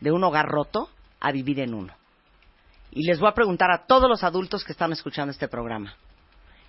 de 0.00 0.12
un 0.12 0.22
hogar 0.24 0.46
roto, 0.46 0.90
a 1.20 1.32
vivir 1.32 1.60
en 1.60 1.74
uno. 1.74 1.94
Y 2.90 3.06
les 3.06 3.18
voy 3.18 3.28
a 3.28 3.34
preguntar 3.34 3.70
a 3.70 3.86
todos 3.86 4.08
los 4.08 4.24
adultos 4.24 4.64
que 4.64 4.72
están 4.72 4.92
escuchando 4.92 5.30
este 5.30 5.48
programa, 5.48 5.94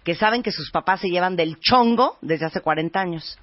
que 0.04 0.16
saben 0.16 0.44
que 0.44 0.52
sus 0.52 0.72
papás 0.72 1.02
se 1.02 1.10
llevan 1.10 1.36
del 1.36 1.60
chongo 1.60 2.18
desde 2.22 2.46
hace 2.46 2.62
40 2.62 3.00
años. 3.00 3.38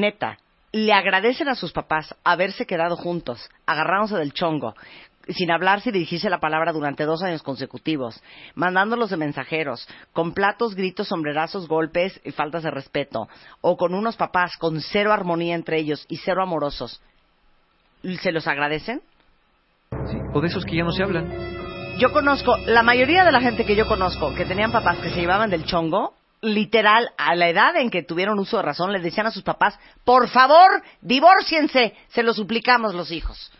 Neta, 0.00 0.38
le 0.72 0.92
agradecen 0.92 1.48
a 1.48 1.54
sus 1.54 1.72
papás 1.72 2.14
haberse 2.24 2.66
quedado 2.66 2.96
juntos, 2.96 3.48
agarrándose 3.64 4.16
del 4.16 4.32
chongo, 4.32 4.74
sin 5.28 5.50
hablarse 5.50 5.90
y 5.90 5.92
dirigirse 5.92 6.28
la 6.28 6.40
palabra 6.40 6.72
durante 6.72 7.04
dos 7.04 7.22
años 7.22 7.42
consecutivos, 7.42 8.20
mandándolos 8.54 9.10
de 9.10 9.16
mensajeros, 9.16 9.88
con 10.12 10.34
platos, 10.34 10.74
gritos, 10.74 11.08
sombrerazos, 11.08 11.68
golpes 11.68 12.20
y 12.24 12.32
faltas 12.32 12.64
de 12.64 12.70
respeto, 12.70 13.28
o 13.60 13.76
con 13.76 13.94
unos 13.94 14.16
papás 14.16 14.56
con 14.58 14.80
cero 14.80 15.12
armonía 15.12 15.54
entre 15.54 15.78
ellos 15.78 16.04
y 16.08 16.16
cero 16.16 16.42
amorosos. 16.42 17.00
¿Se 18.20 18.32
los 18.32 18.46
agradecen? 18.46 19.00
O 20.34 20.40
de 20.40 20.48
esos 20.48 20.64
que 20.64 20.76
ya 20.76 20.84
no 20.84 20.90
se 20.90 21.04
hablan. 21.04 21.32
Yo 21.98 22.12
conozco, 22.12 22.56
la 22.66 22.82
mayoría 22.82 23.24
de 23.24 23.30
la 23.30 23.40
gente 23.40 23.64
que 23.64 23.76
yo 23.76 23.86
conozco 23.86 24.34
que 24.34 24.44
tenían 24.44 24.72
papás 24.72 24.98
que 24.98 25.10
se 25.10 25.20
llevaban 25.20 25.50
del 25.50 25.64
chongo, 25.64 26.14
literal, 26.44 27.10
a 27.16 27.34
la 27.34 27.48
edad 27.48 27.76
en 27.76 27.90
que 27.90 28.02
tuvieron 28.02 28.38
uso 28.38 28.58
de 28.58 28.62
razón, 28.62 28.92
le 28.92 29.00
decían 29.00 29.26
a 29.26 29.30
sus 29.30 29.42
papás, 29.42 29.78
por 30.04 30.28
favor, 30.28 30.82
divórciense, 31.00 31.94
se 32.08 32.22
lo 32.22 32.34
suplicamos 32.34 32.94
los 32.94 33.10
hijos. 33.10 33.50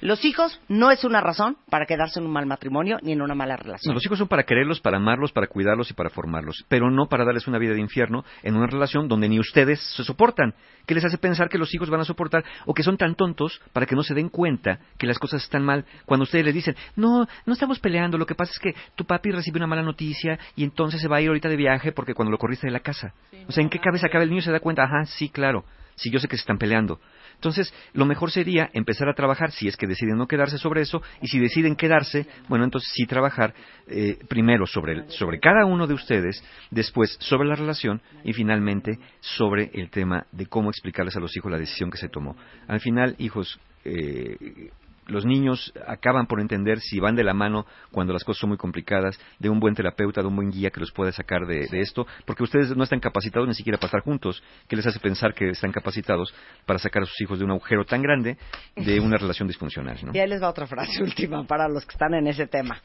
Los 0.00 0.24
hijos 0.24 0.60
no 0.68 0.90
es 0.90 1.04
una 1.04 1.20
razón 1.20 1.56
para 1.70 1.86
quedarse 1.86 2.20
en 2.20 2.26
un 2.26 2.32
mal 2.32 2.46
matrimonio 2.46 2.98
ni 3.02 3.12
en 3.12 3.22
una 3.22 3.34
mala 3.34 3.56
relación. 3.56 3.90
No, 3.90 3.94
los 3.94 4.04
hijos 4.04 4.18
son 4.18 4.28
para 4.28 4.42
quererlos, 4.42 4.80
para 4.80 4.98
amarlos, 4.98 5.32
para 5.32 5.46
cuidarlos 5.46 5.90
y 5.90 5.94
para 5.94 6.10
formarlos, 6.10 6.64
pero 6.68 6.90
no 6.90 7.06
para 7.06 7.24
darles 7.24 7.46
una 7.46 7.58
vida 7.58 7.72
de 7.72 7.80
infierno 7.80 8.24
en 8.42 8.56
una 8.56 8.66
relación 8.66 9.08
donde 9.08 9.28
ni 9.28 9.40
ustedes 9.40 9.80
se 9.96 10.04
soportan, 10.04 10.54
que 10.86 10.94
les 10.94 11.04
hace 11.04 11.18
pensar 11.18 11.48
que 11.48 11.58
los 11.58 11.74
hijos 11.74 11.88
van 11.88 12.00
a 12.00 12.04
soportar 12.04 12.44
o 12.66 12.74
que 12.74 12.82
son 12.82 12.96
tan 12.96 13.14
tontos 13.14 13.60
para 13.72 13.86
que 13.86 13.94
no 13.94 14.02
se 14.02 14.14
den 14.14 14.28
cuenta 14.28 14.78
que 14.98 15.06
las 15.06 15.18
cosas 15.18 15.42
están 15.42 15.64
mal 15.64 15.84
cuando 16.04 16.24
ustedes 16.24 16.44
les 16.44 16.54
dicen, 16.54 16.76
no, 16.96 17.26
no 17.46 17.52
estamos 17.52 17.78
peleando, 17.78 18.18
lo 18.18 18.26
que 18.26 18.34
pasa 18.34 18.52
es 18.52 18.58
que 18.58 18.74
tu 18.94 19.04
papi 19.04 19.30
recibe 19.30 19.56
una 19.56 19.66
mala 19.66 19.82
noticia 19.82 20.38
y 20.56 20.64
entonces 20.64 21.00
se 21.00 21.08
va 21.08 21.16
a 21.16 21.20
ir 21.20 21.28
ahorita 21.28 21.48
de 21.48 21.56
viaje 21.56 21.92
porque 21.92 22.14
cuando 22.14 22.30
lo 22.30 22.38
corriste 22.38 22.66
de 22.66 22.72
la 22.72 22.80
casa. 22.80 23.14
o 23.48 23.52
sea, 23.52 23.62
¿en 23.62 23.70
qué 23.70 23.78
cabeza 23.78 24.08
cabe 24.08 24.24
el 24.24 24.30
niño 24.30 24.42
se 24.42 24.52
da 24.52 24.60
cuenta? 24.60 24.84
Ajá, 24.84 25.06
sí, 25.06 25.28
claro, 25.30 25.64
sí, 25.94 26.10
yo 26.10 26.18
sé 26.18 26.28
que 26.28 26.36
se 26.36 26.42
están 26.42 26.58
peleando. 26.58 27.00
Entonces, 27.34 27.72
lo 27.92 28.06
mejor 28.06 28.30
sería 28.30 28.70
empezar 28.72 29.08
a 29.08 29.14
trabajar, 29.14 29.50
si 29.50 29.68
es 29.68 29.76
que 29.76 29.86
deciden 29.86 30.16
no 30.16 30.26
quedarse 30.26 30.58
sobre 30.58 30.82
eso, 30.82 31.02
y 31.20 31.28
si 31.28 31.38
deciden 31.38 31.76
quedarse, 31.76 32.26
bueno, 32.48 32.64
entonces 32.64 32.90
sí 32.94 33.06
trabajar 33.06 33.54
eh, 33.86 34.18
primero 34.28 34.66
sobre, 34.66 35.08
sobre 35.10 35.40
cada 35.40 35.64
uno 35.66 35.86
de 35.86 35.94
ustedes, 35.94 36.42
después 36.70 37.16
sobre 37.20 37.48
la 37.48 37.54
relación 37.54 38.00
y 38.24 38.32
finalmente 38.32 38.98
sobre 39.20 39.70
el 39.74 39.90
tema 39.90 40.26
de 40.32 40.46
cómo 40.46 40.70
explicarles 40.70 41.16
a 41.16 41.20
los 41.20 41.36
hijos 41.36 41.50
la 41.50 41.58
decisión 41.58 41.90
que 41.90 41.98
se 41.98 42.08
tomó. 42.08 42.36
Al 42.66 42.80
final, 42.80 43.14
hijos, 43.18 43.60
eh, 43.84 44.70
los 45.06 45.24
niños 45.24 45.72
acaban 45.86 46.26
por 46.26 46.40
entender 46.40 46.80
si 46.80 47.00
van 47.00 47.14
de 47.14 47.24
la 47.24 47.34
mano 47.34 47.66
cuando 47.90 48.12
las 48.12 48.24
cosas 48.24 48.40
son 48.40 48.50
muy 48.50 48.58
complicadas, 48.58 49.18
de 49.38 49.48
un 49.48 49.60
buen 49.60 49.74
terapeuta, 49.74 50.20
de 50.20 50.28
un 50.28 50.36
buen 50.36 50.50
guía 50.50 50.70
que 50.70 50.80
los 50.80 50.92
pueda 50.92 51.12
sacar 51.12 51.46
de, 51.46 51.66
de 51.66 51.80
esto, 51.80 52.06
porque 52.24 52.42
ustedes 52.42 52.76
no 52.76 52.84
están 52.84 53.00
capacitados 53.00 53.48
ni 53.48 53.54
siquiera 53.54 53.78
para 53.78 53.88
estar 53.88 54.02
juntos, 54.02 54.42
que 54.68 54.76
les 54.76 54.86
hace 54.86 55.00
pensar 55.00 55.34
que 55.34 55.50
están 55.50 55.72
capacitados 55.72 56.34
para 56.66 56.78
sacar 56.78 57.02
a 57.02 57.06
sus 57.06 57.20
hijos 57.20 57.38
de 57.38 57.44
un 57.44 57.50
agujero 57.50 57.84
tan 57.84 58.02
grande 58.02 58.36
de 58.76 59.00
una 59.04 59.16
relación 59.16 59.48
disfuncional. 59.48 59.98
¿no? 60.02 60.12
Y 60.14 60.18
ahí 60.18 60.28
les 60.28 60.42
va 60.42 60.48
otra 60.48 60.66
frase 60.66 61.02
última 61.02 61.44
para 61.44 61.68
los 61.68 61.84
que 61.84 61.92
están 61.92 62.14
en 62.14 62.26
ese 62.26 62.46
tema, 62.46 62.80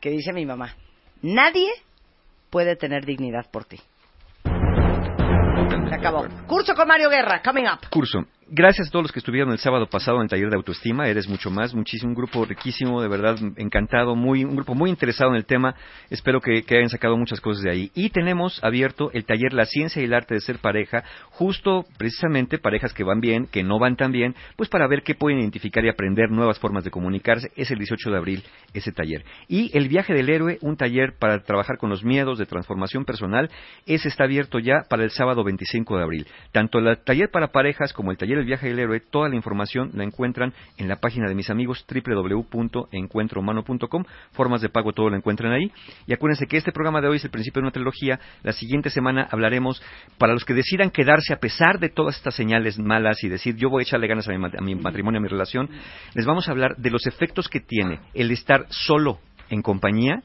que 0.00 0.10
dice 0.10 0.32
mi 0.32 0.46
mamá. 0.46 0.74
Nadie 1.22 1.70
puede 2.50 2.76
tener 2.76 3.04
dignidad 3.04 3.50
por 3.50 3.64
ti. 3.64 3.78
Se 4.44 5.94
acabó. 5.94 6.26
Curso 6.46 6.74
con 6.74 6.88
Mario 6.88 7.08
Guerra, 7.08 7.42
coming 7.42 7.64
up. 7.64 7.88
Curso. 7.90 8.26
Gracias 8.54 8.88
a 8.88 8.90
todos 8.90 9.04
los 9.04 9.12
que 9.12 9.20
estuvieron 9.20 9.50
el 9.50 9.58
sábado 9.58 9.86
pasado 9.86 10.18
en 10.18 10.24
el 10.24 10.28
taller 10.28 10.50
de 10.50 10.56
autoestima. 10.56 11.08
Eres 11.08 11.26
mucho 11.26 11.50
más, 11.50 11.72
muchísimo, 11.72 12.10
un 12.10 12.14
grupo 12.14 12.44
riquísimo, 12.44 13.00
de 13.00 13.08
verdad, 13.08 13.38
encantado, 13.56 14.14
muy, 14.14 14.44
un 14.44 14.56
grupo 14.56 14.74
muy 14.74 14.90
interesado 14.90 15.30
en 15.30 15.36
el 15.36 15.46
tema. 15.46 15.74
Espero 16.10 16.42
que, 16.42 16.62
que 16.62 16.76
hayan 16.76 16.90
sacado 16.90 17.16
muchas 17.16 17.40
cosas 17.40 17.62
de 17.62 17.70
ahí. 17.70 17.90
Y 17.94 18.10
tenemos 18.10 18.62
abierto 18.62 19.10
el 19.14 19.24
taller 19.24 19.54
La 19.54 19.64
ciencia 19.64 20.02
y 20.02 20.04
el 20.04 20.12
arte 20.12 20.34
de 20.34 20.40
ser 20.40 20.58
pareja, 20.58 21.02
justo 21.30 21.86
precisamente 21.96 22.58
parejas 22.58 22.92
que 22.92 23.04
van 23.04 23.20
bien, 23.20 23.46
que 23.46 23.62
no 23.62 23.78
van 23.78 23.96
tan 23.96 24.12
bien, 24.12 24.34
pues 24.56 24.68
para 24.68 24.86
ver 24.86 25.02
qué 25.02 25.14
pueden 25.14 25.38
identificar 25.38 25.82
y 25.86 25.88
aprender 25.88 26.30
nuevas 26.30 26.58
formas 26.58 26.84
de 26.84 26.90
comunicarse. 26.90 27.50
Es 27.56 27.70
el 27.70 27.78
18 27.78 28.10
de 28.10 28.16
abril 28.18 28.44
ese 28.74 28.92
taller. 28.92 29.24
Y 29.48 29.74
el 29.74 29.88
viaje 29.88 30.12
del 30.12 30.28
héroe, 30.28 30.58
un 30.60 30.76
taller 30.76 31.14
para 31.18 31.42
trabajar 31.42 31.78
con 31.78 31.88
los 31.88 32.04
miedos 32.04 32.38
de 32.38 32.44
transformación 32.44 33.06
personal, 33.06 33.48
ese 33.86 34.08
está 34.08 34.24
abierto 34.24 34.58
ya 34.58 34.82
para 34.90 35.04
el 35.04 35.10
sábado 35.10 35.42
25 35.42 35.96
de 35.96 36.02
abril. 36.02 36.26
Tanto 36.52 36.80
el 36.80 36.98
taller 36.98 37.30
para 37.30 37.48
parejas 37.48 37.94
como 37.94 38.10
el 38.10 38.18
taller 38.18 38.41
El 38.42 38.48
viaje 38.48 38.66
del 38.66 38.80
héroe, 38.80 38.98
toda 38.98 39.28
la 39.28 39.36
información 39.36 39.92
la 39.94 40.02
encuentran 40.02 40.52
en 40.76 40.88
la 40.88 40.96
página 40.96 41.28
de 41.28 41.34
mis 41.36 41.48
amigos 41.48 41.86
www.encuentrohumano.com. 41.88 44.04
Formas 44.32 44.60
de 44.60 44.68
pago 44.68 44.92
todo 44.92 45.10
lo 45.10 45.16
encuentran 45.16 45.52
ahí. 45.52 45.70
Y 46.08 46.12
acuérdense 46.12 46.48
que 46.48 46.56
este 46.56 46.72
programa 46.72 47.00
de 47.00 47.06
hoy 47.06 47.18
es 47.18 47.24
el 47.24 47.30
principio 47.30 47.60
de 47.60 47.66
una 47.66 47.70
trilogía. 47.70 48.18
La 48.42 48.50
siguiente 48.50 48.90
semana 48.90 49.28
hablaremos 49.30 49.80
para 50.18 50.32
los 50.32 50.44
que 50.44 50.54
decidan 50.54 50.90
quedarse 50.90 51.32
a 51.32 51.36
pesar 51.36 51.78
de 51.78 51.88
todas 51.88 52.16
estas 52.16 52.34
señales 52.34 52.80
malas 52.80 53.22
y 53.22 53.28
decir 53.28 53.54
yo 53.54 53.70
voy 53.70 53.82
a 53.82 53.84
echarle 53.84 54.08
ganas 54.08 54.28
a 54.28 54.32
mi, 54.32 54.44
a 54.44 54.60
mi 54.60 54.74
matrimonio, 54.74 55.20
a 55.20 55.22
mi 55.22 55.28
relación. 55.28 55.70
Les 56.14 56.26
vamos 56.26 56.48
a 56.48 56.50
hablar 56.50 56.74
de 56.78 56.90
los 56.90 57.06
efectos 57.06 57.48
que 57.48 57.60
tiene 57.60 58.00
el 58.12 58.32
estar 58.32 58.66
solo 58.70 59.20
en 59.50 59.62
compañía 59.62 60.24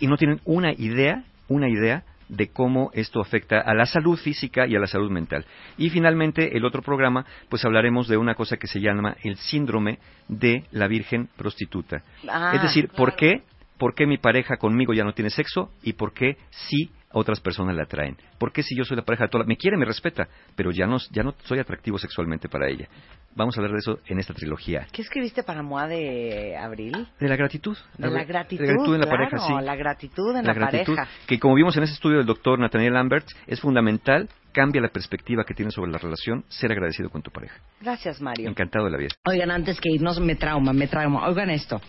y 0.00 0.08
no 0.08 0.16
tienen 0.16 0.40
una 0.44 0.72
idea, 0.72 1.22
una 1.46 1.68
idea 1.68 2.02
de 2.28 2.48
cómo 2.48 2.90
esto 2.92 3.20
afecta 3.20 3.60
a 3.60 3.74
la 3.74 3.86
salud 3.86 4.18
física 4.18 4.66
y 4.66 4.76
a 4.76 4.80
la 4.80 4.86
salud 4.86 5.10
mental. 5.10 5.44
Y 5.76 5.90
finalmente, 5.90 6.56
el 6.56 6.64
otro 6.64 6.82
programa, 6.82 7.24
pues 7.48 7.64
hablaremos 7.64 8.08
de 8.08 8.16
una 8.16 8.34
cosa 8.34 8.56
que 8.56 8.66
se 8.66 8.80
llama 8.80 9.16
el 9.22 9.36
síndrome 9.36 9.98
de 10.28 10.64
la 10.72 10.88
virgen 10.88 11.28
prostituta. 11.36 12.02
Ah, 12.28 12.52
es 12.54 12.62
decir, 12.62 12.88
¿por 12.88 13.14
qué? 13.16 13.42
¿Por 13.78 13.94
qué 13.94 14.06
mi 14.06 14.18
pareja 14.18 14.56
conmigo 14.56 14.94
ya 14.94 15.04
no 15.04 15.12
tiene 15.12 15.30
sexo? 15.30 15.70
¿Y 15.82 15.92
por 15.92 16.12
qué 16.12 16.36
sí 16.50 16.90
otras 17.16 17.40
personas 17.40 17.74
la 17.74 17.84
atraen? 17.84 18.16
¿Por 18.38 18.52
qué 18.52 18.62
si 18.62 18.76
yo 18.76 18.84
soy 18.84 18.96
la 18.96 19.02
pareja 19.04 19.24
de 19.24 19.30
toda 19.30 19.44
la... 19.44 19.48
Me 19.48 19.56
quiere, 19.56 19.76
me 19.76 19.86
respeta, 19.86 20.28
pero 20.54 20.70
ya 20.70 20.86
no, 20.86 20.98
ya 21.10 21.22
no 21.22 21.34
soy 21.44 21.58
atractivo 21.58 21.98
sexualmente 21.98 22.48
para 22.48 22.68
ella. 22.68 22.88
Vamos 23.34 23.56
a 23.56 23.60
hablar 23.60 23.72
de 23.72 23.78
eso 23.78 23.98
en 24.06 24.18
esta 24.18 24.34
trilogía. 24.34 24.86
¿Qué 24.92 25.02
escribiste 25.02 25.42
para 25.42 25.62
MOA 25.62 25.88
de 25.88 26.56
abril? 26.56 27.08
De 27.18 27.28
la 27.28 27.36
gratitud. 27.36 27.76
De 27.96 28.10
la 28.10 28.24
gratitud, 28.24 28.64
De 28.64 28.66
la 28.66 28.74
gratitud 28.74 28.94
en 28.94 29.00
la 29.00 29.06
claro, 29.06 29.30
pareja, 29.30 29.46
sí. 29.46 29.64
la 29.64 29.76
gratitud 29.76 30.30
en 30.30 30.34
la 30.36 30.42
la, 30.42 30.54
gratitud, 30.54 30.94
pareja. 30.94 31.10
que 31.26 31.38
como 31.38 31.54
vimos 31.54 31.76
en 31.76 31.82
ese 31.82 31.94
estudio 31.94 32.18
del 32.18 32.26
doctor 32.26 32.58
Nathaniel 32.58 32.94
Lambert, 32.94 33.26
es 33.46 33.60
fundamental, 33.60 34.28
cambia 34.52 34.80
la 34.80 34.88
perspectiva 34.88 35.44
que 35.44 35.54
tienes 35.54 35.74
sobre 35.74 35.90
la 35.90 35.98
relación, 35.98 36.44
ser 36.48 36.72
agradecido 36.72 37.10
con 37.10 37.22
tu 37.22 37.30
pareja. 37.30 37.56
Gracias, 37.80 38.20
Mario. 38.20 38.48
Encantado 38.48 38.86
de 38.86 38.90
la 38.90 38.96
vida. 38.98 39.10
Oigan, 39.26 39.50
antes 39.50 39.80
que 39.80 39.90
irnos, 39.90 40.18
me 40.20 40.34
trauma, 40.36 40.72
me 40.72 40.86
trauma. 40.86 41.28
Oigan 41.28 41.50
esto. 41.50 41.80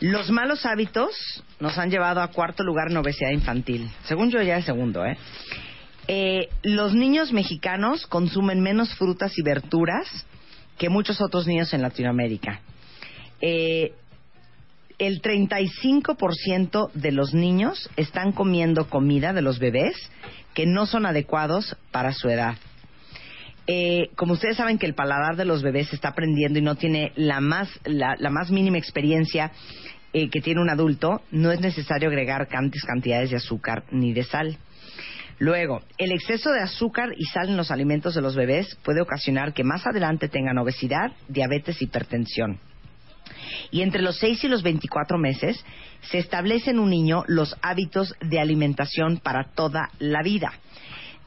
Los 0.00 0.30
malos 0.30 0.66
hábitos 0.66 1.14
nos 1.60 1.78
han 1.78 1.90
llevado 1.90 2.20
a 2.20 2.28
cuarto 2.28 2.62
lugar 2.62 2.90
en 2.90 2.96
obesidad 2.96 3.30
infantil. 3.30 3.90
Según 4.04 4.30
yo, 4.30 4.42
ya 4.42 4.58
es 4.58 4.64
segundo, 4.64 5.04
¿eh? 5.04 5.16
Eh, 6.06 6.48
los 6.62 6.94
niños 6.94 7.32
mexicanos 7.32 8.06
consumen 8.06 8.60
menos 8.60 8.94
frutas 8.96 9.38
y 9.38 9.42
verduras 9.42 10.26
que 10.76 10.90
muchos 10.90 11.20
otros 11.20 11.46
niños 11.46 11.72
en 11.72 11.82
Latinoamérica. 11.82 12.60
Eh, 13.40 13.94
el 14.98 15.22
35% 15.22 16.90
de 16.92 17.12
los 17.12 17.32
niños 17.32 17.90
están 17.96 18.32
comiendo 18.32 18.88
comida 18.88 19.32
de 19.32 19.42
los 19.42 19.58
bebés 19.58 19.96
que 20.52 20.66
no 20.66 20.86
son 20.86 21.06
adecuados 21.06 21.76
para 21.90 22.12
su 22.12 22.28
edad. 22.28 22.56
Eh, 23.66 24.10
como 24.16 24.34
ustedes 24.34 24.56
saben 24.56 24.78
que 24.78 24.86
el 24.86 24.94
paladar 24.94 25.36
de 25.36 25.46
los 25.46 25.62
bebés 25.62 25.92
está 25.92 26.08
aprendiendo 26.08 26.58
y 26.58 26.62
no 26.62 26.74
tiene 26.74 27.12
la 27.16 27.40
más, 27.40 27.68
la, 27.84 28.14
la 28.18 28.30
más 28.30 28.50
mínima 28.50 28.76
experiencia 28.76 29.52
eh, 30.12 30.28
que 30.28 30.40
tiene 30.40 30.60
un 30.60 30.70
adulto, 30.70 31.22
no 31.30 31.50
es 31.50 31.60
necesario 31.60 32.08
agregar 32.08 32.46
cantidades 32.46 33.30
de 33.30 33.36
azúcar 33.36 33.84
ni 33.90 34.12
de 34.12 34.24
sal. 34.24 34.58
Luego, 35.38 35.82
el 35.98 36.12
exceso 36.12 36.52
de 36.52 36.60
azúcar 36.60 37.10
y 37.16 37.24
sal 37.24 37.48
en 37.48 37.56
los 37.56 37.70
alimentos 37.70 38.14
de 38.14 38.22
los 38.22 38.36
bebés 38.36 38.76
puede 38.84 39.00
ocasionar 39.00 39.52
que 39.52 39.64
más 39.64 39.86
adelante 39.86 40.28
tengan 40.28 40.58
obesidad, 40.58 41.12
diabetes 41.28 41.82
hipertensión. 41.82 42.60
Y 43.70 43.82
entre 43.82 44.02
los 44.02 44.18
6 44.18 44.44
y 44.44 44.48
los 44.48 44.62
24 44.62 45.18
meses 45.18 45.64
se 46.02 46.18
establecen 46.18 46.76
en 46.76 46.80
un 46.80 46.90
niño 46.90 47.24
los 47.26 47.56
hábitos 47.62 48.14
de 48.20 48.38
alimentación 48.38 49.16
para 49.16 49.50
toda 49.54 49.90
la 49.98 50.22
vida. 50.22 50.52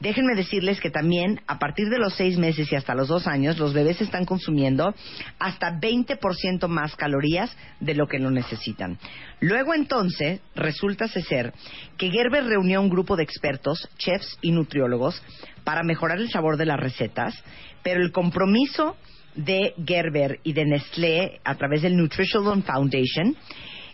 Déjenme 0.00 0.36
decirles 0.36 0.80
que 0.80 0.90
también 0.90 1.40
a 1.48 1.58
partir 1.58 1.88
de 1.88 1.98
los 1.98 2.14
6 2.14 2.38
meses 2.38 2.70
y 2.70 2.76
hasta 2.76 2.94
los 2.94 3.08
2 3.08 3.26
años 3.26 3.58
los 3.58 3.74
bebés 3.74 4.00
están 4.00 4.24
consumiendo 4.24 4.94
hasta 5.40 5.72
20% 5.72 6.68
más 6.68 6.94
calorías 6.94 7.56
de 7.80 7.94
lo 7.94 8.06
que 8.06 8.20
lo 8.20 8.30
necesitan. 8.30 8.98
Luego 9.40 9.74
entonces 9.74 10.40
resulta 10.54 11.08
ser 11.08 11.52
que 11.96 12.10
Gerber 12.10 12.44
reunió 12.44 12.80
un 12.80 12.90
grupo 12.90 13.16
de 13.16 13.24
expertos, 13.24 13.88
chefs 13.98 14.38
y 14.40 14.52
nutriólogos 14.52 15.20
para 15.64 15.82
mejorar 15.82 16.18
el 16.18 16.30
sabor 16.30 16.56
de 16.56 16.66
las 16.66 16.78
recetas, 16.78 17.34
pero 17.82 18.00
el 18.00 18.12
compromiso 18.12 18.96
de 19.34 19.74
Gerber 19.84 20.40
y 20.42 20.52
de 20.52 20.64
Nestlé 20.64 21.40
a 21.44 21.56
través 21.56 21.82
del 21.82 21.96
Nutritional 21.96 22.62
Foundation 22.62 23.36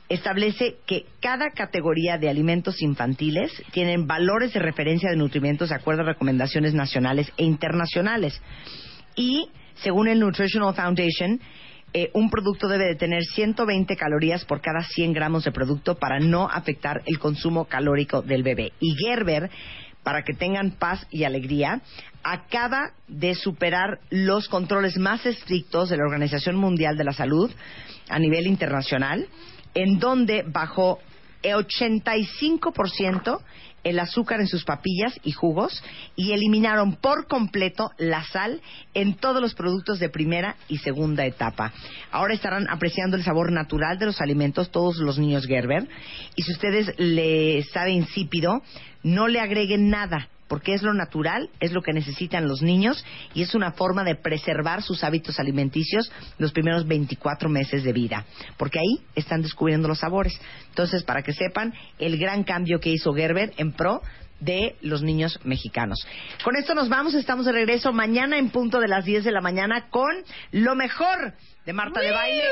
establece 0.09 0.77
que 0.87 1.07
cada 1.21 1.51
categoría 1.51 2.19
de 2.19 2.29
alimentos 2.29 2.83
infantiles 2.83 3.51
tienen 3.73 4.07
valores 4.07 4.53
de 4.53 4.61
referencia 4.61 5.11
de 5.11 5.17
nutrimentos 5.17 5.71
de 5.71 5.77
acuerdo 5.77 6.03
a 6.03 6.07
recomendaciones 6.07 6.75
nacionales 6.75 7.33
e 7.37 7.45
internacionales. 7.45 8.41
Y, 9.17 9.49
según 9.77 10.09
el 10.09 10.21
Nutritional 10.21 10.75
Foundation, 10.75 11.41
eh, 11.97 12.11
un 12.13 12.29
producto 12.29 12.67
debe 12.67 12.87
de 12.87 12.97
tener 12.97 13.23
120 13.23 13.97
calorías 13.97 14.45
por 14.45 14.61
cada 14.61 14.83
100 14.83 15.13
gramos 15.13 15.45
de 15.45 15.53
producto 15.53 15.95
para 15.95 16.19
no 16.19 16.49
afectar 16.49 17.03
el 17.07 17.19
consumo 17.19 17.67
calórico 17.67 18.21
del 18.21 18.43
bebé. 18.43 18.73
Y 18.81 18.97
Gerber, 18.97 19.49
para 20.03 20.23
que 20.23 20.35
tengan 20.35 20.73
paz 20.73 21.07
y 21.11 21.23
alegría, 21.23 21.81
acaba 22.25 22.93
de 23.07 23.35
superar 23.37 24.01
los 24.11 24.49
controles 24.49 24.99
más 24.99 25.25
estrictos 25.25 25.89
de 25.89 25.97
la 25.97 26.05
Organización 26.05 26.57
Mundial 26.57 26.97
de 26.97 27.05
la 27.05 27.13
Salud 27.13 27.51
a 28.09 28.19
nivel 28.19 28.49
internacional, 28.49 29.29
en 29.75 29.99
donde 29.99 30.45
bajó 30.47 31.01
el 31.43 31.57
85% 31.57 33.41
el 33.85 34.01
azúcar 34.01 34.41
en 34.41 34.49
sus 34.49 34.65
papillas 34.65 35.15
y 35.23 35.33
jugos 35.33 35.83
y 36.17 36.33
eliminaron 36.33 36.97
por 36.97 37.29
completo 37.29 37.91
la 37.99 38.25
sal 38.25 38.61
en 38.95 39.15
todos 39.15 39.41
los 39.41 39.55
productos 39.55 39.99
de 39.99 40.09
primera 40.09 40.57
y 40.69 40.79
segunda 40.79 41.27
etapa. 41.27 41.73
Ahora 42.11 42.35
estarán 42.35 42.69
apreciando 42.69 43.17
el 43.17 43.23
sabor 43.23 43.53
natural 43.53 43.99
de 43.99 44.07
los 44.07 44.21
alimentos 44.21 44.71
todos 44.71 44.97
los 44.97 45.19
niños 45.19 45.47
Gerber 45.47 45.87
y 46.35 46.43
si 46.43 46.53
ustedes 46.53 46.99
le 46.99 47.63
sabe 47.65 47.93
insípido, 47.93 48.63
no 49.03 49.29
le 49.29 49.41
agreguen 49.41 49.91
nada, 49.91 50.29
porque 50.49 50.75
es 50.75 50.83
lo 50.83 50.95
natural, 50.95 51.51
es 51.61 51.73
lo 51.73 51.83
que 51.83 51.93
necesitan 51.93 52.49
los 52.49 52.63
niños 52.63 53.05
y 53.35 53.43
es 53.43 53.55
una 53.55 53.73
forma 53.73 54.05
de 54.05 54.17
preservar 54.17 54.83
sus 54.83 55.05
hábitos 55.05 55.39
alimenticios 55.39 56.11
los 56.39 56.53
primeros 56.53 56.87
24 56.87 57.49
meses 57.49 57.85
de 57.85 57.93
vida, 57.93 58.25
porque 58.57 58.79
ahí 58.79 59.05
están 59.15 59.43
descubriendo 59.43 59.89
los 59.89 60.01
sabores. 60.01 60.39
Entonces, 60.69 61.03
para 61.03 61.23
que 61.23 61.33
sepan 61.33 61.75
el 61.99 62.19
gran 62.19 62.45
cambio 62.45 62.81
que 62.81 62.91
hizo 62.91 63.15
Gerber 63.15 63.53
en 63.57 63.73
pro 63.73 64.03
de 64.45 64.77
los 64.83 65.03
niños 65.03 65.41
mexicanos. 65.45 66.07
Con 66.43 66.57
esto 66.57 66.75
nos 66.75 66.89
vamos, 66.89 67.15
estamos 67.15 67.47
de 67.47 67.53
regreso 67.53 67.93
mañana 67.93 68.39
en 68.39 68.51
punto 68.51 68.79
de 68.79 68.89
las 68.89 69.05
10 69.05 69.25
de 69.25 69.33
la 69.33 69.41
mañana 69.41 69.89
con 69.91 70.13
lo 70.53 70.75
mejor 70.75 71.35
de 71.65 71.73
Marta 71.73 72.01
de 72.01 72.11
Baile 72.11 72.45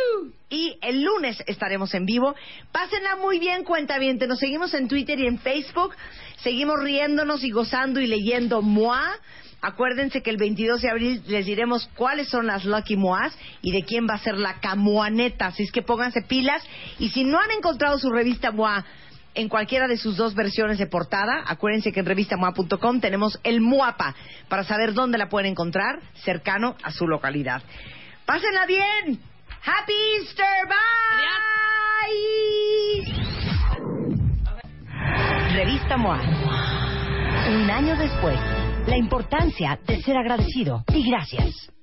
y 0.49 0.79
el 0.81 1.03
lunes 1.03 1.43
estaremos 1.47 1.93
en 1.95 2.07
vivo. 2.07 2.35
Pásenla 2.73 3.17
muy 3.17 3.39
bien, 3.39 3.65
cuenta 3.65 3.99
bien. 3.99 4.19
Nos 4.27 4.39
seguimos 4.39 4.73
en 4.75 4.89
Twitter 4.89 5.19
y 5.19 5.27
en 5.27 5.39
Facebook. 5.39 5.95
Seguimos 6.39 6.81
riéndonos 6.83 7.45
y 7.45 7.51
gozando 7.51 8.01
y 8.01 8.07
leyendo 8.07 8.63
MOA. 8.63 9.13
Acuérdense 9.61 10.23
que 10.23 10.31
el 10.31 10.39
22 10.39 10.83
de 10.83 10.91
abril 10.91 11.23
les 11.29 11.47
diremos 11.47 11.89
cuáles 11.95 12.29
son 12.29 12.47
las 12.49 12.65
Lucky 12.65 12.97
Moas 12.97 13.37
y 13.61 13.71
de 13.71 13.85
quién 13.85 14.09
va 14.09 14.15
a 14.15 14.19
ser 14.19 14.37
la 14.37 14.59
camuaneta. 14.61 15.47
Así 15.47 15.63
es 15.63 15.71
que 15.71 15.83
pónganse 15.83 16.23
pilas. 16.23 16.65
Y 16.99 17.11
si 17.11 17.23
no 17.23 17.39
han 17.39 17.51
encontrado 17.53 17.99
su 17.99 18.11
revista 18.11 18.51
MOA 18.51 18.85
en 19.35 19.49
cualquiera 19.49 19.89
de 19.89 19.97
sus 19.97 20.17
dos 20.17 20.35
versiones 20.35 20.79
de 20.79 20.87
portada, 20.87 21.43
acuérdense 21.47 21.93
que 21.93 22.01
en 22.01 22.07
revistamoa.com 22.07 23.01
tenemos 23.01 23.39
el 23.45 23.61
MOAPA 23.61 24.15
para 24.49 24.65
saber 24.65 24.95
dónde 24.95 25.19
la 25.19 25.29
pueden 25.29 25.53
encontrar 25.53 26.01
cercano 26.25 26.77
a 26.83 26.91
su 26.91 27.07
localidad. 27.07 27.63
Pásenla 28.27 28.67
bien. 28.67 29.21
Happy 29.65 29.93
Easter. 30.19 30.47
Bye. 30.67 30.83
Revista 35.55 35.97
MOA. 35.97 36.21
Un 37.49 37.71
año 37.71 37.97
después, 37.97 38.39
la 38.87 38.97
importancia 38.97 39.79
de 39.87 40.03
ser 40.03 40.17
agradecido 40.17 40.85
y 40.93 41.09
gracias. 41.11 41.72